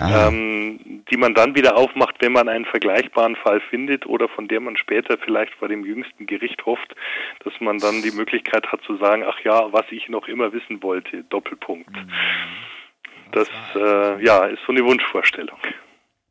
Ah. 0.00 0.28
Ähm, 0.28 1.02
die 1.10 1.16
man 1.16 1.34
dann 1.34 1.56
wieder 1.56 1.76
aufmacht, 1.76 2.16
wenn 2.20 2.30
man 2.30 2.48
einen 2.48 2.66
vergleichbaren 2.66 3.34
Fall 3.34 3.60
findet 3.60 4.06
oder 4.06 4.28
von 4.28 4.46
der 4.46 4.60
man 4.60 4.76
später 4.76 5.18
vielleicht 5.18 5.54
vor 5.54 5.66
dem 5.66 5.84
jüngsten 5.84 6.26
Gericht 6.26 6.64
hofft, 6.66 6.94
dass 7.42 7.52
man 7.58 7.78
dann 7.78 8.02
die 8.02 8.12
Möglichkeit 8.12 8.70
hat 8.70 8.80
zu 8.82 8.96
sagen, 8.98 9.24
ach 9.26 9.40
ja, 9.40 9.72
was 9.72 9.86
ich 9.90 10.08
noch 10.08 10.28
immer 10.28 10.52
wissen 10.52 10.82
wollte, 10.84 11.24
Doppelpunkt. 11.24 11.90
Mhm. 11.90 12.12
Das 13.32 13.48
äh, 13.74 14.24
ja, 14.24 14.46
ist 14.46 14.60
so 14.66 14.72
eine 14.72 14.84
Wunschvorstellung. 14.84 15.58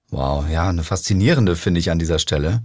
Wow, 0.09 0.45
ja, 0.49 0.69
eine 0.69 0.83
faszinierende 0.83 1.55
finde 1.55 1.81
ich 1.81 1.91
an 1.91 1.99
dieser 1.99 2.19
Stelle. 2.19 2.61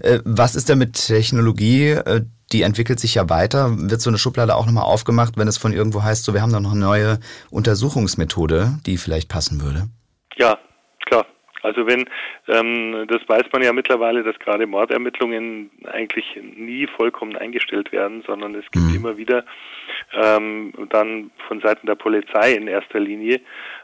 Äh, 0.00 0.20
was 0.24 0.54
ist 0.54 0.70
denn 0.70 0.78
mit 0.78 0.94
Technologie? 0.94 1.90
Äh, 1.90 2.22
die 2.52 2.62
entwickelt 2.62 3.00
sich 3.00 3.16
ja 3.16 3.28
weiter. 3.28 3.70
Wird 3.76 4.00
so 4.00 4.08
eine 4.08 4.18
Schublade 4.18 4.54
auch 4.54 4.66
nochmal 4.66 4.84
aufgemacht, 4.84 5.36
wenn 5.36 5.48
es 5.48 5.58
von 5.58 5.72
irgendwo 5.72 6.02
heißt, 6.02 6.24
so 6.24 6.32
wir 6.32 6.40
haben 6.40 6.52
da 6.52 6.60
noch 6.60 6.72
eine 6.72 6.80
neue 6.80 7.18
Untersuchungsmethode, 7.50 8.78
die 8.86 8.96
vielleicht 8.96 9.28
passen 9.28 9.60
würde? 9.60 9.88
Ja, 10.36 10.58
klar. 11.04 11.26
Also 11.62 11.86
wenn, 11.86 12.08
ähm, 12.48 13.06
das 13.08 13.28
weiß 13.28 13.44
man 13.52 13.62
ja 13.62 13.72
mittlerweile, 13.72 14.22
dass 14.22 14.38
gerade 14.38 14.66
Mordermittlungen 14.66 15.70
eigentlich 15.84 16.24
nie 16.56 16.86
vollkommen 16.96 17.36
eingestellt 17.36 17.92
werden, 17.92 18.22
sondern 18.26 18.54
es 18.54 18.64
gibt 18.70 18.86
mhm. 18.86 18.94
immer 18.94 19.16
wieder 19.16 19.44
ähm, 20.16 20.72
dann 20.90 21.30
von 21.46 21.60
Seiten 21.60 21.86
der 21.86 21.94
Polizei 21.94 22.52
in 22.52 22.68
erster 22.68 22.98
Linie, 23.00 23.40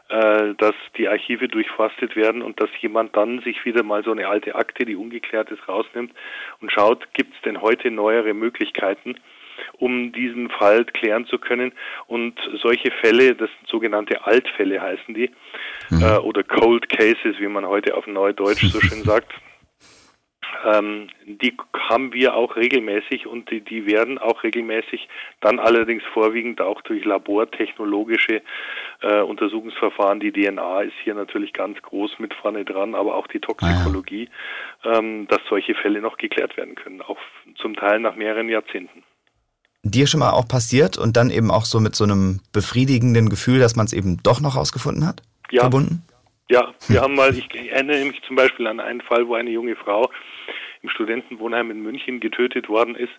äh, 0.09 0.53
dass 0.57 0.75
die 0.97 1.07
Archive 1.07 1.47
durchforstet 1.47 2.15
werden 2.15 2.41
und 2.41 2.59
dass 2.59 2.69
jemand 2.81 3.15
dann 3.15 3.39
sich 3.41 3.63
wieder 3.65 3.83
mal 3.83 4.03
so 4.03 4.11
eine 4.11 4.27
alte 4.27 4.55
Akte, 4.55 4.85
die 4.85 4.95
ungeklärt 4.95 5.51
ist, 5.51 5.67
rausnimmt 5.67 6.11
und 6.59 6.71
schaut, 6.71 7.13
gibt 7.13 7.35
es 7.35 7.41
denn 7.41 7.61
heute 7.61 7.91
neuere 7.91 8.33
Möglichkeiten, 8.33 9.15
um 9.77 10.11
diesen 10.11 10.49
Fall 10.49 10.85
klären 10.85 11.25
zu 11.27 11.37
können. 11.37 11.71
Und 12.07 12.39
solche 12.61 12.91
Fälle, 13.01 13.35
das 13.35 13.49
sind 13.57 13.67
sogenannte 13.67 14.25
Altfälle 14.25 14.81
heißen 14.81 15.13
die, 15.13 15.29
mhm. 15.91 16.01
äh, 16.01 16.17
oder 16.17 16.43
Cold 16.43 16.89
Cases, 16.89 17.39
wie 17.39 17.47
man 17.47 17.67
heute 17.67 17.95
auf 17.95 18.07
Neudeutsch 18.07 18.65
so 18.65 18.81
schön 18.81 19.03
sagt. 19.03 19.31
Ähm, 20.65 21.07
die 21.25 21.55
haben 21.89 22.13
wir 22.13 22.35
auch 22.35 22.55
regelmäßig 22.55 23.27
und 23.27 23.49
die, 23.49 23.61
die 23.61 23.85
werden 23.85 24.17
auch 24.17 24.43
regelmäßig 24.43 25.07
dann 25.41 25.59
allerdings 25.59 26.03
vorwiegend 26.13 26.61
auch 26.61 26.81
durch 26.81 27.03
labortechnologische 27.05 28.41
äh, 29.01 29.21
Untersuchungsverfahren. 29.21 30.19
Die 30.19 30.31
DNA 30.31 30.81
ist 30.81 30.93
hier 31.03 31.15
natürlich 31.15 31.53
ganz 31.53 31.81
groß 31.81 32.19
mit 32.19 32.33
vorne 32.33 32.65
dran, 32.65 32.95
aber 32.95 33.15
auch 33.15 33.27
die 33.27 33.39
Toxikologie, 33.39 34.29
ah, 34.83 34.91
ja. 34.91 34.99
ähm, 34.99 35.27
dass 35.27 35.39
solche 35.49 35.75
Fälle 35.75 36.01
noch 36.01 36.17
geklärt 36.17 36.55
werden 36.57 36.75
können, 36.75 37.01
auch 37.01 37.19
zum 37.55 37.75
Teil 37.75 37.99
nach 37.99 38.15
mehreren 38.15 38.49
Jahrzehnten 38.49 39.03
dir 39.85 40.07
schon 40.07 40.21
mal 40.21 40.31
auch 40.31 40.47
passiert 40.47 40.97
und 40.97 41.17
dann 41.17 41.29
eben 41.29 41.51
auch 41.51 41.65
so 41.65 41.81
mit 41.81 41.93
so 41.93 42.05
einem 42.05 42.39
befriedigenden 42.53 43.27
Gefühl, 43.27 43.59
dass 43.59 43.75
man 43.75 43.85
es 43.85 43.91
eben 43.91 44.23
doch 44.23 44.39
noch 44.39 44.55
rausgefunden 44.55 45.05
hat? 45.05 45.21
Ja. 45.51 45.63
Verbunden? 45.63 46.03
Ja, 46.49 46.73
wir 46.89 47.01
haben 47.01 47.15
mal, 47.15 47.33
ich 47.37 47.47
erinnere 47.55 48.03
mich 48.03 48.21
zum 48.23 48.35
Beispiel 48.35 48.67
an 48.67 48.81
einen 48.81 49.01
Fall, 49.01 49.27
wo 49.27 49.35
eine 49.35 49.49
junge 49.49 49.75
Frau 49.75 50.11
im 50.81 50.89
Studentenwohnheim 50.89 51.71
in 51.71 51.81
München 51.81 52.19
getötet 52.19 52.67
worden 52.67 52.95
ist. 52.95 53.13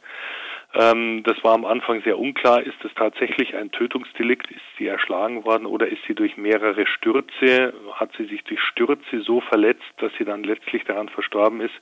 Ähm, 0.74 1.22
das 1.24 1.42
war 1.42 1.54
am 1.54 1.64
Anfang 1.64 2.02
sehr 2.02 2.18
unklar. 2.18 2.62
Ist 2.62 2.84
es 2.84 2.92
tatsächlich 2.94 3.56
ein 3.56 3.70
Tötungsdelikt? 3.70 4.50
Ist 4.50 4.60
sie 4.76 4.88
erschlagen 4.88 5.44
worden 5.44 5.64
oder 5.66 5.88
ist 5.88 6.02
sie 6.06 6.14
durch 6.14 6.36
mehrere 6.36 6.86
Stürze, 6.86 7.72
hat 7.94 8.10
sie 8.18 8.26
sich 8.26 8.44
durch 8.44 8.60
Stürze 8.60 9.20
so 9.20 9.40
verletzt, 9.40 9.82
dass 9.98 10.12
sie 10.18 10.24
dann 10.24 10.42
letztlich 10.42 10.84
daran 10.84 11.08
verstorben 11.08 11.62
ist? 11.62 11.74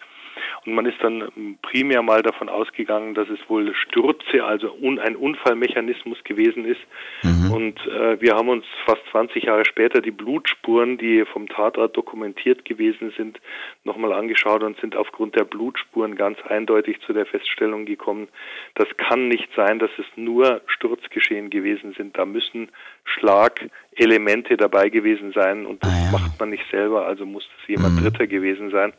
Und 0.65 0.75
man 0.75 0.87
ist 0.87 1.03
dann 1.03 1.57
primär 1.63 2.03
mal 2.03 2.23
davon 2.23 2.49
ausgegangen, 2.49 3.15
dass 3.15 3.29
es 3.29 3.39
wohl 3.49 3.75
Stürze, 3.75 4.45
also 4.45 4.73
un, 4.81 4.99
ein 4.99 5.17
Unfallmechanismus 5.17 6.23
gewesen 6.25 6.65
ist. 6.65 6.81
Mhm. 7.23 7.53
Und 7.53 7.87
äh, 7.87 8.21
wir 8.21 8.35
haben 8.35 8.49
uns 8.49 8.65
fast 8.85 9.03
20 9.11 9.45
Jahre 9.45 9.65
später 9.65 10.01
die 10.01 10.11
Blutspuren, 10.11 10.99
die 10.99 11.25
vom 11.25 11.49
Tatort 11.49 11.97
dokumentiert 11.97 12.65
gewesen 12.65 13.13
sind, 13.17 13.41
nochmal 13.85 14.13
angeschaut 14.13 14.63
und 14.63 14.79
sind 14.81 14.97
aufgrund 14.97 15.37
der 15.37 15.45
Blutspuren 15.45 16.15
ganz 16.17 16.39
eindeutig 16.49 17.01
zu 17.07 17.13
der 17.13 17.27
Feststellung 17.27 17.85
gekommen, 17.85 18.29
das 18.75 18.89
kann 18.97 19.29
nicht 19.29 19.49
sein, 19.55 19.79
dass 19.79 19.91
es 19.99 20.07
nur 20.17 20.61
Sturzgeschehen 20.67 21.51
gewesen 21.51 21.95
sind. 21.97 22.17
Da 22.17 22.25
müssen 22.25 22.71
Schlagelemente 23.05 24.57
dabei 24.57 24.89
gewesen 24.89 25.33
sein 25.33 25.67
und 25.67 25.83
das 25.83 25.91
ah, 25.91 26.05
ja. 26.05 26.13
macht 26.13 26.39
man 26.41 26.51
nicht 26.51 26.65
selber, 26.71 27.07
also 27.07 27.27
muss 27.27 27.49
es 27.61 27.69
jemand 27.69 27.97
mhm. 27.97 28.05
Dritter 28.05 28.27
gewesen 28.27 28.71
sein. 28.71 28.93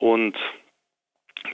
Und 0.00 0.36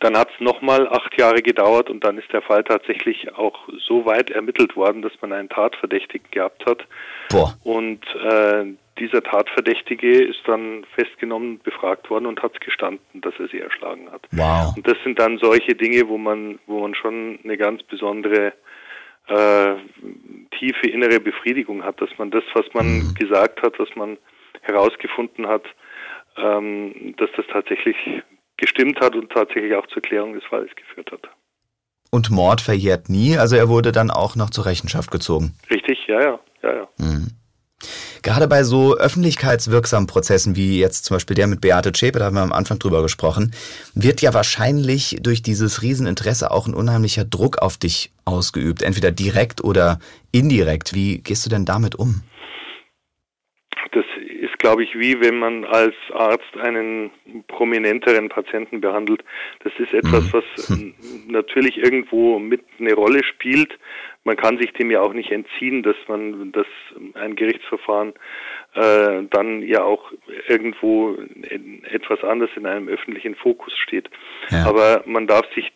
dann 0.00 0.16
hat 0.16 0.28
es 0.32 0.40
nochmal 0.40 0.88
acht 0.88 1.18
Jahre 1.18 1.42
gedauert 1.42 1.90
und 1.90 2.04
dann 2.04 2.18
ist 2.18 2.32
der 2.32 2.42
Fall 2.42 2.64
tatsächlich 2.64 3.34
auch 3.34 3.68
so 3.86 4.04
weit 4.06 4.30
ermittelt 4.30 4.76
worden, 4.76 5.02
dass 5.02 5.12
man 5.20 5.32
einen 5.32 5.48
Tatverdächtigen 5.48 6.30
gehabt 6.30 6.64
hat. 6.66 6.86
Boah. 7.30 7.54
Und 7.64 8.04
äh, 8.16 8.64
dieser 8.98 9.22
Tatverdächtige 9.22 10.24
ist 10.24 10.40
dann 10.46 10.84
festgenommen, 10.94 11.60
befragt 11.62 12.08
worden 12.08 12.26
und 12.26 12.42
hat 12.42 12.54
es 12.54 12.60
gestanden, 12.60 13.20
dass 13.20 13.34
er 13.38 13.48
sie 13.48 13.60
erschlagen 13.60 14.10
hat. 14.10 14.22
Wow. 14.32 14.76
Und 14.76 14.86
das 14.86 14.96
sind 15.04 15.18
dann 15.18 15.38
solche 15.38 15.74
Dinge, 15.74 16.08
wo 16.08 16.18
man, 16.18 16.58
wo 16.66 16.80
man 16.80 16.94
schon 16.94 17.38
eine 17.42 17.56
ganz 17.56 17.82
besondere 17.82 18.52
äh, 19.28 19.74
tiefe 20.58 20.88
innere 20.88 21.20
Befriedigung 21.20 21.84
hat, 21.84 22.00
dass 22.00 22.10
man 22.18 22.30
das, 22.30 22.44
was 22.54 22.66
man 22.74 22.98
mhm. 22.98 23.14
gesagt 23.14 23.62
hat, 23.62 23.78
was 23.78 23.88
man 23.96 24.18
herausgefunden 24.62 25.46
hat, 25.46 25.64
ähm, 26.36 27.14
dass 27.16 27.30
das 27.36 27.46
tatsächlich 27.50 27.96
gestimmt 28.56 29.00
hat 29.00 29.14
und 29.14 29.30
tatsächlich 29.30 29.74
auch 29.74 29.86
zur 29.88 30.02
Klärung 30.02 30.34
des 30.34 30.44
Falles 30.44 30.70
geführt 30.74 31.10
hat. 31.12 31.28
Und 32.10 32.30
Mord 32.30 32.60
verjährt 32.60 33.08
nie, 33.08 33.36
also 33.36 33.56
er 33.56 33.68
wurde 33.68 33.92
dann 33.92 34.10
auch 34.10 34.36
noch 34.36 34.50
zur 34.50 34.66
Rechenschaft 34.66 35.10
gezogen. 35.10 35.54
Richtig, 35.70 35.98
ja, 36.06 36.20
ja, 36.20 36.40
ja, 36.62 36.74
ja. 36.74 36.88
Mhm. 36.98 37.28
Gerade 38.22 38.48
bei 38.48 38.64
so 38.64 38.96
öffentlichkeitswirksamen 38.96 40.06
Prozessen 40.06 40.56
wie 40.56 40.80
jetzt 40.80 41.04
zum 41.04 41.16
Beispiel 41.16 41.36
der 41.36 41.46
mit 41.46 41.60
Beate 41.60 41.92
Zschäpe, 41.92 42.18
da 42.18 42.24
haben 42.24 42.34
wir 42.34 42.42
am 42.42 42.52
Anfang 42.52 42.78
drüber 42.78 43.02
gesprochen, 43.02 43.54
wird 43.94 44.22
ja 44.22 44.34
wahrscheinlich 44.34 45.18
durch 45.20 45.42
dieses 45.42 45.82
Rieseninteresse 45.82 46.50
auch 46.50 46.66
ein 46.66 46.74
unheimlicher 46.74 47.24
Druck 47.24 47.58
auf 47.58 47.76
dich 47.76 48.12
ausgeübt, 48.24 48.82
entweder 48.82 49.12
direkt 49.12 49.62
oder 49.62 50.00
indirekt. 50.32 50.94
Wie 50.94 51.18
gehst 51.18 51.44
du 51.44 51.50
denn 51.50 51.66
damit 51.66 51.94
um? 51.94 52.22
Glaube 54.66 54.82
ich, 54.82 54.98
wie 54.98 55.20
wenn 55.20 55.38
man 55.38 55.64
als 55.64 55.94
Arzt 56.12 56.56
einen 56.60 57.12
prominenteren 57.46 58.28
Patienten 58.28 58.80
behandelt. 58.80 59.22
Das 59.62 59.72
ist 59.78 59.94
etwas, 59.94 60.24
mhm. 60.24 60.32
was 60.32 60.68
hm. 60.68 60.94
natürlich 61.28 61.76
irgendwo 61.78 62.40
mit 62.40 62.62
eine 62.80 62.94
Rolle 62.94 63.22
spielt. 63.22 63.78
Man 64.24 64.36
kann 64.36 64.58
sich 64.58 64.72
dem 64.72 64.90
ja 64.90 65.02
auch 65.02 65.12
nicht 65.12 65.30
entziehen, 65.30 65.84
dass 65.84 65.94
man, 66.08 66.50
dass 66.50 66.66
ein 67.14 67.36
Gerichtsverfahren 67.36 68.14
äh, 68.74 69.22
dann 69.30 69.62
ja 69.62 69.84
auch 69.84 70.10
irgendwo 70.48 71.16
etwas 71.88 72.24
anderes 72.24 72.50
in 72.56 72.66
einem 72.66 72.88
öffentlichen 72.88 73.36
Fokus 73.36 73.72
steht. 73.78 74.10
Ja. 74.50 74.66
Aber 74.66 75.04
man 75.06 75.28
darf 75.28 75.46
sich 75.54 75.70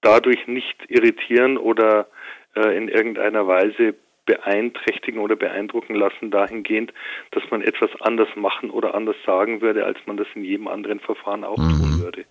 dadurch 0.00 0.46
nicht 0.46 0.76
irritieren 0.88 1.58
oder 1.58 2.08
äh, 2.56 2.74
in 2.74 2.88
irgendeiner 2.88 3.46
Weise 3.46 3.96
beeinträchtigen 4.30 5.20
oder 5.20 5.34
beeindrucken 5.34 5.96
lassen 5.96 6.30
dahingehend, 6.30 6.92
dass 7.32 7.42
man 7.50 7.62
etwas 7.62 7.90
anders 8.00 8.28
machen 8.36 8.70
oder 8.70 8.94
anders 8.94 9.16
sagen 9.26 9.60
würde, 9.60 9.84
als 9.84 9.98
man 10.06 10.16
das 10.16 10.28
in 10.36 10.44
jedem 10.44 10.68
anderen 10.68 11.00
Verfahren 11.00 11.42
auch 11.42 11.58
mhm. 11.58 11.70
tun 11.70 12.00
würde. 12.00 12.24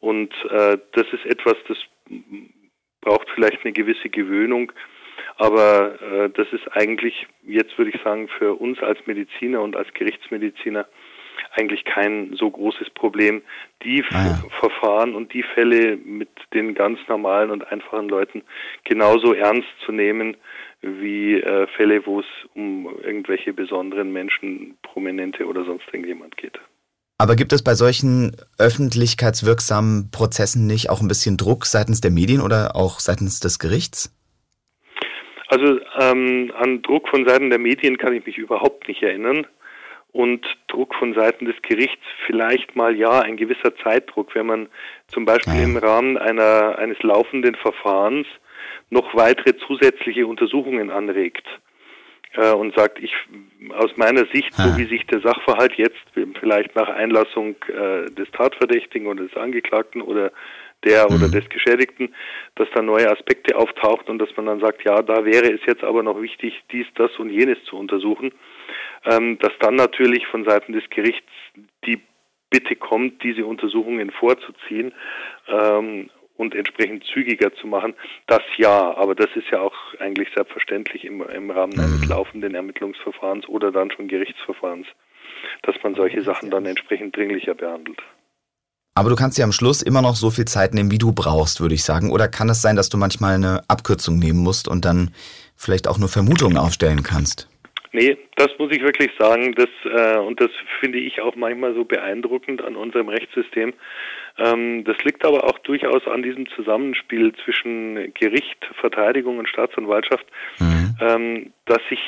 Und 0.00 0.32
äh, 0.50 0.78
das 0.92 1.06
ist 1.12 1.26
etwas, 1.26 1.56
das 1.68 1.76
braucht 3.02 3.28
vielleicht 3.34 3.62
eine 3.64 3.72
gewisse 3.72 4.08
Gewöhnung, 4.08 4.72
aber 5.36 6.00
äh, 6.00 6.30
das 6.30 6.48
ist 6.52 6.66
eigentlich, 6.72 7.26
jetzt 7.46 7.76
würde 7.76 7.90
ich 7.90 8.02
sagen, 8.02 8.28
für 8.38 8.54
uns 8.54 8.78
als 8.80 8.98
Mediziner 9.06 9.60
und 9.60 9.76
als 9.76 9.92
Gerichtsmediziner 9.92 10.86
eigentlich 11.56 11.84
kein 11.84 12.34
so 12.34 12.50
großes 12.50 12.90
Problem. 12.90 13.42
Die 13.82 14.04
ah. 14.10 14.42
Verfahren 14.60 15.14
und 15.14 15.32
die 15.32 15.42
Fälle 15.42 15.96
mit 15.96 16.28
den 16.52 16.74
ganz 16.74 16.98
normalen 17.08 17.50
und 17.50 17.70
einfachen 17.70 18.08
Leuten 18.08 18.42
genauso 18.84 19.32
ernst 19.32 19.68
zu 19.84 19.92
nehmen, 19.92 20.36
wie 20.84 21.40
äh, 21.40 21.66
Fälle, 21.76 22.04
wo 22.06 22.20
es 22.20 22.26
um 22.54 22.88
irgendwelche 23.02 23.52
besonderen 23.52 24.12
Menschen, 24.12 24.76
Prominente 24.82 25.46
oder 25.46 25.64
sonst 25.64 25.84
irgendjemand 25.92 26.36
geht. 26.36 26.58
Aber 27.18 27.36
gibt 27.36 27.52
es 27.52 27.62
bei 27.62 27.74
solchen 27.74 28.36
öffentlichkeitswirksamen 28.58 30.10
Prozessen 30.10 30.66
nicht 30.66 30.90
auch 30.90 31.00
ein 31.00 31.08
bisschen 31.08 31.36
Druck 31.36 31.64
seitens 31.64 32.00
der 32.00 32.10
Medien 32.10 32.40
oder 32.40 32.74
auch 32.74 32.98
seitens 32.98 33.40
des 33.40 33.58
Gerichts? 33.58 34.12
Also 35.48 35.78
ähm, 36.00 36.52
an 36.56 36.82
Druck 36.82 37.08
von 37.08 37.26
Seiten 37.26 37.50
der 37.50 37.60
Medien 37.60 37.98
kann 37.98 38.14
ich 38.14 38.26
mich 38.26 38.36
überhaupt 38.38 38.88
nicht 38.88 39.02
erinnern. 39.02 39.46
Und 40.10 40.46
Druck 40.68 40.94
von 40.94 41.14
Seiten 41.14 41.44
des 41.44 41.56
Gerichts 41.62 42.04
vielleicht 42.26 42.76
mal 42.76 42.96
ja, 42.96 43.20
ein 43.20 43.36
gewisser 43.36 43.74
Zeitdruck, 43.82 44.34
wenn 44.34 44.46
man 44.46 44.68
zum 45.08 45.24
Beispiel 45.24 45.54
ja. 45.54 45.64
im 45.64 45.76
Rahmen 45.76 46.16
einer, 46.16 46.78
eines 46.78 47.02
laufenden 47.02 47.56
Verfahrens 47.56 48.26
noch 48.94 49.14
weitere 49.14 49.56
zusätzliche 49.66 50.26
Untersuchungen 50.26 50.90
anregt 50.90 51.46
äh, 52.34 52.52
und 52.52 52.74
sagt, 52.76 53.00
ich 53.00 53.12
aus 53.76 53.96
meiner 53.96 54.24
Sicht, 54.32 54.54
so 54.54 54.76
wie 54.78 54.84
sich 54.84 55.04
der 55.06 55.20
Sachverhalt 55.20 55.74
jetzt 55.74 56.00
vielleicht 56.38 56.74
nach 56.76 56.88
Einlassung 56.88 57.56
äh, 57.68 58.10
des 58.10 58.30
Tatverdächtigen 58.30 59.08
oder 59.08 59.24
des 59.24 59.36
Angeklagten 59.36 60.00
oder 60.00 60.32
der 60.84 61.10
mhm. 61.10 61.16
oder 61.16 61.28
des 61.28 61.48
Geschädigten, 61.48 62.14
dass 62.54 62.68
da 62.72 62.82
neue 62.82 63.10
Aspekte 63.10 63.56
auftauchen 63.56 64.08
und 64.08 64.18
dass 64.20 64.34
man 64.36 64.46
dann 64.46 64.60
sagt, 64.60 64.84
ja, 64.84 65.02
da 65.02 65.24
wäre 65.24 65.52
es 65.52 65.60
jetzt 65.66 65.82
aber 65.82 66.02
noch 66.02 66.22
wichtig, 66.22 66.62
dies, 66.70 66.86
das 66.94 67.10
und 67.18 67.30
jenes 67.30 67.58
zu 67.64 67.76
untersuchen, 67.76 68.32
ähm, 69.04 69.38
dass 69.40 69.52
dann 69.58 69.74
natürlich 69.74 70.26
von 70.28 70.44
Seiten 70.44 70.72
des 70.72 70.88
Gerichts 70.90 71.30
die 71.84 72.00
Bitte 72.50 72.76
kommt, 72.76 73.24
diese 73.24 73.44
Untersuchungen 73.44 74.12
vorzuziehen 74.12 74.92
ähm, 75.48 76.10
und 76.36 76.54
entsprechend 76.54 77.04
zügiger 77.04 77.54
zu 77.54 77.66
machen, 77.66 77.94
das 78.26 78.42
ja, 78.56 78.96
aber 78.96 79.14
das 79.14 79.28
ist 79.34 79.48
ja 79.50 79.60
auch 79.60 79.74
eigentlich 80.00 80.28
selbstverständlich 80.34 81.04
im, 81.04 81.22
im 81.22 81.50
Rahmen 81.50 81.78
eines 81.78 82.02
mhm. 82.02 82.08
laufenden 82.08 82.54
Ermittlungsverfahrens 82.54 83.48
oder 83.48 83.70
dann 83.70 83.90
schon 83.90 84.08
Gerichtsverfahrens, 84.08 84.86
dass 85.62 85.76
man 85.82 85.94
solche 85.94 86.22
Sachen 86.22 86.50
dann 86.50 86.66
entsprechend 86.66 87.16
dringlicher 87.16 87.54
behandelt. 87.54 88.00
Aber 88.96 89.10
du 89.10 89.16
kannst 89.16 89.38
dir 89.38 89.44
am 89.44 89.52
Schluss 89.52 89.82
immer 89.82 90.02
noch 90.02 90.14
so 90.14 90.30
viel 90.30 90.44
Zeit 90.44 90.72
nehmen, 90.72 90.92
wie 90.92 90.98
du 90.98 91.12
brauchst, 91.12 91.60
würde 91.60 91.74
ich 91.74 91.82
sagen. 91.82 92.12
Oder 92.12 92.28
kann 92.28 92.48
es 92.48 92.62
sein, 92.62 92.76
dass 92.76 92.88
du 92.88 92.96
manchmal 92.96 93.34
eine 93.34 93.62
Abkürzung 93.66 94.20
nehmen 94.20 94.38
musst 94.38 94.68
und 94.68 94.84
dann 94.84 95.10
vielleicht 95.56 95.88
auch 95.88 95.98
nur 95.98 96.08
Vermutungen 96.08 96.56
aufstellen 96.56 97.02
kannst? 97.02 97.48
Nee, 97.90 98.16
das 98.36 98.48
muss 98.58 98.72
ich 98.72 98.82
wirklich 98.82 99.10
sagen. 99.18 99.54
Das, 99.54 99.68
äh, 99.84 100.18
und 100.18 100.40
das 100.40 100.50
finde 100.80 100.98
ich 100.98 101.20
auch 101.20 101.34
manchmal 101.36 101.74
so 101.74 101.84
beeindruckend 101.84 102.62
an 102.62 102.76
unserem 102.76 103.08
Rechtssystem. 103.08 103.72
Ähm, 104.36 104.84
das 104.84 104.96
liegt 105.04 105.24
aber 105.24 105.44
auch 105.44 105.58
durchaus 105.60 106.06
an 106.06 106.22
diesem 106.22 106.48
Zusammenspiel 106.50 107.32
zwischen 107.44 108.12
Gericht, 108.14 108.58
Verteidigung 108.80 109.38
und 109.38 109.48
Staatsanwaltschaft, 109.48 110.26
mhm. 110.58 110.96
ähm, 111.00 111.52
dass 111.66 111.80
sich 111.88 112.00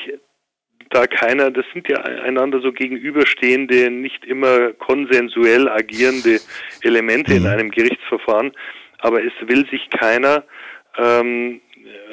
da 0.91 1.07
keiner, 1.07 1.51
das 1.51 1.65
sind 1.73 1.89
ja 1.89 1.99
einander 1.99 2.61
so 2.61 2.73
gegenüberstehende, 2.73 3.91
nicht 3.91 4.25
immer 4.25 4.73
konsensuell 4.73 5.69
agierende 5.69 6.41
Elemente 6.83 7.33
mhm. 7.33 7.39
in 7.39 7.47
einem 7.47 7.71
Gerichtsverfahren, 7.71 8.53
aber 8.99 9.23
es 9.25 9.33
will 9.43 9.67
sich 9.69 9.89
keiner 9.91 10.45
ähm, 10.99 11.61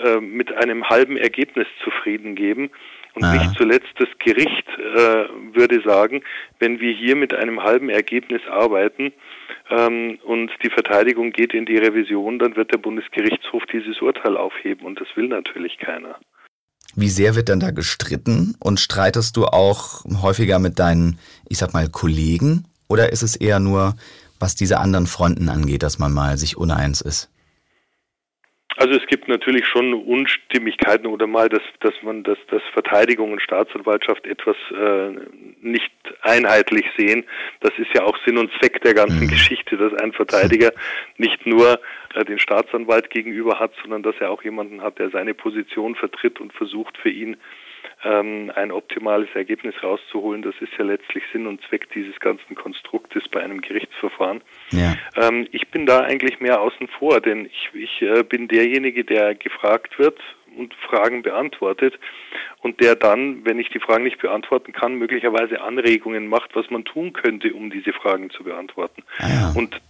äh, 0.03 0.19
mit 0.19 0.51
einem 0.53 0.89
halben 0.89 1.17
Ergebnis 1.17 1.67
zufrieden 1.83 2.35
geben. 2.35 2.69
Und 3.15 3.23
ah. 3.23 3.33
nicht 3.33 3.55
zuletzt 3.55 3.93
das 3.99 4.09
Gericht 4.19 4.67
äh, 4.77 5.27
würde 5.53 5.81
sagen, 5.85 6.23
wenn 6.59 6.79
wir 6.79 6.91
hier 6.93 7.15
mit 7.15 7.33
einem 7.33 7.61
halben 7.63 7.89
Ergebnis 7.89 8.41
arbeiten 8.49 9.13
ähm, 9.73 10.19
und 10.23 10.51
die 10.63 10.69
Verteidigung 10.69 11.31
geht 11.31 11.53
in 11.53 11.65
die 11.65 11.77
Revision, 11.77 12.37
dann 12.37 12.55
wird 12.55 12.71
der 12.71 12.77
Bundesgerichtshof 12.77 13.63
dieses 13.71 14.01
Urteil 14.01 14.37
aufheben 14.37 14.85
und 14.85 15.01
das 15.01 15.07
will 15.15 15.27
natürlich 15.27 15.77
keiner. 15.79 16.15
Wie 16.95 17.09
sehr 17.09 17.35
wird 17.35 17.49
dann 17.49 17.59
da 17.59 17.71
gestritten 17.71 18.55
und 18.59 18.79
streitest 18.79 19.35
du 19.35 19.45
auch 19.45 20.05
häufiger 20.21 20.59
mit 20.59 20.77
deinen, 20.77 21.17
ich 21.49 21.57
sag 21.57 21.73
mal, 21.73 21.89
Kollegen 21.89 22.65
oder 22.87 23.11
ist 23.11 23.23
es 23.23 23.35
eher 23.35 23.59
nur, 23.59 23.95
was 24.39 24.53
diese 24.55 24.79
anderen 24.79 25.07
Fronten 25.07 25.49
angeht, 25.49 25.81
dass 25.81 25.97
man 25.97 26.13
mal 26.13 26.37
sich 26.37 26.55
uneins 26.55 27.01
ist? 27.01 27.32
Also 28.77 28.95
es 28.95 29.05
gibt 29.05 29.27
natürlich 29.27 29.67
schon 29.67 29.93
Unstimmigkeiten 29.93 31.05
oder 31.05 31.27
mal, 31.27 31.47
dass, 31.47 31.61
dass 31.81 31.93
man 32.01 32.23
dass, 32.23 32.39
dass 32.49 32.61
Verteidigung 32.73 33.31
und 33.31 33.41
Staatsanwaltschaft 33.41 34.25
etwas 34.25 34.55
äh, 34.71 35.11
nicht 35.61 35.91
einheitlich 36.21 36.85
sehen. 36.97 37.23
Das 37.59 37.71
ist 37.77 37.93
ja 37.93 38.03
auch 38.03 38.17
Sinn 38.25 38.37
und 38.37 38.51
Zweck 38.59 38.81
der 38.81 38.95
ganzen 38.95 39.25
mhm. 39.25 39.29
Geschichte, 39.29 39.77
dass 39.77 39.93
ein 40.01 40.11
Verteidiger 40.11 40.71
nicht 41.17 41.45
nur 41.45 41.79
äh, 42.15 42.25
den 42.25 42.39
Staatsanwalt 42.39 43.11
gegenüber 43.11 43.59
hat, 43.59 43.73
sondern 43.81 44.01
dass 44.01 44.15
er 44.19 44.31
auch 44.31 44.43
jemanden 44.43 44.81
hat, 44.81 44.97
der 44.97 45.11
seine 45.11 45.35
Position 45.35 45.93
vertritt 45.95 46.39
und 46.41 46.51
versucht 46.53 46.97
für 46.97 47.09
ihn 47.09 47.37
ähm, 48.03 48.51
ein 48.55 48.71
optimales 48.71 49.29
Ergebnis 49.33 49.75
rauszuholen. 49.81 50.41
Das 50.41 50.55
ist 50.59 50.71
ja 50.77 50.85
letztlich 50.85 51.23
Sinn 51.31 51.47
und 51.47 51.61
Zweck 51.67 51.89
dieses 51.93 52.19
ganzen 52.19 52.55
Konstruktes 52.55 53.23
bei 53.29 53.41
einem 53.41 53.61
Gerichtsverfahren. 53.61 54.41
Ja. 54.71 54.95
Ähm, 55.15 55.47
ich 55.51 55.67
bin 55.69 55.85
da 55.85 56.01
eigentlich 56.01 56.39
mehr 56.39 56.61
außen 56.61 56.87
vor, 56.87 57.21
denn 57.21 57.45
ich, 57.45 57.69
ich 57.73 58.01
äh, 58.01 58.23
bin 58.23 58.47
derjenige, 58.47 59.03
der 59.03 59.35
gefragt 59.35 59.99
wird 59.99 60.19
und 60.57 60.73
Fragen 60.75 61.23
beantwortet 61.23 61.99
und 62.61 62.79
der 62.79 62.95
dann, 62.95 63.45
wenn 63.45 63.59
ich 63.59 63.69
die 63.69 63.79
Fragen 63.79 64.03
nicht 64.03 64.19
beantworten 64.19 64.71
kann, 64.71 64.95
möglicherweise 64.95 65.61
Anregungen 65.61 66.27
macht, 66.27 66.55
was 66.55 66.69
man 66.69 66.85
tun 66.85 67.13
könnte, 67.13 67.53
um 67.53 67.69
diese 67.69 67.93
Fragen 67.93 68.29
zu 68.29 68.43
beantworten. 68.43 69.03
Ah 69.17 69.27
ja. 69.27 69.53
Und 69.55 69.81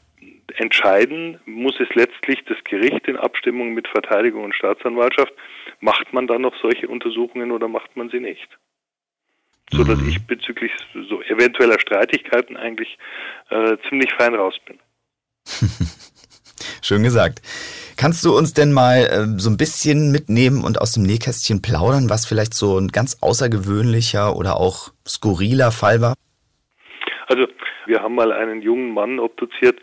entscheiden 0.58 1.39
muss 1.46 1.80
es 1.80 1.94
letztlich 1.96 2.44
das 2.46 2.58
Gericht 2.63 3.08
in 3.08 3.18
Abstimmung 3.18 3.74
mit 3.74 3.88
Verteidigung 3.88 4.44
und 4.44 4.56
Staatsanwaltschaft. 4.56 5.34
Macht 5.80 6.13
man 6.13 6.28
dann 6.28 6.42
noch 6.42 6.56
solche 6.62 6.88
Untersuchungen 6.88 7.52
oder 7.52 7.68
macht 7.68 7.96
man 7.96 8.10
sie 8.10 8.20
nicht? 8.20 8.48
So 9.72 9.84
dass 9.84 10.00
mhm. 10.00 10.10
ich 10.10 10.28
bezüglich 10.28 10.72
so 11.10 11.22
eventueller 11.24 11.80
Streitigkeiten 11.80 12.58
eigentlich 12.58 12.98
äh, 13.50 13.78
ziemlich 13.89 14.13
fein 14.13 14.36
raus 14.36 14.56
bin. 14.66 14.80
Schön 16.82 17.04
gesagt. 17.04 17.42
Kannst 17.98 18.26
du 18.26 18.38
uns 18.38 18.54
denn 18.54 18.74
mal 18.74 19.06
äh, 19.06 19.39
so 19.39 19.50
ein 19.50 19.58
bisschen 19.58 20.12
mitnehmen 20.12 20.63
und 20.63 20.82
aus 20.82 20.94
dem 20.94 21.04
Nähkästchen 21.04 21.62
plaudern, 21.62 22.10
was 22.10 22.26
vielleicht 22.26 22.54
so 22.54 22.78
ein 22.78 22.89
ganz 22.89 23.20
außergewöhnlicher 23.22 24.36
oder 24.36 24.58
auch 24.58 24.92
skurriler 25.08 25.72
Fall 25.72 26.02
war? 26.02 26.13
Also 27.28 27.48
wir 27.86 28.02
haben 28.02 28.16
mal 28.16 28.32
einen 28.32 28.62
jungen 28.62 28.94
Mann 28.94 29.20
obduziert, 29.20 29.80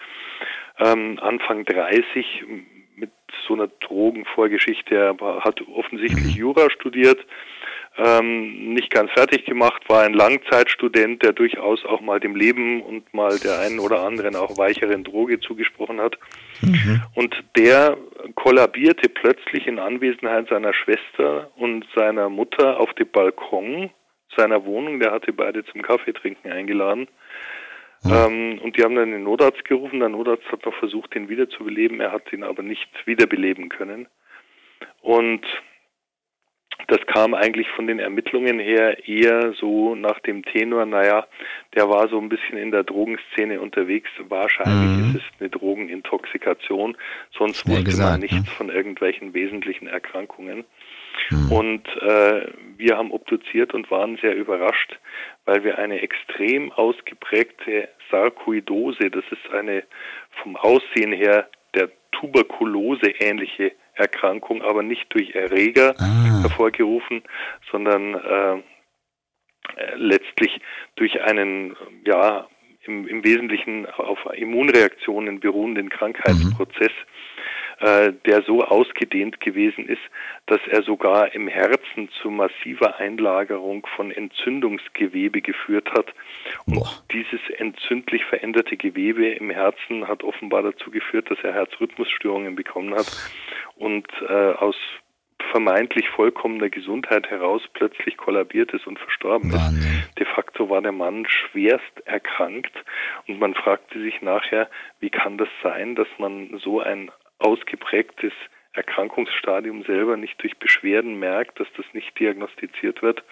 ähm, 0.81 1.19
Anfang 1.21 1.64
30 1.64 2.45
mit 2.97 3.11
so 3.47 3.55
einer 3.55 3.69
Drogenvorgeschichte. 3.69 4.95
Er 4.95 5.40
hat 5.45 5.61
offensichtlich 5.69 6.35
mhm. 6.35 6.40
Jura 6.40 6.71
studiert, 6.71 7.19
ähm, 7.97 8.73
nicht 8.73 8.90
ganz 8.90 9.11
fertig 9.12 9.45
gemacht, 9.45 9.83
war 9.88 10.03
ein 10.03 10.14
Langzeitstudent, 10.14 11.23
der 11.23 11.33
durchaus 11.33 11.85
auch 11.85 12.01
mal 12.01 12.21
dem 12.21 12.37
Leben 12.37 12.83
und 12.83 13.12
mal 13.12 13.38
der 13.38 13.59
einen 13.61 13.81
oder 13.81 14.05
anderen 14.05 14.37
auch 14.37 14.57
weicheren 14.57 15.05
Droge 15.05 15.40
zugesprochen 15.40 16.01
hat. 16.01 16.16
Mhm. 16.62 17.03
Und 17.14 17.35
der 17.57 17.97
kollabierte 18.37 19.09
plötzlich 19.09 19.66
in 19.66 19.79
Anwesenheit 19.79 20.49
seiner 20.49 20.73
Schwester 20.73 21.51
und 21.57 21.85
seiner 21.95 22.29
Mutter 22.29 22.79
auf 22.79 22.93
dem 22.95 23.11
Balkon 23.11 23.90
seiner 24.37 24.64
Wohnung. 24.64 25.01
Der 25.01 25.11
hatte 25.12 25.33
beide 25.33 25.64
zum 25.64 25.83
Kaffeetrinken 25.83 26.51
eingeladen. 26.51 27.09
Ähm, 28.05 28.61
und 28.63 28.77
die 28.77 28.83
haben 28.83 28.95
dann 28.95 29.11
den 29.11 29.25
Notarzt 29.25 29.65
gerufen. 29.65 30.01
Der 30.01 30.09
Notarzt 30.09 30.51
hat 30.51 30.65
noch 30.65 30.75
versucht, 30.75 31.15
ihn 31.15 31.29
wiederzubeleben. 31.29 32.01
Er 32.01 32.13
hat 32.13 32.33
ihn 32.33 32.43
aber 32.43 32.63
nicht 32.63 32.89
wiederbeleben 33.07 33.69
können. 33.69 34.07
Und 35.03 35.45
das 36.89 37.01
kam 37.07 37.35
eigentlich 37.35 37.69
von 37.77 37.87
den 37.87 37.99
Ermittlungen 37.99 38.59
her 38.59 39.07
eher 39.07 39.53
so 39.53 39.95
nach 39.95 40.19
dem 40.21 40.45
Tenor, 40.45 40.87
naja, 40.87 41.27
der 41.75 41.89
war 41.89 42.09
so 42.09 42.19
ein 42.19 42.29
bisschen 42.29 42.59
in 42.59 42.71
der 42.71 42.85
Drogenszene 42.85 43.61
unterwegs. 43.61 44.09
Wahrscheinlich 44.29 44.99
mhm. 44.99 45.17
ist 45.17 45.23
es 45.23 45.41
eine 45.41 45.51
Drogenintoxikation, 45.51 46.97
sonst 47.37 47.61
Schnell 47.61 47.77
wusste 47.77 47.91
gesagt, 47.91 48.11
man 48.11 48.21
nichts 48.21 48.37
ne? 48.37 48.57
von 48.57 48.71
irgendwelchen 48.71 49.35
wesentlichen 49.35 49.89
Erkrankungen. 49.89 50.65
Mhm. 51.31 51.53
Und 51.53 51.88
äh, 52.03 52.46
wir 52.77 52.96
haben 52.96 53.11
obduziert 53.11 53.75
und 53.75 53.90
waren 53.90 54.16
sehr 54.20 54.35
überrascht, 54.35 54.99
weil 55.44 55.64
wir 55.64 55.79
eine 55.79 56.01
extrem 56.01 56.73
ausgeprägte 56.73 57.88
Sarkoidose, 58.11 59.11
das 59.11 59.25
ist 59.31 59.53
eine 59.53 59.85
vom 60.42 60.57
Aussehen 60.57 61.12
her 61.12 61.49
der 61.75 61.90
Tuberkulose 62.12 63.11
ähnliche 63.20 63.73
Erkrankung, 63.94 64.62
aber 64.62 64.83
nicht 64.83 65.07
durch 65.11 65.35
Erreger 65.35 65.94
ah. 65.99 66.42
hervorgerufen, 66.42 67.23
sondern 67.70 68.14
äh, 68.14 68.62
letztlich 69.96 70.61
durch 70.96 71.20
einen 71.23 71.77
ja 72.05 72.49
im, 72.85 73.07
im 73.07 73.23
Wesentlichen 73.25 73.87
auf 73.87 74.18
Immunreaktionen 74.35 75.40
beruhenden 75.40 75.90
Krankheitsprozess. 75.90 76.88
Mhm 76.88 77.39
äh, 77.81 78.12
der 78.27 78.43
so 78.43 78.62
ausgedehnt 78.62 79.40
gewesen 79.40 79.88
ist, 79.88 80.03
dass 80.47 80.61
er 80.69 80.83
sogar 80.83 81.35
im 81.35 81.49
Herzen 81.49 82.11
zu 82.21 82.31
massiver 82.31 82.99
Einlagerung 82.99 83.87
von 83.97 84.11
Entzündungsgewebe 84.11 85.40
geführt 85.40 85.90
hat. 85.93 86.07
Und 86.66 86.75
Boah. 86.75 87.03
dieses 87.11 87.40
entzündlich 87.57 88.25
veränderte 88.25 88.77
Gewebe 88.77 89.27
im 89.29 89.51
Herzen 89.51 90.07
hat 90.09 90.23
offenbar 90.23 90.62
dazu 90.62 90.90
geführt, 90.90 91.31
dass 91.31 91.38
er 91.43 91.55
Herzrhythmusstörungen 91.55 92.55
bekommen 92.55 92.95
hat 92.95 93.11
und 93.77 94.07
äh, 94.29 94.53
aus 94.53 94.77
vermeintlich 95.51 96.09
vollkommener 96.11 96.69
Gesundheit 96.69 97.31
heraus 97.31 97.62
plötzlich 97.73 98.16
kollabiert 98.16 98.73
ist 98.73 98.87
und 98.87 98.99
verstorben 98.99 99.53
Wahnsinn. 99.53 99.81
ist. 99.81 100.19
De 100.19 100.27
facto 100.27 100.69
war 100.69 100.83
der 100.83 100.93
Mann 100.93 101.27
schwerst 101.27 102.01
erkrankt 102.05 102.73
und 103.27 103.40
man 103.40 103.55
fragte 103.55 104.01
sich 104.01 104.21
nachher, 104.21 104.69
wie 105.01 105.11
kann 105.11 105.38
das 105.38 105.49
sein, 105.62 105.95
dass 105.95 106.09
man 106.19 106.59
so 106.62 106.81
ein 106.81 107.11
ausgeprägtes 107.40 108.33
Erkrankungsstadium 108.72 109.83
selber 109.83 110.16
nicht 110.16 110.40
durch 110.42 110.57
Beschwerden 110.59 111.18
merkt, 111.18 111.59
dass 111.59 111.68
das 111.76 111.87
nicht 111.92 112.18
diagnostiziert 112.18 113.03
wird. 113.03 113.24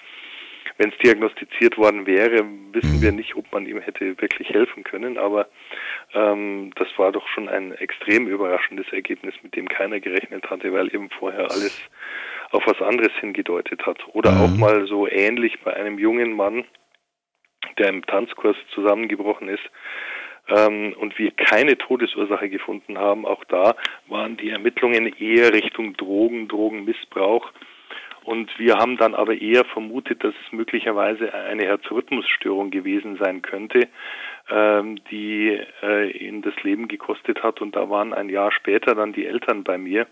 Wenn 0.76 0.90
es 0.90 0.98
diagnostiziert 0.98 1.78
worden 1.78 2.06
wäre, 2.06 2.44
wissen 2.72 3.00
wir 3.00 3.12
nicht, 3.12 3.36
ob 3.36 3.50
man 3.52 3.66
ihm 3.66 3.80
hätte 3.80 4.20
wirklich 4.20 4.50
helfen 4.50 4.84
können. 4.84 5.16
Aber 5.16 5.48
ähm, 6.12 6.72
das 6.76 6.88
war 6.96 7.10
doch 7.12 7.26
schon 7.28 7.48
ein 7.48 7.72
extrem 7.72 8.28
überraschendes 8.28 8.86
Ergebnis, 8.92 9.34
mit 9.42 9.56
dem 9.56 9.68
keiner 9.68 10.00
gerechnet 10.00 10.48
hatte, 10.50 10.72
weil 10.72 10.94
eben 10.94 11.10
vorher 11.10 11.50
alles 11.50 11.80
auf 12.50 12.66
was 12.66 12.80
anderes 12.80 13.12
hingedeutet 13.20 13.86
hat. 13.86 13.98
Oder 14.12 14.32
mhm. 14.32 14.40
auch 14.40 14.56
mal 14.56 14.86
so 14.86 15.08
ähnlich 15.08 15.60
bei 15.62 15.74
einem 15.74 15.98
jungen 15.98 16.32
Mann, 16.34 16.64
der 17.78 17.88
im 17.88 18.04
Tanzkurs 18.04 18.56
zusammengebrochen 18.74 19.48
ist, 19.48 19.64
ähm, 20.48 20.94
und 20.98 21.18
wir 21.18 21.30
keine 21.32 21.76
Todesursache 21.78 22.48
gefunden 22.48 22.98
haben. 22.98 23.26
Auch 23.26 23.44
da 23.44 23.74
waren 24.08 24.36
die 24.36 24.50
Ermittlungen 24.50 25.06
eher 25.18 25.52
Richtung 25.52 25.96
Drogen, 25.96 26.48
Drogenmissbrauch. 26.48 27.50
Und 28.28 28.58
wir 28.58 28.76
haben 28.76 28.98
dann 28.98 29.14
aber 29.14 29.40
eher 29.40 29.64
vermutet, 29.64 30.22
dass 30.22 30.34
es 30.44 30.52
möglicherweise 30.52 31.32
eine 31.32 31.64
Herzrhythmusstörung 31.64 32.70
gewesen 32.70 33.16
sein 33.16 33.40
könnte, 33.40 33.88
ähm, 34.50 35.02
die 35.10 35.58
äh, 35.82 36.10
ihn 36.10 36.42
das 36.42 36.52
Leben 36.62 36.88
gekostet 36.88 37.42
hat. 37.42 37.62
Und 37.62 37.74
da 37.74 37.88
waren 37.88 38.12
ein 38.12 38.28
Jahr 38.28 38.52
später 38.52 38.94
dann 38.94 39.14
die 39.14 39.24
Eltern 39.24 39.64
bei 39.64 39.78
mir 39.78 40.06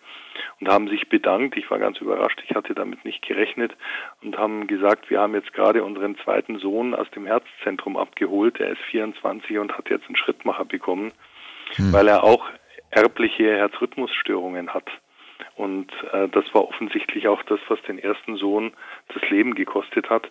und 0.61 0.69
haben 0.69 0.89
sich 0.89 1.11
bedankt. 1.11 1.59
Ich 1.59 1.71
war 1.71 1.79
ganz 1.79 1.99
überrascht, 2.01 2.43
ich 2.49 2.57
hatte 2.57 2.75
damit 2.75 3.05
nicht 3.05 3.21
gerechnet 3.21 3.77
und 4.23 4.39
haben 4.39 4.67
gesagt, 4.67 5.11
wir 5.11 5.21
haben 5.21 5.35
jetzt 5.35 5.53
gerade 5.53 5.85
unseren 5.85 6.17
zweiten 6.25 6.59
Sohn 6.59 6.95
aus 6.95 7.11
dem 7.11 7.27
Herzzentrum 7.27 7.99
abgeholt. 7.99 8.59
Er 8.61 8.71
ist 8.71 8.83
24 8.93 9.59
und 9.59 9.77
hat 9.77 9.91
jetzt 9.91 10.07
einen 10.07 10.17
Schrittmacher 10.17 10.65
bekommen, 10.65 11.13
hm. 11.75 11.93
weil 11.93 12.09
er 12.09 12.25
auch 12.25 12.47
erbliche 12.89 13.59
Herzrhythmusstörungen 13.59 14.73
hat. 14.73 14.91
Und 15.57 15.91
äh, 16.13 16.29
das 16.29 16.45
war 16.53 16.69
offensichtlich 16.69 17.29
auch 17.29 17.43
das, 17.45 17.59
was 17.69 17.81
den 17.83 17.99
ersten 17.99 18.37
Sohn 18.37 18.73
das 19.15 19.29
Leben 19.31 19.55
gekostet 19.55 20.11
hat. 20.11 20.31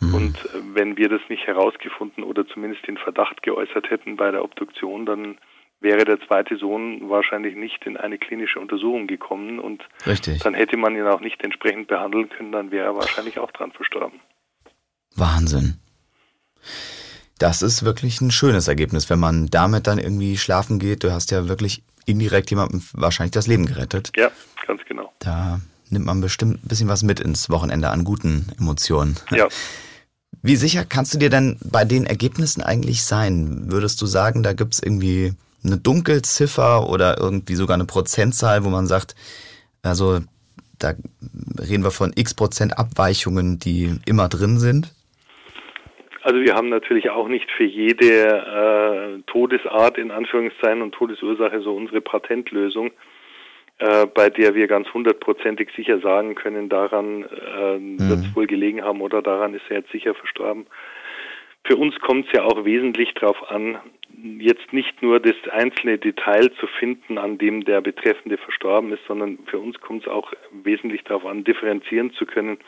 Mhm. 0.00 0.14
Und 0.14 0.36
äh, 0.46 0.74
wenn 0.74 0.96
wir 0.96 1.08
das 1.08 1.20
nicht 1.28 1.46
herausgefunden 1.46 2.24
oder 2.24 2.46
zumindest 2.46 2.86
den 2.86 2.96
Verdacht 2.96 3.42
geäußert 3.42 3.90
hätten 3.90 4.16
bei 4.16 4.30
der 4.30 4.42
Obduktion, 4.42 5.04
dann 5.04 5.38
wäre 5.80 6.04
der 6.04 6.20
zweite 6.20 6.56
Sohn 6.56 7.10
wahrscheinlich 7.10 7.54
nicht 7.54 7.84
in 7.84 7.96
eine 7.96 8.16
klinische 8.16 8.60
Untersuchung 8.60 9.06
gekommen 9.06 9.58
und 9.58 9.86
Richtig. 10.06 10.38
dann 10.42 10.54
hätte 10.54 10.76
man 10.76 10.96
ihn 10.96 11.06
auch 11.06 11.20
nicht 11.20 11.42
entsprechend 11.42 11.88
behandeln 11.88 12.28
können, 12.30 12.52
dann 12.52 12.70
wäre 12.70 12.86
er 12.86 12.94
wahrscheinlich 12.94 13.38
auch 13.38 13.50
dran 13.50 13.72
verstorben. 13.72 14.20
Wahnsinn. 15.16 15.78
Das 17.42 17.60
ist 17.60 17.82
wirklich 17.82 18.20
ein 18.20 18.30
schönes 18.30 18.68
Ergebnis, 18.68 19.10
wenn 19.10 19.18
man 19.18 19.48
damit 19.48 19.88
dann 19.88 19.98
irgendwie 19.98 20.38
schlafen 20.38 20.78
geht. 20.78 21.02
Du 21.02 21.10
hast 21.10 21.32
ja 21.32 21.48
wirklich 21.48 21.82
indirekt 22.06 22.50
jemandem 22.50 22.84
wahrscheinlich 22.92 23.32
das 23.32 23.48
Leben 23.48 23.66
gerettet. 23.66 24.12
Ja, 24.16 24.30
ganz 24.64 24.80
genau. 24.88 25.12
Da 25.18 25.60
nimmt 25.90 26.06
man 26.06 26.20
bestimmt 26.20 26.64
ein 26.64 26.68
bisschen 26.68 26.86
was 26.86 27.02
mit 27.02 27.18
ins 27.18 27.50
Wochenende 27.50 27.90
an 27.90 28.04
guten 28.04 28.46
Emotionen. 28.60 29.16
Ja. 29.32 29.48
Wie 30.42 30.54
sicher 30.54 30.84
kannst 30.84 31.14
du 31.14 31.18
dir 31.18 31.30
denn 31.30 31.58
bei 31.64 31.84
den 31.84 32.06
Ergebnissen 32.06 32.62
eigentlich 32.62 33.02
sein? 33.02 33.72
Würdest 33.72 34.00
du 34.00 34.06
sagen, 34.06 34.44
da 34.44 34.52
gibt 34.52 34.74
es 34.74 34.80
irgendwie 34.80 35.34
eine 35.64 35.78
Dunkelziffer 35.78 36.88
oder 36.88 37.18
irgendwie 37.18 37.56
sogar 37.56 37.74
eine 37.74 37.86
Prozentzahl, 37.86 38.62
wo 38.62 38.68
man 38.68 38.86
sagt, 38.86 39.16
also 39.82 40.20
da 40.78 40.94
reden 41.58 41.82
wir 41.82 41.90
von 41.90 42.12
x 42.14 42.34
Prozent 42.34 42.78
Abweichungen, 42.78 43.58
die 43.58 43.98
immer 44.06 44.28
drin 44.28 44.60
sind? 44.60 44.92
Also 46.22 46.40
wir 46.40 46.54
haben 46.54 46.68
natürlich 46.68 47.10
auch 47.10 47.28
nicht 47.28 47.50
für 47.50 47.64
jede 47.64 49.18
äh, 49.18 49.22
Todesart 49.26 49.98
in 49.98 50.10
Anführungszeichen 50.10 50.80
und 50.80 50.92
Todesursache 50.92 51.60
so 51.62 51.74
unsere 51.74 52.00
Patentlösung. 52.00 52.92
äh, 53.78 54.06
bei 54.06 54.30
der 54.30 54.54
wir 54.54 54.68
ganz 54.68 54.88
hundertprozentig 54.94 55.70
sicher 55.74 55.98
sagen 56.00 56.36
können, 56.36 56.68
daran 56.68 57.24
äh, 57.24 57.78
mhm. 57.78 57.98
wird 58.08 58.20
es 58.20 58.36
wohl 58.36 58.46
gelegen 58.46 58.82
haben 58.82 59.00
oder 59.00 59.22
daran 59.22 59.54
ist 59.54 59.64
er 59.68 59.78
jetzt 59.78 59.90
sicher 59.90 60.14
verstorben. 60.14 60.66
Für 61.64 61.76
uns 61.76 61.98
kommt 62.00 62.26
es 62.26 62.32
ja 62.32 62.44
auch 62.44 62.64
wesentlich 62.64 63.14
darauf 63.14 63.50
an, 63.50 63.78
jetzt 64.38 64.72
nicht 64.72 65.00
nur 65.02 65.20
das 65.20 65.36
einzelne 65.50 65.98
Detail 65.98 66.50
zu 66.58 66.66
finden, 66.66 67.18
an 67.18 67.38
dem 67.38 67.64
der 67.64 67.80
Betreffende 67.80 68.36
verstorben 68.36 68.92
ist, 68.92 69.04
sondern 69.06 69.38
für 69.46 69.58
uns 69.58 69.80
kommt 69.80 70.02
es 70.02 70.08
auch 70.08 70.32
wesentlich 70.50 71.02
darauf 71.04 71.24
an, 71.24 71.44
differenzieren 71.44 72.12
zu 72.12 72.26
können. 72.26 72.58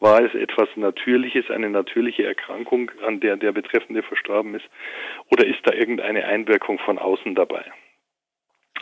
War 0.00 0.22
es 0.22 0.34
etwas 0.34 0.68
Natürliches, 0.76 1.50
eine 1.50 1.70
natürliche 1.70 2.24
Erkrankung, 2.24 2.90
an 3.06 3.20
der 3.20 3.36
der 3.36 3.52
Betreffende 3.52 4.02
verstorben 4.02 4.54
ist, 4.54 4.68
oder 5.30 5.46
ist 5.46 5.60
da 5.64 5.72
irgendeine 5.72 6.24
Einwirkung 6.24 6.78
von 6.80 6.98
außen 6.98 7.34
dabei? 7.34 7.64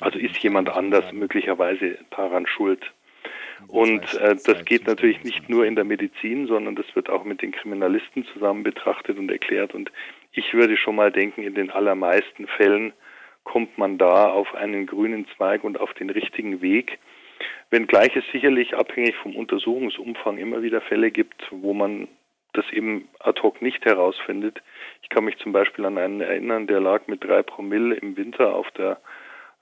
Also 0.01 0.19
ist 0.19 0.39
jemand 0.39 0.71
anders 0.71 1.13
möglicherweise 1.13 1.99
daran 2.11 2.47
schuld? 2.47 2.83
Und 3.69 4.15
äh, 4.15 4.37
das 4.45 4.65
geht 4.65 4.87
natürlich 4.87 5.23
nicht 5.23 5.49
nur 5.49 5.65
in 5.65 5.77
der 5.77 5.85
Medizin, 5.85 6.47
sondern 6.47 6.75
das 6.75 6.87
wird 6.95 7.09
auch 7.09 7.25
mit 7.25 7.43
den 7.43 7.53
Kriminalisten 7.53 8.25
zusammen 8.33 8.63
betrachtet 8.63 9.19
und 9.19 9.31
erklärt. 9.31 9.75
Und 9.75 9.93
ich 10.33 10.53
würde 10.55 10.77
schon 10.77 10.97
mal 10.97 11.13
denken, 11.13 11.43
in 11.43 11.55
den 11.55 11.71
allermeisten 11.71 12.47
Fällen 12.47 12.93
kommt 13.45 13.79
man 13.79 13.99
da 13.99 14.31
auf 14.31 14.55
einen 14.55 14.87
grünen 14.87 15.27
Zweig 15.37 15.65
und 15.65 15.81
auf 15.81 15.93
den 15.95 16.11
richtigen 16.11 16.61
Weg. 16.63 16.99
Wenngleich 17.71 18.15
es 18.17 18.25
sicherlich 18.33 18.77
abhängig 18.77 19.17
vom 19.17 19.37
Untersuchungsumfang 19.37 20.39
immer 20.39 20.63
wieder 20.63 20.81
Fälle 20.81 21.11
gibt, 21.11 21.47
wo 21.51 21.73
man 21.73 22.09
das 22.53 22.65
eben 22.73 23.09
ad 23.21 23.41
hoc 23.43 23.63
nicht 23.63 23.85
herausfindet. 23.85 24.61
Ich 25.03 25.09
kann 25.09 25.25
mich 25.25 25.39
zum 25.39 25.53
Beispiel 25.53 25.85
an 25.85 25.99
einen 25.99 26.21
erinnern, 26.21 26.67
der 26.67 26.81
lag 26.81 27.07
mit 27.07 27.23
drei 27.23 27.43
Promille 27.43 27.95
im 27.95 28.17
Winter 28.17 28.55
auf 28.55 28.71
der 28.73 29.01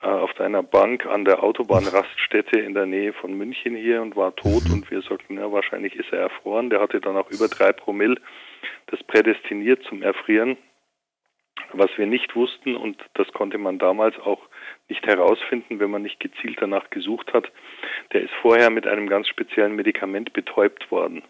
auf 0.01 0.39
einer 0.39 0.63
Bank 0.63 1.07
an 1.07 1.25
der 1.25 1.43
Autobahnraststätte 1.43 2.61
in 2.61 2.75
der 2.75 2.87
Nähe 2.87 3.13
von 3.13 3.35
München 3.35 3.75
hier 3.75 4.01
und 4.01 4.15
war 4.15 4.35
tot 4.37 4.65
und 4.71 4.91
wir 4.91 5.03
sagten, 5.03 5.39
ja, 5.39 5.51
wahrscheinlich 5.51 5.97
ist 5.97 6.13
er 6.13 6.21
erfroren. 6.21 6.71
Der 6.71 6.81
hatte 6.81 7.01
dann 7.01 7.17
auch 7.17 7.31
über 7.31 7.49
drei 7.49 7.73
Promille, 7.73 8.17
das 8.87 9.03
prädestiniert 9.03 9.83
zum 9.85 10.03
Erfrieren. 10.03 10.57
Was 11.73 11.91
wir 11.97 12.07
nicht 12.07 12.37
wussten 12.37 12.77
und 12.77 13.03
das 13.15 13.27
konnte 13.33 13.59
man 13.59 13.79
damals 13.79 14.17
auch 14.21 14.41
nicht 14.89 15.05
herausfinden, 15.07 15.81
wenn 15.81 15.91
man 15.91 16.03
nicht 16.03 16.21
gezielt 16.21 16.59
danach 16.61 16.89
gesucht 16.91 17.33
hat, 17.35 17.51
der 18.13 18.23
ist 18.23 18.33
vorher 18.41 18.71
mit 18.71 18.87
einem 18.87 19.09
ganz 19.09 19.27
speziellen 19.29 19.75
Medikament 19.75 20.33
betäubt 20.33 20.91
worden. 20.93 21.23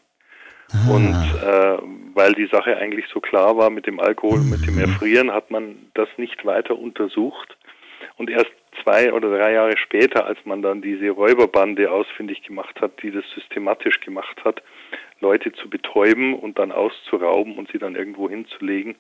Ah. 0.71 0.91
Und 0.91 1.15
äh, 1.43 1.79
weil 2.15 2.35
die 2.35 2.47
Sache 2.47 2.77
eigentlich 2.77 3.07
so 3.13 3.21
klar 3.21 3.57
war 3.57 3.71
mit 3.71 3.87
dem 3.87 3.99
Alkohol, 3.99 4.41
mit 4.41 4.67
dem 4.67 4.79
Erfrieren, 4.79 5.33
hat 5.33 5.51
man 5.51 5.91
das 5.95 6.09
nicht 6.19 6.45
weiter 6.45 6.79
untersucht. 6.79 7.57
Und 8.19 8.31
erst 8.31 8.51
zwei 8.83 9.13
oder 9.13 9.31
drei 9.31 9.53
Jahre 9.53 9.77
später, 9.77 10.27
als 10.27 10.39
man 10.45 10.61
dann 10.61 10.83
diese 10.83 11.11
Räuberbande 11.11 11.91
ausfindig 11.91 12.43
gemacht 12.43 12.81
hat, 12.81 13.03
die 13.03 13.11
das 13.11 13.25
systematisch 13.35 14.01
gemacht 14.01 14.45
hat, 14.45 14.63
Leute 15.21 15.53
zu 15.53 15.69
betäuben 15.69 16.35
und 16.35 16.59
dann 16.59 16.71
auszurauben 16.71 17.57
und 17.59 17.71
sie 17.73 17.79
dann 17.79 17.97
irgendwo 17.97 18.29
hinzulegen. 18.29 18.95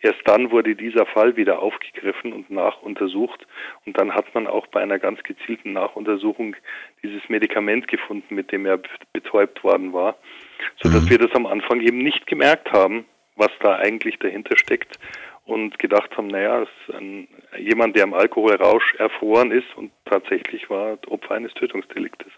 Erst 0.00 0.20
dann 0.26 0.50
wurde 0.50 0.74
dieser 0.74 1.06
Fall 1.06 1.36
wieder 1.36 1.60
aufgegriffen 1.60 2.32
und 2.32 2.50
nachuntersucht 2.50 3.46
und 3.86 3.96
dann 3.98 4.14
hat 4.14 4.34
man 4.34 4.46
auch 4.46 4.66
bei 4.66 4.80
einer 4.80 4.98
ganz 4.98 5.22
gezielten 5.22 5.72
Nachuntersuchung 5.72 6.56
dieses 7.02 7.26
Medikament 7.28 7.88
gefunden, 7.88 8.34
mit 8.34 8.52
dem 8.52 8.66
er 8.66 8.80
betäubt 9.12 9.64
worden 9.64 9.92
war, 9.92 10.16
sodass 10.82 11.04
mhm. 11.04 11.10
wir 11.10 11.18
das 11.18 11.34
am 11.34 11.46
Anfang 11.46 11.80
eben 11.80 11.98
nicht 11.98 12.26
gemerkt 12.26 12.70
haben, 12.72 13.06
was 13.36 13.50
da 13.60 13.76
eigentlich 13.76 14.18
dahinter 14.18 14.58
steckt 14.58 14.98
und 15.44 15.78
gedacht 15.78 16.16
haben, 16.16 16.28
naja, 16.28 16.64
ein, 16.92 17.28
jemand, 17.58 17.96
der 17.96 18.04
im 18.04 18.14
Alkoholrausch 18.14 18.94
erfroren 18.98 19.50
ist 19.50 19.66
und 19.76 19.92
tatsächlich 20.04 20.70
war 20.70 20.98
Opfer 21.08 21.34
eines 21.34 21.52
Tötungsdeliktes. 21.54 22.32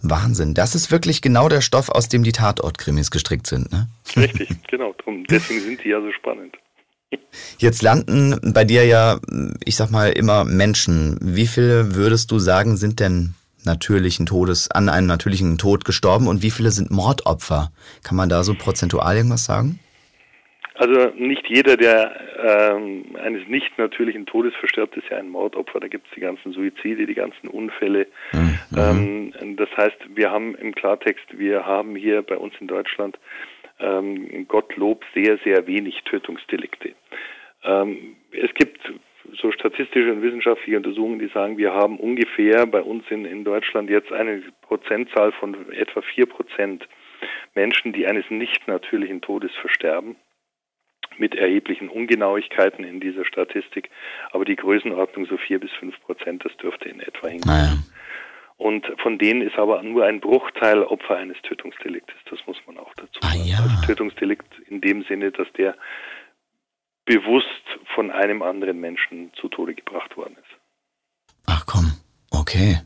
Wahnsinn, 0.00 0.54
das 0.54 0.74
ist 0.74 0.92
wirklich 0.92 1.22
genau 1.22 1.48
der 1.48 1.60
Stoff, 1.60 1.88
aus 1.88 2.08
dem 2.08 2.22
die 2.22 2.32
Tatortkrimis 2.32 3.10
gestrickt 3.10 3.46
sind, 3.48 3.72
ne? 3.72 3.88
Richtig, 4.16 4.48
genau, 4.68 4.94
drum. 4.98 5.24
Deswegen 5.24 5.60
sind 5.60 5.82
die 5.82 5.88
ja 5.88 6.00
so 6.00 6.12
spannend. 6.12 6.56
Jetzt 7.58 7.82
landen 7.82 8.52
bei 8.54 8.64
dir 8.64 8.84
ja, 8.84 9.18
ich 9.64 9.76
sag 9.76 9.90
mal, 9.90 10.10
immer 10.10 10.44
Menschen. 10.44 11.18
Wie 11.20 11.46
viele 11.46 11.94
würdest 11.94 12.30
du 12.30 12.38
sagen, 12.38 12.76
sind 12.76 13.00
denn 13.00 13.34
natürlichen 13.64 14.26
Todes, 14.26 14.70
an 14.70 14.88
einem 14.88 15.06
natürlichen 15.06 15.58
Tod 15.58 15.84
gestorben 15.84 16.28
und 16.28 16.42
wie 16.42 16.50
viele 16.50 16.70
sind 16.70 16.90
Mordopfer? 16.90 17.72
Kann 18.02 18.16
man 18.16 18.28
da 18.28 18.44
so 18.44 18.54
prozentual 18.54 19.16
irgendwas 19.16 19.44
sagen? 19.44 19.80
Also 20.78 21.10
nicht 21.16 21.44
jeder, 21.48 21.76
der 21.76 22.14
ähm, 22.40 23.16
eines 23.20 23.48
nicht 23.48 23.76
natürlichen 23.78 24.26
Todes 24.26 24.54
verstirbt, 24.54 24.96
ist 24.96 25.08
ja 25.10 25.16
ein 25.16 25.28
Mordopfer. 25.28 25.80
Da 25.80 25.88
gibt 25.88 26.06
es 26.06 26.14
die 26.14 26.20
ganzen 26.20 26.52
Suizide, 26.52 27.04
die 27.04 27.14
ganzen 27.14 27.48
Unfälle. 27.48 28.06
Mhm. 28.32 29.32
Ähm, 29.34 29.56
das 29.56 29.68
heißt, 29.76 29.98
wir 30.14 30.30
haben 30.30 30.54
im 30.54 30.72
Klartext, 30.72 31.36
wir 31.36 31.66
haben 31.66 31.96
hier 31.96 32.22
bei 32.22 32.36
uns 32.36 32.54
in 32.60 32.68
Deutschland 32.68 33.18
ähm, 33.80 34.46
Gottlob 34.46 35.04
sehr, 35.14 35.38
sehr 35.42 35.66
wenig 35.66 36.00
Tötungsdelikte. 36.04 36.92
Ähm, 37.64 38.14
es 38.30 38.54
gibt 38.54 38.78
so 39.42 39.50
statistische 39.50 40.12
und 40.12 40.22
wissenschaftliche 40.22 40.76
Untersuchungen, 40.76 41.18
die 41.18 41.28
sagen, 41.34 41.58
wir 41.58 41.74
haben 41.74 41.98
ungefähr 41.98 42.66
bei 42.66 42.82
uns 42.82 43.02
in, 43.10 43.24
in 43.24 43.42
Deutschland 43.42 43.90
jetzt 43.90 44.12
eine 44.12 44.44
Prozentzahl 44.62 45.32
von 45.32 45.72
etwa 45.72 46.02
vier 46.02 46.26
Prozent 46.26 46.88
Menschen, 47.56 47.92
die 47.92 48.06
eines 48.06 48.30
nicht 48.30 48.68
natürlichen 48.68 49.20
Todes 49.20 49.50
versterben 49.60 50.14
mit 51.18 51.34
erheblichen 51.34 51.88
Ungenauigkeiten 51.88 52.84
in 52.84 53.00
dieser 53.00 53.24
Statistik, 53.24 53.90
aber 54.32 54.44
die 54.44 54.56
Größenordnung 54.56 55.26
so 55.26 55.36
vier 55.36 55.58
bis 55.60 55.70
fünf 55.72 56.00
Prozent, 56.00 56.44
das 56.44 56.56
dürfte 56.56 56.88
in 56.88 57.00
etwa 57.00 57.28
hingehen. 57.28 57.46
Naja. 57.46 57.78
Und 58.56 58.86
von 59.00 59.18
denen 59.18 59.40
ist 59.40 59.56
aber 59.56 59.82
nur 59.84 60.04
ein 60.04 60.20
Bruchteil 60.20 60.82
Opfer 60.82 61.16
eines 61.16 61.36
Tötungsdeliktes. 61.42 62.16
Das 62.28 62.40
muss 62.46 62.56
man 62.66 62.76
auch 62.78 62.92
dazu 62.96 63.20
ah, 63.22 63.28
sagen. 63.28 63.44
Ja. 63.44 63.58
Also 63.58 63.86
Tötungsdelikt 63.86 64.52
in 64.68 64.80
dem 64.80 65.04
Sinne, 65.04 65.30
dass 65.30 65.46
der 65.56 65.76
bewusst 67.04 67.46
von 67.94 68.10
einem 68.10 68.42
anderen 68.42 68.80
Menschen 68.80 69.32
zu 69.40 69.48
Tode 69.48 69.74
gebracht 69.74 70.16
worden 70.16 70.34
ist. 70.34 71.32
Ach 71.46 71.64
komm, 71.66 71.92
okay. 72.30 72.78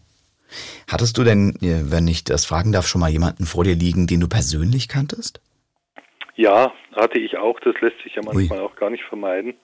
Hattest 0.87 1.17
du 1.17 1.25
denn, 1.25 1.57
wenn 1.61 2.07
ich 2.07 2.25
das 2.25 2.45
fragen 2.45 2.73
darf, 2.73 2.87
schon 2.87 3.01
mal 3.01 3.11
jemanden 3.11 3.47
vor 3.47 3.65
dir 3.65 3.75
liegen, 3.75 4.07
den 4.07 4.21
du 4.21 4.29
persönlich 4.29 4.89
kanntest? 4.89 5.41
Ja, 6.43 6.73
hatte 6.97 7.21
ich 7.21 7.39
auch. 7.39 7.61
Das 7.61 7.81
lässt 7.81 8.03
sich 8.03 8.17
ja 8.17 8.23
manchmal 8.25 8.59
Ui. 8.59 8.65
auch 8.65 8.75
gar 8.75 8.91
nicht 8.91 9.05
vermeiden. 9.05 9.55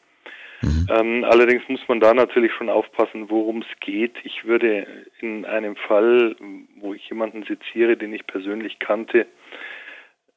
Mhm. 0.62 0.86
Ähm, 0.88 1.24
allerdings 1.24 1.68
muss 1.68 1.80
man 1.88 1.98
da 1.98 2.14
natürlich 2.14 2.52
schon 2.52 2.68
aufpassen, 2.68 3.28
worum 3.30 3.62
es 3.62 3.80
geht. 3.80 4.14
Ich 4.22 4.44
würde 4.44 4.86
in 5.20 5.44
einem 5.44 5.74
Fall, 5.74 6.36
wo 6.76 6.94
ich 6.94 7.08
jemanden 7.08 7.42
seziere, 7.42 7.96
den 7.96 8.12
ich 8.12 8.28
persönlich 8.28 8.78
kannte, 8.78 9.26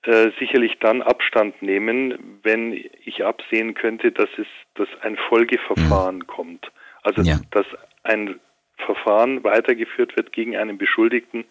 äh, 0.02 0.32
sicherlich 0.40 0.80
dann 0.80 1.04
Abstand 1.04 1.62
nehmen, 1.62 2.40
wenn 2.42 2.74
ich 3.06 3.24
absehen 3.24 3.76
könnte, 3.76 4.12
dass 4.12 4.30
es 4.40 4.48
dass 4.74 4.90
ein 5.02 5.18
Folgeverfahren 5.30 6.18
mhm. 6.18 6.28
kommt. 6.28 6.72
Also 7.04 7.22
ja. 7.22 7.40
dass 7.52 7.68
ein 8.02 8.40
Verfahren 8.78 9.44
weitergeführt 9.44 10.18
wird 10.18 10.32
gegen 10.32 10.58
einen 10.58 10.80
Beschuldigten 10.80 11.46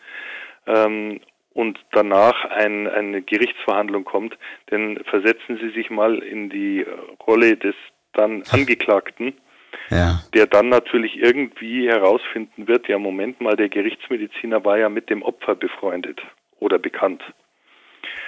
ähm, 0.67 1.21
und 1.53 1.79
danach 1.93 2.45
ein, 2.45 2.87
eine 2.87 3.23
Gerichtsverhandlung 3.23 4.05
kommt, 4.05 4.39
denn 4.71 5.01
versetzen 5.05 5.59
Sie 5.61 5.71
sich 5.71 5.91
mal 5.91 6.19
in 6.19 6.51
die 6.51 6.87
Rolle 7.27 7.57
des 7.57 7.75
dann 8.13 8.43
Angeklagten, 8.51 9.35
ja. 9.91 10.23
der 10.35 10.47
dann 10.47 10.69
natürlich 10.69 11.17
irgendwie 11.17 11.89
herausfinden 11.89 12.67
wird, 12.69 12.89
ja 12.89 12.99
Moment 12.99 13.41
mal, 13.41 13.57
der 13.57 13.69
Gerichtsmediziner 13.69 14.65
war 14.65 14.79
ja 14.79 14.89
mit 14.89 15.11
dem 15.11 15.23
Opfer 15.23 15.55
befreundet 15.55 16.21
oder 16.59 16.79
bekannt. 16.79 17.23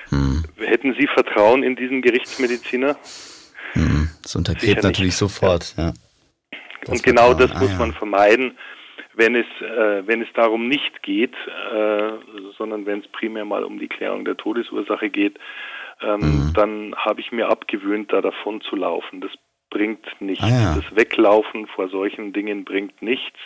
Hm. 0.09 0.45
Hätten 0.59 0.95
Sie 0.99 1.07
Vertrauen 1.07 1.63
in 1.63 1.77
diesen 1.77 2.03
Gerichtsmediziner? 2.03 2.97
Hm. 3.73 4.11
Das 4.23 4.37
untergräbt 4.37 4.83
natürlich 4.83 5.17
sofort, 5.17 5.75
ja. 5.77 5.93
Und 6.89 7.03
genau 7.03 7.33
das 7.33 7.53
ah, 7.53 7.61
muss 7.61 7.71
ja. 7.71 7.79
man 7.79 7.93
vermeiden 7.93 8.59
wenn 9.15 9.35
es, 9.35 9.47
äh, 9.61 10.07
wenn 10.07 10.23
es 10.23 10.29
darum 10.35 10.69
nicht 10.69 11.03
geht, 11.03 11.35
äh, 11.35 12.13
sondern 12.57 12.87
wenn 12.87 13.01
es 13.01 13.09
primär 13.09 13.45
mal 13.45 13.65
um 13.65 13.79
die 13.79 13.89
Klärung 13.89 14.25
der 14.25 14.37
Todesursache 14.37 15.11
geht, 15.11 15.39
ähm, 16.01 16.21
mhm. 16.21 16.53
dann 16.55 16.95
habe 16.97 17.21
ich 17.21 17.33
mir 17.33 17.49
abgewöhnt, 17.49 18.13
da 18.13 18.21
davon 18.21 18.61
zu 18.63 18.77
laufen. 18.77 19.21
Das 19.21 19.33
bringt 19.71 20.05
nichts. 20.21 20.45
Ah, 20.45 20.49
ja. 20.49 20.75
Das 20.75 20.97
Weglaufen 20.97 21.67
vor 21.67 21.89
solchen 21.89 22.33
Dingen 22.33 22.65
bringt 22.65 23.01
nichts. 23.03 23.39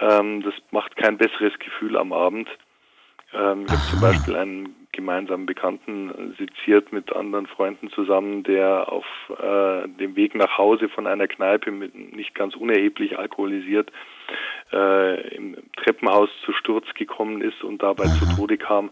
Ähm, 0.00 0.42
das 0.42 0.54
macht 0.70 0.96
kein 0.96 1.18
besseres 1.18 1.58
Gefühl 1.58 1.96
am 1.96 2.12
Abend. 2.12 2.48
Ähm, 3.32 3.64
ich 3.66 3.72
habe 3.72 3.90
zum 3.90 4.00
Beispiel 4.00 4.36
einen 4.36 4.77
gemeinsamen 4.98 5.46
Bekannten 5.46 6.34
seziert 6.38 6.92
mit 6.92 7.14
anderen 7.14 7.46
Freunden 7.46 7.88
zusammen, 7.90 8.42
der 8.42 8.90
auf 8.90 9.06
äh, 9.30 9.86
dem 9.86 10.16
Weg 10.16 10.34
nach 10.34 10.58
Hause 10.58 10.88
von 10.88 11.06
einer 11.06 11.28
Kneipe 11.28 11.70
mit 11.70 11.94
nicht 11.94 12.34
ganz 12.34 12.56
unerheblich 12.56 13.16
alkoholisiert 13.16 13.92
äh, 14.72 15.36
im 15.36 15.56
Treppenhaus 15.76 16.30
zu 16.44 16.52
Sturz 16.52 16.86
gekommen 16.94 17.42
ist 17.42 17.62
und 17.62 17.80
dabei 17.80 18.06
Aha. 18.06 18.14
zu 18.14 18.36
Tode 18.36 18.58
kam. 18.58 18.90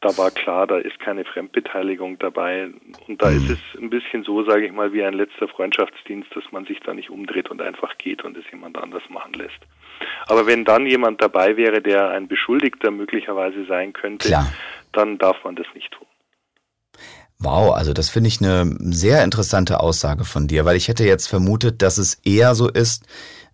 da 0.00 0.16
war 0.16 0.30
klar, 0.30 0.68
da 0.68 0.78
ist 0.78 1.00
keine 1.00 1.24
Fremdbeteiligung 1.24 2.20
dabei. 2.20 2.70
Und 3.08 3.20
da 3.20 3.30
ist 3.30 3.50
es 3.50 3.58
ein 3.80 3.90
bisschen 3.90 4.22
so, 4.22 4.44
sage 4.44 4.66
ich 4.66 4.72
mal, 4.72 4.92
wie 4.92 5.02
ein 5.02 5.14
letzter 5.14 5.48
Freundschaftsdienst, 5.48 6.34
dass 6.36 6.44
man 6.52 6.66
sich 6.66 6.78
da 6.80 6.94
nicht 6.94 7.10
umdreht 7.10 7.50
und 7.50 7.60
einfach 7.60 7.98
geht 7.98 8.22
und 8.24 8.36
es 8.36 8.44
jemand 8.52 8.78
anders 8.78 9.02
machen 9.08 9.32
lässt. 9.34 9.58
Aber 10.28 10.46
wenn 10.46 10.64
dann 10.64 10.86
jemand 10.86 11.20
dabei 11.20 11.56
wäre, 11.56 11.80
der 11.82 12.10
ein 12.10 12.28
Beschuldigter 12.28 12.92
möglicherweise 12.92 13.64
sein 13.64 13.92
könnte, 13.92 14.28
Klar. 14.28 14.46
Dann 14.92 15.18
darf 15.18 15.36
man 15.44 15.56
das 15.56 15.66
nicht 15.74 15.90
tun. 15.92 16.06
Wow, 17.38 17.74
also 17.74 17.92
das 17.92 18.08
finde 18.08 18.28
ich 18.28 18.40
eine 18.40 18.76
sehr 18.94 19.24
interessante 19.24 19.80
Aussage 19.80 20.24
von 20.24 20.46
dir, 20.46 20.64
weil 20.64 20.76
ich 20.76 20.86
hätte 20.86 21.04
jetzt 21.04 21.26
vermutet, 21.26 21.82
dass 21.82 21.98
es 21.98 22.14
eher 22.24 22.54
so 22.54 22.68
ist, 22.68 23.04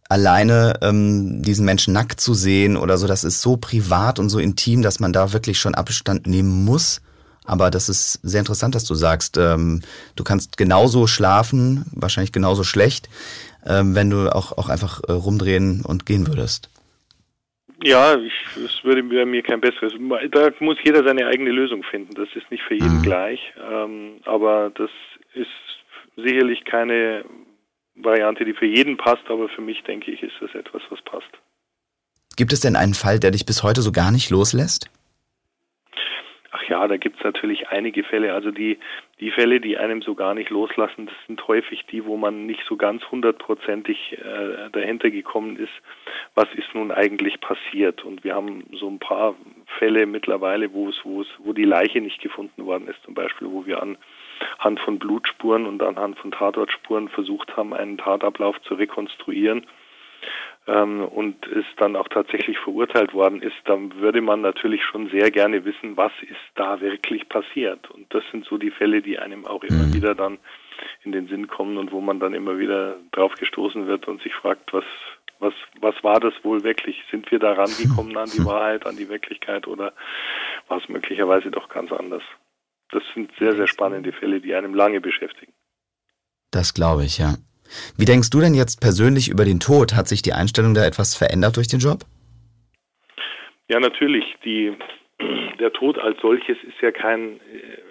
alleine 0.09 0.75
ähm, 0.83 1.43
diesen 1.43 1.65
Menschen 1.65 1.95
nackt 1.95 2.21
zu 2.21 2.35
sehen 2.35 2.77
oder 2.77 2.99
so, 2.99 3.07
das 3.07 3.25
ist 3.25 3.41
so 3.41 3.57
privat 3.57 4.19
und 4.19 4.29
so 4.29 4.39
intim, 4.39 4.83
dass 4.83 5.01
man 5.01 5.13
da 5.13 5.33
wirklich 5.33 5.59
schon 5.59 5.75
Abstand 5.75 6.27
nehmen 6.27 6.65
muss. 6.65 7.01
Aber 7.45 7.71
das 7.71 7.89
ist 7.89 8.21
sehr 8.23 8.41
interessant, 8.41 8.75
dass 8.75 8.85
du 8.85 8.95
sagst, 8.95 9.39
ähm, 9.39 9.81
du 10.17 10.25
kannst 10.25 10.59
genauso 10.59 11.07
schlafen, 11.07 11.87
wahrscheinlich 11.93 12.33
genauso 12.33 12.63
schlecht, 12.65 13.09
ähm, 13.65 13.95
wenn 13.95 14.11
du 14.11 14.35
auch, 14.35 14.57
auch 14.59 14.69
einfach 14.69 15.01
äh, 15.09 15.13
rumdrehen 15.13 15.83
und 15.83 16.05
gehen 16.05 16.27
würdest. 16.27 16.69
Ja, 17.85 18.17
ich, 18.17 18.33
es 18.57 18.83
würde 18.83 19.03
bei 19.05 19.25
mir 19.25 19.43
kein 19.43 19.61
besseres. 19.61 19.93
Da 20.31 20.51
muss 20.61 20.79
jeder 20.83 21.05
seine 21.05 21.27
eigene 21.27 21.51
Lösung 21.51 21.83
finden. 21.85 22.15
Das 22.15 22.29
ist 22.35 22.51
nicht 22.51 22.63
für 22.65 22.75
jeden 22.75 22.99
mhm. 22.99 23.03
gleich. 23.03 23.41
Ähm, 23.71 24.17
aber 24.25 24.71
das 24.75 24.91
ist 25.35 25.49
sicherlich 26.17 26.65
keine 26.65 27.25
Variante, 27.95 28.45
die 28.45 28.55
für 28.55 28.67
jeden 28.67 28.97
passt, 28.97 29.29
aber 29.29 29.49
für 29.49 29.61
mich, 29.61 29.83
denke 29.85 30.11
ich, 30.11 30.23
ist 30.23 30.35
das 30.41 30.55
etwas, 30.55 30.83
was 30.91 31.01
passt. 31.03 31.31
Gibt 32.37 32.53
es 32.53 32.61
denn 32.61 32.77
einen 32.77 32.95
Fall, 32.95 33.19
der 33.19 33.33
dich 33.33 33.47
bis 33.47 33.63
heute 33.63 33.81
so 33.81 33.93
gar 33.93 34.13
nicht 34.13 34.31
loslässt? 34.31 34.91
Ach 36.51 36.63
ja, 36.69 36.87
da 36.87 36.97
gibt 36.97 37.19
es 37.19 37.25
natürlich 37.25 37.69
einige 37.69 38.05
Fälle. 38.05 38.33
Also 38.35 38.51
die, 38.51 38.79
die 39.21 39.31
Fälle, 39.31 39.61
die 39.61 39.77
einem 39.77 40.03
so 40.03 40.15
gar 40.15 40.35
nicht 40.35 40.51
loslassen, 40.51 41.07
das 41.07 41.15
sind 41.27 41.47
häufig 41.49 41.85
die, 41.87 42.05
wo 42.05 42.17
man 42.17 42.47
nicht 42.47 42.63
so 42.69 42.77
ganz 42.77 43.03
hundertprozentig 43.11 44.19
äh, 44.19 44.71
dahinter 44.71 45.11
gekommen 45.11 45.57
ist, 45.57 45.73
was 46.35 46.47
ist 46.55 46.75
nun 46.75 46.93
eigentlich 46.93 47.41
passiert. 47.41 48.05
Und 48.05 48.23
wir 48.25 48.35
haben 48.35 48.65
so 48.73 48.89
ein 48.89 48.99
paar 48.99 49.35
Fälle 49.79 50.07
mittlerweile, 50.07 50.73
wo 50.73 50.89
es, 50.89 50.97
wo 51.05 51.23
es, 51.23 51.29
wo 51.39 51.53
die 51.53 51.65
Leiche 51.65 52.01
nicht 52.01 52.21
gefunden 52.21 52.65
worden 52.65 52.89
ist, 52.89 53.03
zum 53.05 53.15
Beispiel, 53.15 53.49
wo 53.51 53.67
wir 53.67 53.83
an 53.83 53.97
anhand 54.59 54.81
von 54.81 54.99
Blutspuren 55.01 55.67
und 55.67 55.83
anhand 55.83 56.17
von 56.19 56.31
Tatortspuren 56.31 57.09
versucht 57.09 57.57
haben, 57.57 57.75
einen 57.75 57.99
Tatablauf 57.99 58.61
zu 58.63 58.75
rekonstruieren 58.75 59.67
ähm, 60.69 61.03
und 61.03 61.47
es 61.47 61.65
dann 61.79 61.97
auch 61.97 62.09
tatsächlich 62.09 62.59
verurteilt 62.59 63.15
worden 63.15 63.41
ist, 63.41 63.57
dann 63.65 63.95
würde 63.97 64.21
man 64.21 64.43
natürlich 64.43 64.85
schon 64.85 65.09
sehr 65.09 65.31
gerne 65.31 65.65
wissen, 65.65 65.97
was 65.97 66.13
ist 66.23 66.37
da 66.55 66.81
wirklich 66.81 67.29
passiert. 67.29 67.91
Und 67.91 68.13
das 68.13 68.23
sind 68.31 68.45
so 68.45 68.59
die 68.59 68.71
Fälle, 68.71 69.01
die 69.01 69.19
einem 69.19 69.47
auch 69.47 69.65
immer 69.65 69.85
mhm. 69.85 69.95
wieder 69.95 70.15
dann 70.15 70.39
in 71.03 71.13
den 71.13 71.27
Sinn 71.29 71.49
kommen 71.49 71.79
und 71.79 71.91
wo 71.91 72.01
man 72.01 72.21
dann 72.21 72.35
immer 72.35 72.59
wieder 72.59 72.97
drauf 73.13 73.33
gestoßen 73.35 73.87
wird 73.87 74.07
und 74.09 74.23
sich 74.23 74.35
fragt, 74.35 74.73
was, 74.73 74.85
was, 75.39 75.55
was 75.81 75.95
war 76.05 76.21
das 76.21 76.35
wohl 76.43 76.63
wirklich? 76.63 77.03
Sind 77.11 77.31
wir 77.31 77.39
da 77.39 77.55
rangekommen 77.55 78.17
an 78.17 78.31
die 78.31 78.45
Wahrheit, 78.45 78.87
an 78.87 78.97
die 78.97 79.09
Wirklichkeit 79.09 79.67
oder 79.67 79.95
war 80.69 80.79
es 80.79 80.89
möglicherweise 80.89 81.51
doch 81.51 81.71
ganz 81.71 81.91
anders? 81.93 82.23
Das 82.91 83.03
sind 83.15 83.33
sehr, 83.39 83.55
sehr 83.57 83.67
spannende 83.67 84.13
Fälle, 84.13 84.41
die 84.41 84.55
einem 84.55 84.75
lange 84.75 85.01
beschäftigen. 85.01 85.53
Das 86.51 86.75
glaube 86.75 87.05
ich, 87.05 87.19
ja. 87.19 87.35
Wie 87.97 88.05
denkst 88.05 88.31
du 88.31 88.41
denn 88.41 88.55
jetzt 88.55 88.81
persönlich 88.81 89.29
über 89.29 89.45
den 89.45 89.61
Tod? 89.61 89.95
Hat 89.95 90.09
sich 90.09 90.23
die 90.23 90.33
Einstellung 90.33 90.75
da 90.75 90.85
etwas 90.85 91.15
verändert 91.15 91.57
durch 91.57 91.69
den 91.69 91.81
Job? 91.81 92.05
Ja, 93.69 93.81
natürlich. 93.81 94.25
Die, 94.45 94.73
der 95.59 95.73
Tod 95.73 95.99
als 95.99 96.21
solches 96.21 96.57
ist 96.63 96.81
ja 96.81 96.91
kein, 96.91 97.41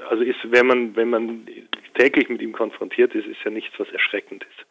also 0.09 0.23
ist, 0.23 0.39
wenn 0.43 0.65
man, 0.65 0.95
wenn 0.95 1.09
man 1.09 1.47
täglich 1.95 2.29
mit 2.29 2.41
ihm 2.41 2.53
konfrontiert 2.53 3.13
ist, 3.15 3.27
ist 3.27 3.43
ja 3.43 3.51
nichts, 3.51 3.73
was 3.77 3.89
erschreckend 3.89 4.43
ist. 4.43 4.65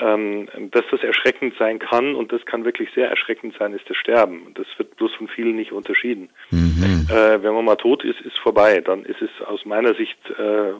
Ähm, 0.00 0.48
dass 0.72 0.82
das 0.90 1.04
erschreckend 1.04 1.54
sein 1.56 1.78
kann 1.78 2.16
und 2.16 2.32
das 2.32 2.44
kann 2.46 2.64
wirklich 2.64 2.88
sehr 2.96 3.08
erschreckend 3.08 3.54
sein, 3.56 3.72
ist 3.74 3.88
das 3.88 3.96
Sterben. 3.96 4.52
Das 4.54 4.66
wird 4.76 4.96
bloß 4.96 5.14
von 5.14 5.28
vielen 5.28 5.54
nicht 5.54 5.70
unterschieden. 5.70 6.30
Mhm. 6.50 7.06
Äh, 7.08 7.40
wenn 7.44 7.54
man 7.54 7.64
mal 7.64 7.76
tot 7.76 8.02
ist, 8.02 8.20
ist 8.22 8.36
vorbei. 8.38 8.80
Dann 8.80 9.04
ist 9.04 9.22
es 9.22 9.30
aus 9.46 9.64
meiner 9.64 9.94
Sicht 9.94 10.18
äh, 10.30 10.72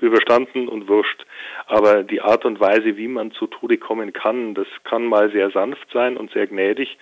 überstanden 0.00 0.68
und 0.68 0.88
wurscht. 0.88 1.24
Aber 1.66 2.02
die 2.02 2.20
Art 2.20 2.44
und 2.44 2.60
Weise, 2.60 2.96
wie 2.96 3.08
man 3.08 3.32
zu 3.32 3.46
Tode 3.46 3.78
kommen 3.78 4.12
kann, 4.12 4.54
das 4.54 4.66
kann 4.84 5.06
mal 5.06 5.30
sehr 5.30 5.50
sanft 5.50 5.88
sein 5.92 6.16
und 6.16 6.30
sehr 6.32 6.46
gnädig. 6.46 6.98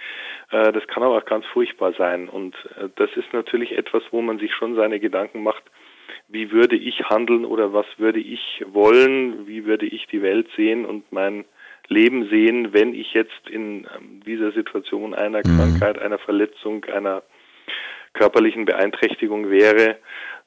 Äh, 0.50 0.72
das 0.72 0.86
kann 0.86 1.02
aber 1.02 1.18
auch 1.18 1.24
ganz 1.24 1.44
furchtbar 1.46 1.92
sein. 1.92 2.28
Und 2.28 2.54
äh, 2.78 2.88
das 2.96 3.10
ist 3.16 3.32
natürlich 3.32 3.72
etwas, 3.76 4.02
wo 4.10 4.22
man 4.22 4.38
sich 4.38 4.54
schon 4.54 4.74
seine 4.74 5.00
Gedanken 5.00 5.42
macht, 5.42 5.62
wie 6.28 6.50
würde 6.50 6.76
ich 6.76 7.04
handeln 7.08 7.44
oder 7.44 7.72
was 7.72 7.86
würde 7.98 8.20
ich 8.20 8.64
wollen, 8.66 9.46
wie 9.46 9.64
würde 9.64 9.86
ich 9.86 10.06
die 10.06 10.22
Welt 10.22 10.48
sehen 10.56 10.84
und 10.84 11.12
mein 11.12 11.44
Leben 11.88 12.28
sehen, 12.28 12.72
wenn 12.72 12.94
ich 12.94 13.12
jetzt 13.14 13.48
in 13.48 13.86
ähm, 13.96 14.20
dieser 14.26 14.52
Situation 14.52 15.14
einer 15.14 15.38
mhm. 15.38 15.56
Krankheit, 15.56 15.98
einer 16.00 16.18
Verletzung, 16.18 16.84
einer 16.86 17.22
körperlichen 18.12 18.64
Beeinträchtigung 18.64 19.50
wäre. 19.50 19.98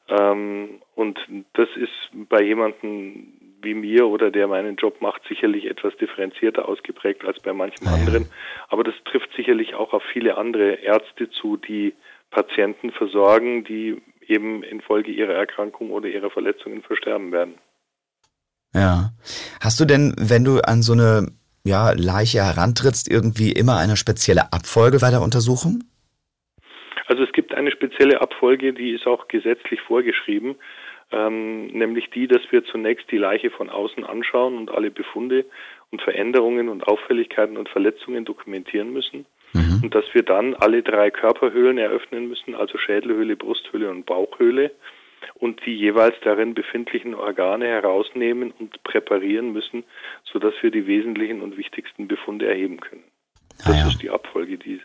Ähm, 0.10 0.82
und 0.96 1.20
das 1.54 1.70
ist 1.76 2.28
bei 2.30 2.42
jemandem 2.42 3.34
wie 3.62 3.74
mir 3.74 4.08
oder 4.08 4.32
der 4.32 4.48
meinen 4.48 4.76
Job 4.78 5.02
macht, 5.02 5.22
sicherlich 5.28 5.66
etwas 5.66 5.96
differenzierter 5.98 6.68
ausgeprägt 6.68 7.26
als 7.26 7.40
bei 7.42 7.54
manchem 7.54 7.88
ja. 7.88 7.94
anderen. 7.94 8.30
Aber 8.70 8.84
das 8.84 8.96
trifft 9.06 9.30
sicherlich 9.36 9.76
auch 9.76 9.94
auf 9.94 10.04
viele 10.14 10.38
andere 10.38 10.76
Ärzte 10.76 11.30
zu, 11.30 11.58
die 11.58 11.94
Patienten 12.32 12.92
versorgen, 12.92 13.64
die 13.64 14.02
eben 14.28 14.64
infolge 14.64 15.12
ihrer 15.12 15.34
Erkrankung 15.34 15.92
oder 15.92 16.08
ihrer 16.08 16.30
Verletzungen 16.30 16.84
versterben 16.84 17.32
werden. 17.32 17.56
Ja. 18.74 19.12
Hast 19.60 19.80
du 19.80 19.86
denn, 19.86 20.14
wenn 20.18 20.44
du 20.44 20.60
an 20.60 20.84
so 20.84 20.94
eine 20.94 21.28
ja, 21.66 21.92
Leiche 21.92 22.44
herantrittst, 22.44 23.10
irgendwie 23.10 23.52
immer 23.52 23.78
eine 23.78 23.98
spezielle 23.98 24.54
Abfolge 24.54 25.00
bei 25.00 25.10
der 25.10 25.22
Untersuchung? 25.22 25.84
Also 27.08 27.24
es 27.24 27.32
gibt 27.34 27.49
eine 27.60 27.72
spezielle 27.72 28.22
Abfolge, 28.22 28.74
die 28.74 28.92
ist 28.92 29.06
auch 29.06 29.28
gesetzlich 29.28 29.82
vorgeschrieben, 29.82 30.56
ähm, 31.12 31.68
nämlich 31.68 32.10
die, 32.12 32.28
dass 32.28 32.42
wir 32.52 32.64
zunächst 32.66 33.10
die 33.12 33.18
Leiche 33.18 33.50
von 33.50 33.70
außen 33.70 34.04
anschauen 34.04 34.58
und 34.58 34.72
alle 34.72 34.92
Befunde 34.92 35.46
und 35.92 36.02
Veränderungen 36.02 36.70
und 36.70 36.88
Auffälligkeiten 36.88 37.58
und 37.58 37.70
Verletzungen 37.70 38.26
dokumentieren 38.26 38.94
müssen 38.94 39.26
mhm. 39.54 39.82
und 39.84 39.96
dass 39.96 40.06
wir 40.14 40.24
dann 40.24 40.56
alle 40.56 40.84
drei 40.84 41.10
Körperhöhlen 41.10 41.78
eröffnen 41.78 42.30
müssen, 42.30 42.56
also 42.56 42.78
Schädelhöhle, 42.78 43.36
Brusthöhle 43.36 43.90
und 43.90 44.06
Bauchhöhle 44.06 44.72
und 45.36 45.66
die 45.66 45.76
jeweils 45.76 46.16
darin 46.24 46.54
befindlichen 46.54 47.16
Organe 47.16 47.68
herausnehmen 47.68 48.54
und 48.60 48.82
präparieren 48.84 49.52
müssen, 49.52 49.84
sodass 50.24 50.54
wir 50.62 50.72
die 50.72 50.88
wesentlichen 50.88 51.42
und 51.42 51.58
wichtigsten 51.58 52.08
Befunde 52.08 52.48
erheben 52.48 52.80
können. 52.80 53.04
Das 53.58 53.70
ah 53.70 53.80
ja. 53.80 53.88
ist 53.88 54.02
die 54.02 54.10
Abfolge, 54.10 54.58
die 54.58 54.80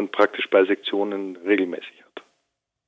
man 0.00 0.10
praktisch 0.10 0.48
bei 0.50 0.64
Sektionen 0.64 1.36
regelmäßig 1.46 2.02
hat. 2.04 2.24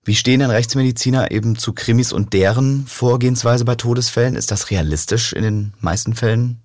Wie 0.04 0.14
stehen 0.14 0.40
denn 0.40 0.50
Rechtsmediziner 0.50 1.30
eben 1.30 1.56
zu 1.56 1.74
Krimis 1.74 2.12
und 2.12 2.32
deren 2.32 2.86
Vorgehensweise 2.88 3.64
bei 3.64 3.74
Todesfällen? 3.74 4.34
Ist 4.34 4.50
das 4.50 4.70
realistisch 4.70 5.32
in 5.32 5.42
den 5.42 5.72
meisten 5.80 6.14
Fällen? 6.14 6.58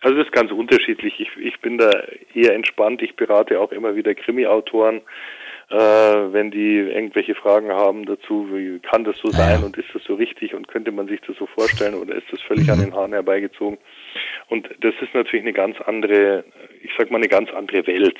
Also 0.00 0.16
das 0.16 0.26
ist 0.26 0.32
ganz 0.32 0.52
unterschiedlich. 0.52 1.14
Ich, 1.18 1.30
ich 1.40 1.60
bin 1.60 1.78
da 1.78 1.90
eher 2.34 2.54
entspannt. 2.54 3.02
Ich 3.02 3.16
berate 3.16 3.58
auch 3.60 3.72
immer 3.72 3.96
wieder 3.96 4.14
Krimi-Autoren, 4.14 5.00
äh, 5.70 5.76
wenn 5.76 6.50
die 6.50 6.76
irgendwelche 6.76 7.34
Fragen 7.34 7.70
haben 7.70 8.06
dazu, 8.06 8.48
wie 8.52 8.78
kann 8.80 9.04
das 9.04 9.18
so 9.18 9.28
sein 9.28 9.64
und 9.64 9.76
ist 9.76 9.88
das 9.92 10.02
so 10.04 10.14
richtig 10.14 10.54
und 10.54 10.68
könnte 10.68 10.92
man 10.92 11.08
sich 11.08 11.20
das 11.26 11.36
so 11.36 11.46
vorstellen 11.46 11.94
oder 11.94 12.14
ist 12.14 12.30
das 12.30 12.40
völlig 12.42 12.66
mhm. 12.66 12.72
an 12.72 12.80
den 12.80 12.94
Haaren 12.94 13.12
herbeigezogen? 13.12 13.78
Und 14.48 14.68
das 14.80 14.94
ist 15.00 15.14
natürlich 15.14 15.44
eine 15.44 15.52
ganz 15.52 15.76
andere, 15.82 16.44
ich 16.82 16.90
sag 16.96 17.10
mal 17.10 17.18
eine 17.18 17.28
ganz 17.28 17.50
andere 17.50 17.86
Welt. 17.86 18.16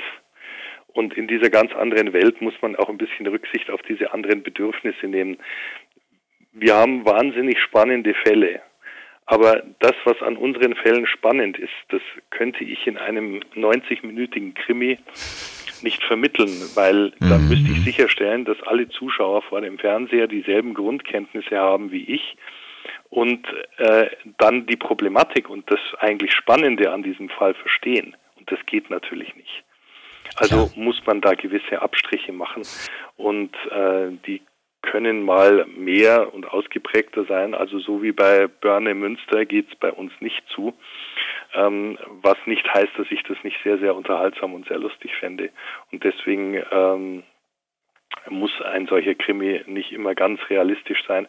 Und 0.99 1.14
in 1.14 1.28
dieser 1.28 1.49
ganz 1.49 1.72
anderen 1.76 2.12
Welt 2.12 2.42
muss 2.42 2.55
man 2.61 2.74
auch 2.74 2.88
ein 2.88 2.99
bisschen 2.99 3.28
Rücksicht 3.28 3.70
auf 3.70 3.80
diese 3.82 4.12
anderen 4.12 4.42
Bedürfnisse 4.42 5.07
nehmen. 5.07 5.36
Wir 6.53 6.74
haben 6.74 7.07
wahnsinnig 7.07 7.61
spannende 7.61 8.14
Fälle. 8.14 8.62
Aber 9.24 9.62
das, 9.78 9.94
was 10.03 10.20
an 10.22 10.36
unseren 10.36 10.74
Fällen 10.74 11.07
spannend 11.07 11.57
ist, 11.57 11.70
das 11.90 12.01
könnte 12.30 12.64
ich 12.64 12.84
in 12.88 12.96
einem 12.96 13.38
90-minütigen 13.55 14.55
Krimi 14.55 14.99
nicht 15.82 16.03
vermitteln, 16.03 16.51
weil 16.74 17.12
dann 17.20 17.44
mhm. 17.44 17.49
müsste 17.51 17.70
ich 17.70 17.84
sicherstellen, 17.84 18.44
dass 18.44 18.61
alle 18.64 18.88
Zuschauer 18.88 19.42
vor 19.42 19.61
dem 19.61 19.78
Fernseher 19.78 20.26
dieselben 20.26 20.74
Grundkenntnisse 20.74 21.59
haben 21.59 21.92
wie 21.92 22.12
ich 22.12 22.36
und 23.09 23.46
äh, 23.76 24.11
dann 24.38 24.66
die 24.66 24.76
Problematik 24.76 25.49
und 25.49 25.70
das 25.70 25.78
eigentlich 26.01 26.32
Spannende 26.32 26.90
an 26.90 27.05
diesem 27.05 27.28
Fall 27.28 27.55
verstehen. 27.55 28.16
Und 28.34 28.51
das 28.51 28.59
geht 28.66 28.90
natürlich 28.90 29.36
nicht. 29.36 29.62
Also 30.36 30.70
muss 30.76 31.00
man 31.06 31.20
da 31.20 31.34
gewisse 31.34 31.80
Abstriche 31.82 32.32
machen 32.32 32.62
und 33.16 33.54
äh, 33.70 34.10
die 34.26 34.42
können 34.82 35.22
mal 35.22 35.66
mehr 35.66 36.32
und 36.32 36.46
ausgeprägter 36.46 37.24
sein. 37.24 37.54
Also 37.54 37.78
so 37.78 38.02
wie 38.02 38.12
bei 38.12 38.46
Börne 38.46 38.94
Münster 38.94 39.44
geht 39.44 39.68
es 39.70 39.76
bei 39.76 39.92
uns 39.92 40.12
nicht 40.20 40.42
zu, 40.54 40.74
ähm, 41.54 41.98
was 42.22 42.36
nicht 42.46 42.66
heißt, 42.72 42.92
dass 42.96 43.10
ich 43.10 43.22
das 43.24 43.36
nicht 43.42 43.56
sehr, 43.64 43.78
sehr 43.78 43.96
unterhaltsam 43.96 44.54
und 44.54 44.66
sehr 44.68 44.78
lustig 44.78 45.12
fände. 45.18 45.50
Und 45.90 46.04
deswegen 46.04 46.62
ähm, 46.70 47.22
muss 48.28 48.50
ein 48.62 48.86
solcher 48.86 49.14
Krimi 49.14 49.62
nicht 49.66 49.92
immer 49.92 50.14
ganz 50.14 50.40
realistisch 50.50 51.04
sein. 51.06 51.26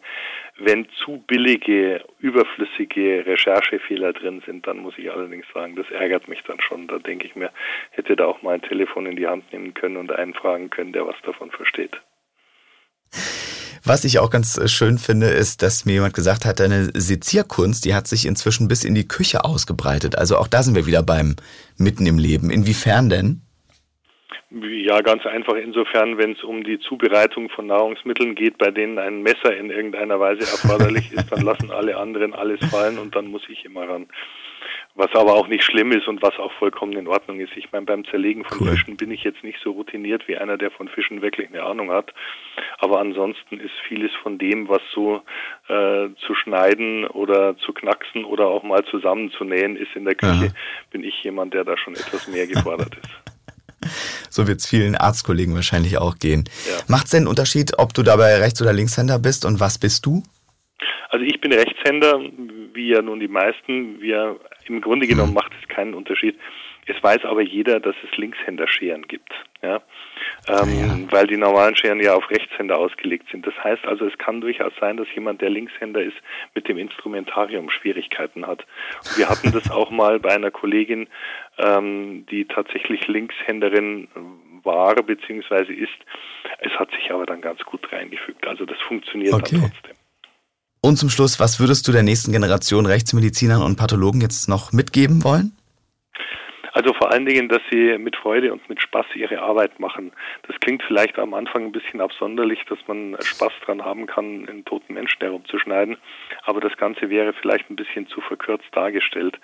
Wenn 0.57 0.87
zu 1.03 1.23
billige, 1.27 2.03
überflüssige 2.19 3.25
Recherchefehler 3.25 4.13
drin 4.13 4.41
sind, 4.45 4.67
dann 4.67 4.79
muss 4.79 4.97
ich 4.97 5.11
allerdings 5.11 5.45
sagen, 5.53 5.75
das 5.75 5.89
ärgert 5.91 6.27
mich 6.27 6.41
dann 6.43 6.59
schon. 6.61 6.87
Da 6.87 6.99
denke 6.99 7.27
ich 7.27 7.35
mir, 7.35 7.51
hätte 7.91 8.15
da 8.15 8.25
auch 8.25 8.41
mal 8.41 8.55
ein 8.55 8.61
Telefon 8.61 9.05
in 9.05 9.15
die 9.15 9.27
Hand 9.27 9.51
nehmen 9.53 9.73
können 9.73 9.97
und 9.97 10.11
einen 10.11 10.33
fragen 10.33 10.69
können, 10.69 10.93
der 10.93 11.07
was 11.07 11.15
davon 11.23 11.51
versteht. 11.51 11.99
Was 13.83 14.03
ich 14.03 14.19
auch 14.19 14.29
ganz 14.29 14.57
äh, 14.57 14.67
schön 14.67 14.97
finde, 14.97 15.27
ist, 15.27 15.61
dass 15.61 15.85
mir 15.85 15.93
jemand 15.93 16.13
gesagt 16.13 16.45
hat, 16.45 16.59
deine 16.59 16.91
Sezierkunst, 16.93 17.85
die 17.85 17.95
hat 17.95 18.07
sich 18.07 18.25
inzwischen 18.25 18.67
bis 18.67 18.83
in 18.83 18.93
die 18.93 19.07
Küche 19.07 19.45
ausgebreitet. 19.45 20.17
Also 20.17 20.37
auch 20.37 20.47
da 20.47 20.63
sind 20.63 20.75
wir 20.75 20.85
wieder 20.85 21.03
beim 21.03 21.35
Mitten 21.77 22.05
im 22.05 22.17
Leben. 22.17 22.49
Inwiefern 22.49 23.09
denn? 23.09 23.41
Ja, 24.51 25.01
ganz 25.01 25.25
einfach 25.27 25.55
insofern, 25.55 26.17
wenn 26.17 26.31
es 26.31 26.43
um 26.43 26.63
die 26.63 26.79
Zubereitung 26.79 27.49
von 27.49 27.67
Nahrungsmitteln 27.67 28.33
geht, 28.33 28.57
bei 28.57 28.71
denen 28.71 28.97
ein 28.97 29.21
Messer 29.21 29.55
in 29.55 29.69
irgendeiner 29.69 30.19
Weise 30.19 30.41
erforderlich 30.41 31.11
ist, 31.13 31.31
dann 31.31 31.41
lassen 31.41 31.71
alle 31.71 31.97
anderen 31.97 32.33
alles 32.33 32.59
fallen 32.69 32.97
und 32.97 33.15
dann 33.15 33.27
muss 33.27 33.43
ich 33.47 33.63
immer 33.65 33.87
ran. 33.87 34.07
Was 34.95 35.13
aber 35.13 35.35
auch 35.35 35.47
nicht 35.47 35.63
schlimm 35.63 35.91
ist 35.91 36.07
und 36.07 36.21
was 36.21 36.37
auch 36.39 36.51
vollkommen 36.53 36.93
in 36.93 37.07
Ordnung 37.07 37.39
ist. 37.39 37.55
Ich 37.55 37.71
meine, 37.71 37.85
beim 37.85 38.05
Zerlegen 38.05 38.43
von 38.43 38.59
cool. 38.59 38.69
Fischen 38.69 38.97
bin 38.97 39.11
ich 39.11 39.23
jetzt 39.23 39.43
nicht 39.43 39.59
so 39.63 39.71
routiniert 39.71 40.27
wie 40.27 40.35
einer, 40.35 40.57
der 40.57 40.71
von 40.71 40.87
Fischen 40.89 41.21
wirklich 41.21 41.47
eine 41.49 41.63
Ahnung 41.63 41.91
hat. 41.91 42.11
Aber 42.79 42.99
ansonsten 42.99 43.59
ist 43.59 43.73
vieles 43.87 44.11
von 44.23 44.39
dem, 44.39 44.67
was 44.67 44.81
so 44.93 45.21
äh, 45.67 46.09
zu 46.25 46.33
schneiden 46.33 47.05
oder 47.05 47.55
zu 47.57 47.71
knacksen 47.71 48.25
oder 48.25 48.47
auch 48.47 48.63
mal 48.63 48.83
zusammenzunähen 48.85 49.77
ist 49.77 49.95
in 49.95 50.05
der 50.05 50.15
Küche, 50.15 50.47
Aha. 50.47 50.55
bin 50.91 51.03
ich 51.03 51.23
jemand, 51.23 51.53
der 51.53 51.63
da 51.63 51.77
schon 51.77 51.93
etwas 51.93 52.27
mehr 52.27 52.47
gefordert 52.47 52.97
ist. 52.97 53.28
So 54.29 54.47
wird 54.47 54.59
es 54.59 54.67
vielen 54.67 54.95
Arztkollegen 54.95 55.55
wahrscheinlich 55.55 55.97
auch 55.97 56.17
gehen. 56.17 56.45
Ja. 56.67 56.77
Macht 56.87 57.05
es 57.05 57.11
denn 57.11 57.19
einen 57.19 57.27
Unterschied, 57.27 57.77
ob 57.77 57.93
du 57.93 58.03
dabei 58.03 58.37
Rechts- 58.37 58.61
oder 58.61 58.73
Linkshänder 58.73 59.19
bist 59.19 59.45
und 59.45 59.59
was 59.59 59.77
bist 59.77 60.05
du? 60.05 60.23
Also 61.09 61.25
ich 61.25 61.41
bin 61.41 61.51
Rechtshänder, 61.51 62.19
wie 62.73 62.89
ja 62.89 63.01
nun 63.01 63.19
die 63.19 63.27
meisten. 63.27 63.99
Wir, 63.99 64.39
Im 64.65 64.81
Grunde 64.81 65.07
genommen 65.07 65.29
mhm. 65.29 65.35
macht 65.35 65.51
es 65.59 65.67
keinen 65.67 65.93
Unterschied. 65.93 66.37
Es 66.89 67.03
weiß 67.03 67.23
aber 67.25 67.41
jeder, 67.41 67.79
dass 67.79 67.95
es 68.03 68.17
Linkshänder-Scheren 68.17 69.03
gibt, 69.03 69.31
ja? 69.61 69.81
Ähm, 70.47 71.05
ja. 71.07 71.11
weil 71.11 71.27
die 71.27 71.37
normalen 71.37 71.75
Scheren 71.75 72.01
ja 72.01 72.15
auf 72.15 72.29
Rechtshänder 72.31 72.77
ausgelegt 72.77 73.27
sind. 73.31 73.45
Das 73.45 73.53
heißt 73.63 73.85
also, 73.85 74.05
es 74.05 74.17
kann 74.17 74.41
durchaus 74.41 74.73
sein, 74.79 74.97
dass 74.97 75.07
jemand, 75.13 75.41
der 75.41 75.51
Linkshänder 75.51 76.01
ist, 76.01 76.17
mit 76.55 76.67
dem 76.67 76.79
Instrumentarium 76.79 77.69
Schwierigkeiten 77.69 78.47
hat. 78.47 78.65
Und 79.05 79.17
wir 79.17 79.29
hatten 79.29 79.51
das 79.51 79.69
auch 79.69 79.91
mal 79.91 80.19
bei 80.19 80.31
einer 80.31 80.49
Kollegin, 80.49 81.07
ähm, 81.59 82.25
die 82.31 82.45
tatsächlich 82.45 83.07
Linkshänderin 83.07 84.07
war 84.63 84.95
bzw. 84.95 85.71
ist. 85.71 85.89
Es 86.59 86.71
hat 86.79 86.89
sich 86.91 87.11
aber 87.11 87.27
dann 87.27 87.41
ganz 87.41 87.61
gut 87.65 87.91
reingefügt. 87.91 88.47
Also 88.47 88.65
das 88.65 88.77
funktioniert 88.87 89.33
okay. 89.33 89.57
dann 89.59 89.71
trotzdem. 89.71 89.95
Und 90.81 90.95
zum 90.95 91.09
Schluss, 91.09 91.39
was 91.39 91.59
würdest 91.59 91.87
du 91.87 91.91
der 91.91 92.03
nächsten 92.03 92.31
Generation 92.31 92.85
Rechtsmedizinern 92.85 93.61
und 93.61 93.75
Pathologen 93.75 94.21
jetzt 94.21 94.47
noch 94.47 94.71
mitgeben 94.71 95.23
wollen? 95.23 95.58
Also 96.73 96.93
vor 96.93 97.11
allen 97.11 97.25
Dingen, 97.25 97.49
dass 97.49 97.61
sie 97.71 97.97
mit 97.97 98.15
Freude 98.15 98.51
und 98.51 98.67
mit 98.69 98.81
Spaß 98.81 99.07
ihre 99.15 99.41
Arbeit 99.41 99.79
machen. 99.79 100.11
Das 100.47 100.59
klingt 100.59 100.83
vielleicht 100.83 101.17
am 101.17 101.33
Anfang 101.33 101.65
ein 101.65 101.71
bisschen 101.71 102.01
absonderlich, 102.01 102.63
dass 102.69 102.79
man 102.87 103.17
Spaß 103.19 103.53
dran 103.65 103.83
haben 103.83 104.05
kann, 104.05 104.47
einen 104.47 104.65
toten 104.65 104.93
Menschen 104.93 105.19
herumzuschneiden, 105.19 105.97
aber 106.43 106.61
das 106.61 106.75
Ganze 106.77 107.09
wäre 107.09 107.33
vielleicht 107.33 107.69
ein 107.69 107.75
bisschen 107.75 108.07
zu 108.07 108.21
verkürzt 108.21 108.67
dargestellt. 108.71 109.39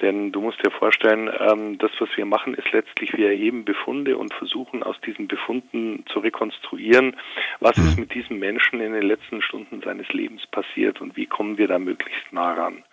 Denn 0.00 0.30
du 0.30 0.40
musst 0.40 0.64
dir 0.64 0.70
vorstellen, 0.70 1.28
ähm, 1.40 1.78
das, 1.78 1.90
was 1.98 2.08
wir 2.16 2.24
machen, 2.24 2.54
ist 2.54 2.70
letztlich, 2.70 3.16
wir 3.16 3.28
erheben 3.28 3.64
Befunde 3.64 4.16
und 4.16 4.32
versuchen 4.32 4.84
aus 4.84 5.00
diesen 5.00 5.26
Befunden 5.26 6.04
zu 6.06 6.20
rekonstruieren, 6.20 7.16
was 7.58 7.76
ist 7.78 7.96
mhm. 7.96 8.02
mit 8.02 8.14
diesem 8.14 8.38
Menschen 8.38 8.80
in 8.80 8.92
den 8.92 9.02
letzten 9.02 9.42
Stunden 9.42 9.82
seines 9.82 10.08
Lebens 10.12 10.46
passiert 10.46 11.00
und 11.00 11.16
wie 11.16 11.26
kommen 11.26 11.58
wir 11.58 11.66
da 11.66 11.80
möglichst 11.80 12.32
nah 12.32 12.52
ran. 12.52 12.84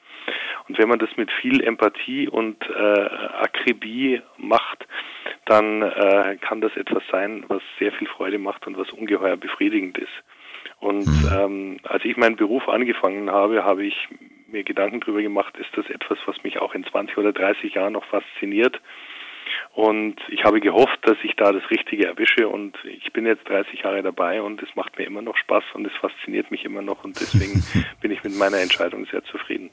Und 0.68 0.80
wenn 0.80 0.90
man 0.90 1.00
das 1.00 1.10
mit 1.16 1.32
viel 1.42 1.64
Empathie 1.64 2.28
und 2.28 2.58
äh, 2.70 3.10
Akribie 3.40 4.22
macht, 4.38 4.88
dann 5.46 5.82
äh, 5.84 6.38
kann 6.42 6.62
das 6.62 6.76
etwas 6.76 7.04
sein, 7.12 7.46
was 7.48 7.62
sehr 7.80 7.92
viel 7.92 8.08
Freude 8.08 8.40
macht 8.40 8.66
und 8.66 8.78
was 8.78 8.90
ungeheuer 8.92 9.38
befriedigend 9.38 9.98
ist. 9.98 10.24
Und 10.80 11.06
mhm. 11.06 11.30
ähm, 11.36 11.78
als 11.84 12.04
ich 12.04 12.18
meinen 12.18 12.36
Beruf 12.36 12.68
angefangen 12.68 13.30
habe, 13.32 13.64
habe 13.64 13.86
ich 13.86 13.96
mir 14.48 14.64
Gedanken 14.64 15.00
darüber 15.02 15.22
gemacht, 15.22 15.56
ist 15.58 15.70
das 15.76 15.90
etwas, 15.90 16.18
was 16.26 16.44
mich 16.44 16.60
auch 16.60 16.74
in 16.74 16.84
20 16.84 17.18
oder 17.18 17.34
30 17.34 17.74
Jahren 17.76 17.94
noch 17.94 18.06
fasziniert. 18.06 18.82
Und 19.74 20.16
ich 20.30 20.44
habe 20.44 20.60
gehofft, 20.60 21.00
dass 21.04 21.18
ich 21.24 21.36
da 21.36 21.52
das 21.52 21.70
Richtige 21.70 22.08
erwische 22.08 22.48
und 22.48 22.78
ich 22.86 23.14
bin 23.14 23.26
jetzt 23.26 23.48
30 23.48 23.82
Jahre 23.82 24.02
dabei 24.02 24.42
und 24.42 24.64
es 24.64 24.76
macht 24.76 24.98
mir 24.98 25.06
immer 25.06 25.22
noch 25.22 25.38
Spaß 25.38 25.64
und 25.74 25.86
es 25.86 25.94
fasziniert 25.94 26.50
mich 26.50 26.66
immer 26.66 26.82
noch 26.82 27.04
und 27.04 27.20
deswegen 27.20 27.64
bin 28.02 28.12
ich 28.12 28.24
mit 28.24 28.36
meiner 28.36 28.58
Entscheidung 28.58 29.06
sehr 29.06 29.24
zufrieden. 29.26 29.70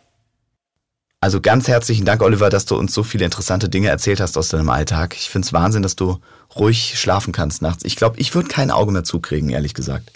Also 1.23 1.41
ganz 1.41 1.69
herzlichen 1.69 2.05
Dank, 2.05 2.21
Oliver, 2.21 2.51
dass 2.51 2.67
du 2.67 2.77
uns 2.77 2.93
so 2.93 3.05
viele 3.05 3.25
interessante 3.25 3.69
Dinge 3.69 3.87
erzählt 3.87 4.19
hast 4.19 4.37
aus 4.37 4.49
deinem 4.49 4.69
Alltag. 4.71 5.15
Ich 5.15 5.31
finde 5.31 5.47
es 5.47 5.53
Wahnsinn, 5.53 5.85
dass 5.85 5.95
du 5.95 6.19
ruhig 6.57 6.99
schlafen 6.99 7.33
kannst 7.33 7.63
nachts. 7.63 7.85
Ich 7.85 7.95
glaube, 7.95 8.19
ich 8.19 8.35
würde 8.35 8.49
kein 8.49 8.73
Auge 8.73 8.91
mehr 8.91 9.05
zukriegen, 9.05 9.49
ehrlich 9.49 9.73
gesagt. 9.73 10.11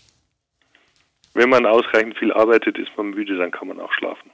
Wenn 1.33 1.49
man 1.49 1.65
ausreichend 1.65 2.19
viel 2.19 2.33
arbeitet, 2.33 2.77
ist 2.77 2.89
man 2.97 3.11
müde, 3.11 3.39
dann 3.39 3.53
kann 3.53 3.69
man 3.69 3.79
auch 3.79 3.93
schlafen. 3.93 4.33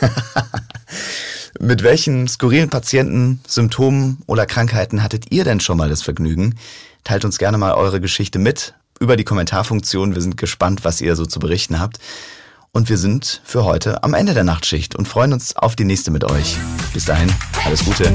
Mit 1.60 1.84
welchen 1.84 2.26
skurrilen 2.26 2.70
Patienten, 2.70 3.40
Symptomen 3.46 4.18
oder 4.26 4.46
Krankheiten 4.46 5.04
hattet 5.04 5.30
ihr 5.30 5.44
denn 5.44 5.60
schon 5.60 5.78
mal 5.78 5.88
das 5.88 6.02
Vergnügen? 6.02 6.58
Teilt 7.04 7.24
uns 7.24 7.38
gerne 7.38 7.56
mal 7.56 7.74
eure 7.74 8.00
Geschichte 8.00 8.40
mit 8.40 8.74
über 8.98 9.16
die 9.16 9.24
Kommentarfunktion. 9.24 10.16
Wir 10.16 10.22
sind 10.22 10.36
gespannt, 10.36 10.84
was 10.84 11.00
ihr 11.00 11.14
so 11.14 11.24
zu 11.24 11.38
berichten 11.38 11.78
habt. 11.78 12.00
Und 12.72 12.88
wir 12.88 12.98
sind 12.98 13.40
für 13.44 13.64
heute 13.64 14.04
am 14.04 14.14
Ende 14.14 14.32
der 14.32 14.44
Nachtschicht 14.44 14.94
und 14.94 15.08
freuen 15.08 15.32
uns 15.32 15.56
auf 15.56 15.74
die 15.74 15.84
nächste 15.84 16.12
mit 16.12 16.24
euch. 16.24 16.56
Bis 16.94 17.04
dahin, 17.04 17.32
alles 17.64 17.84
Gute. 17.84 18.12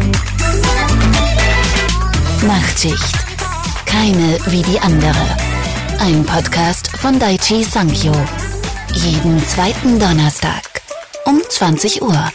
Nachtschicht. 2.46 3.14
Keine 3.86 4.38
wie 4.48 4.62
die 4.62 4.80
andere. 4.80 5.38
Ein 6.00 6.26
Podcast 6.26 6.88
von 6.98 7.20
Daichi 7.20 7.64
Sankyo. 7.64 8.14
Jeden 8.94 9.46
zweiten 9.46 10.00
Donnerstag 10.00 10.62
um 11.26 11.42
20 11.50 12.02
Uhr. 12.02 12.32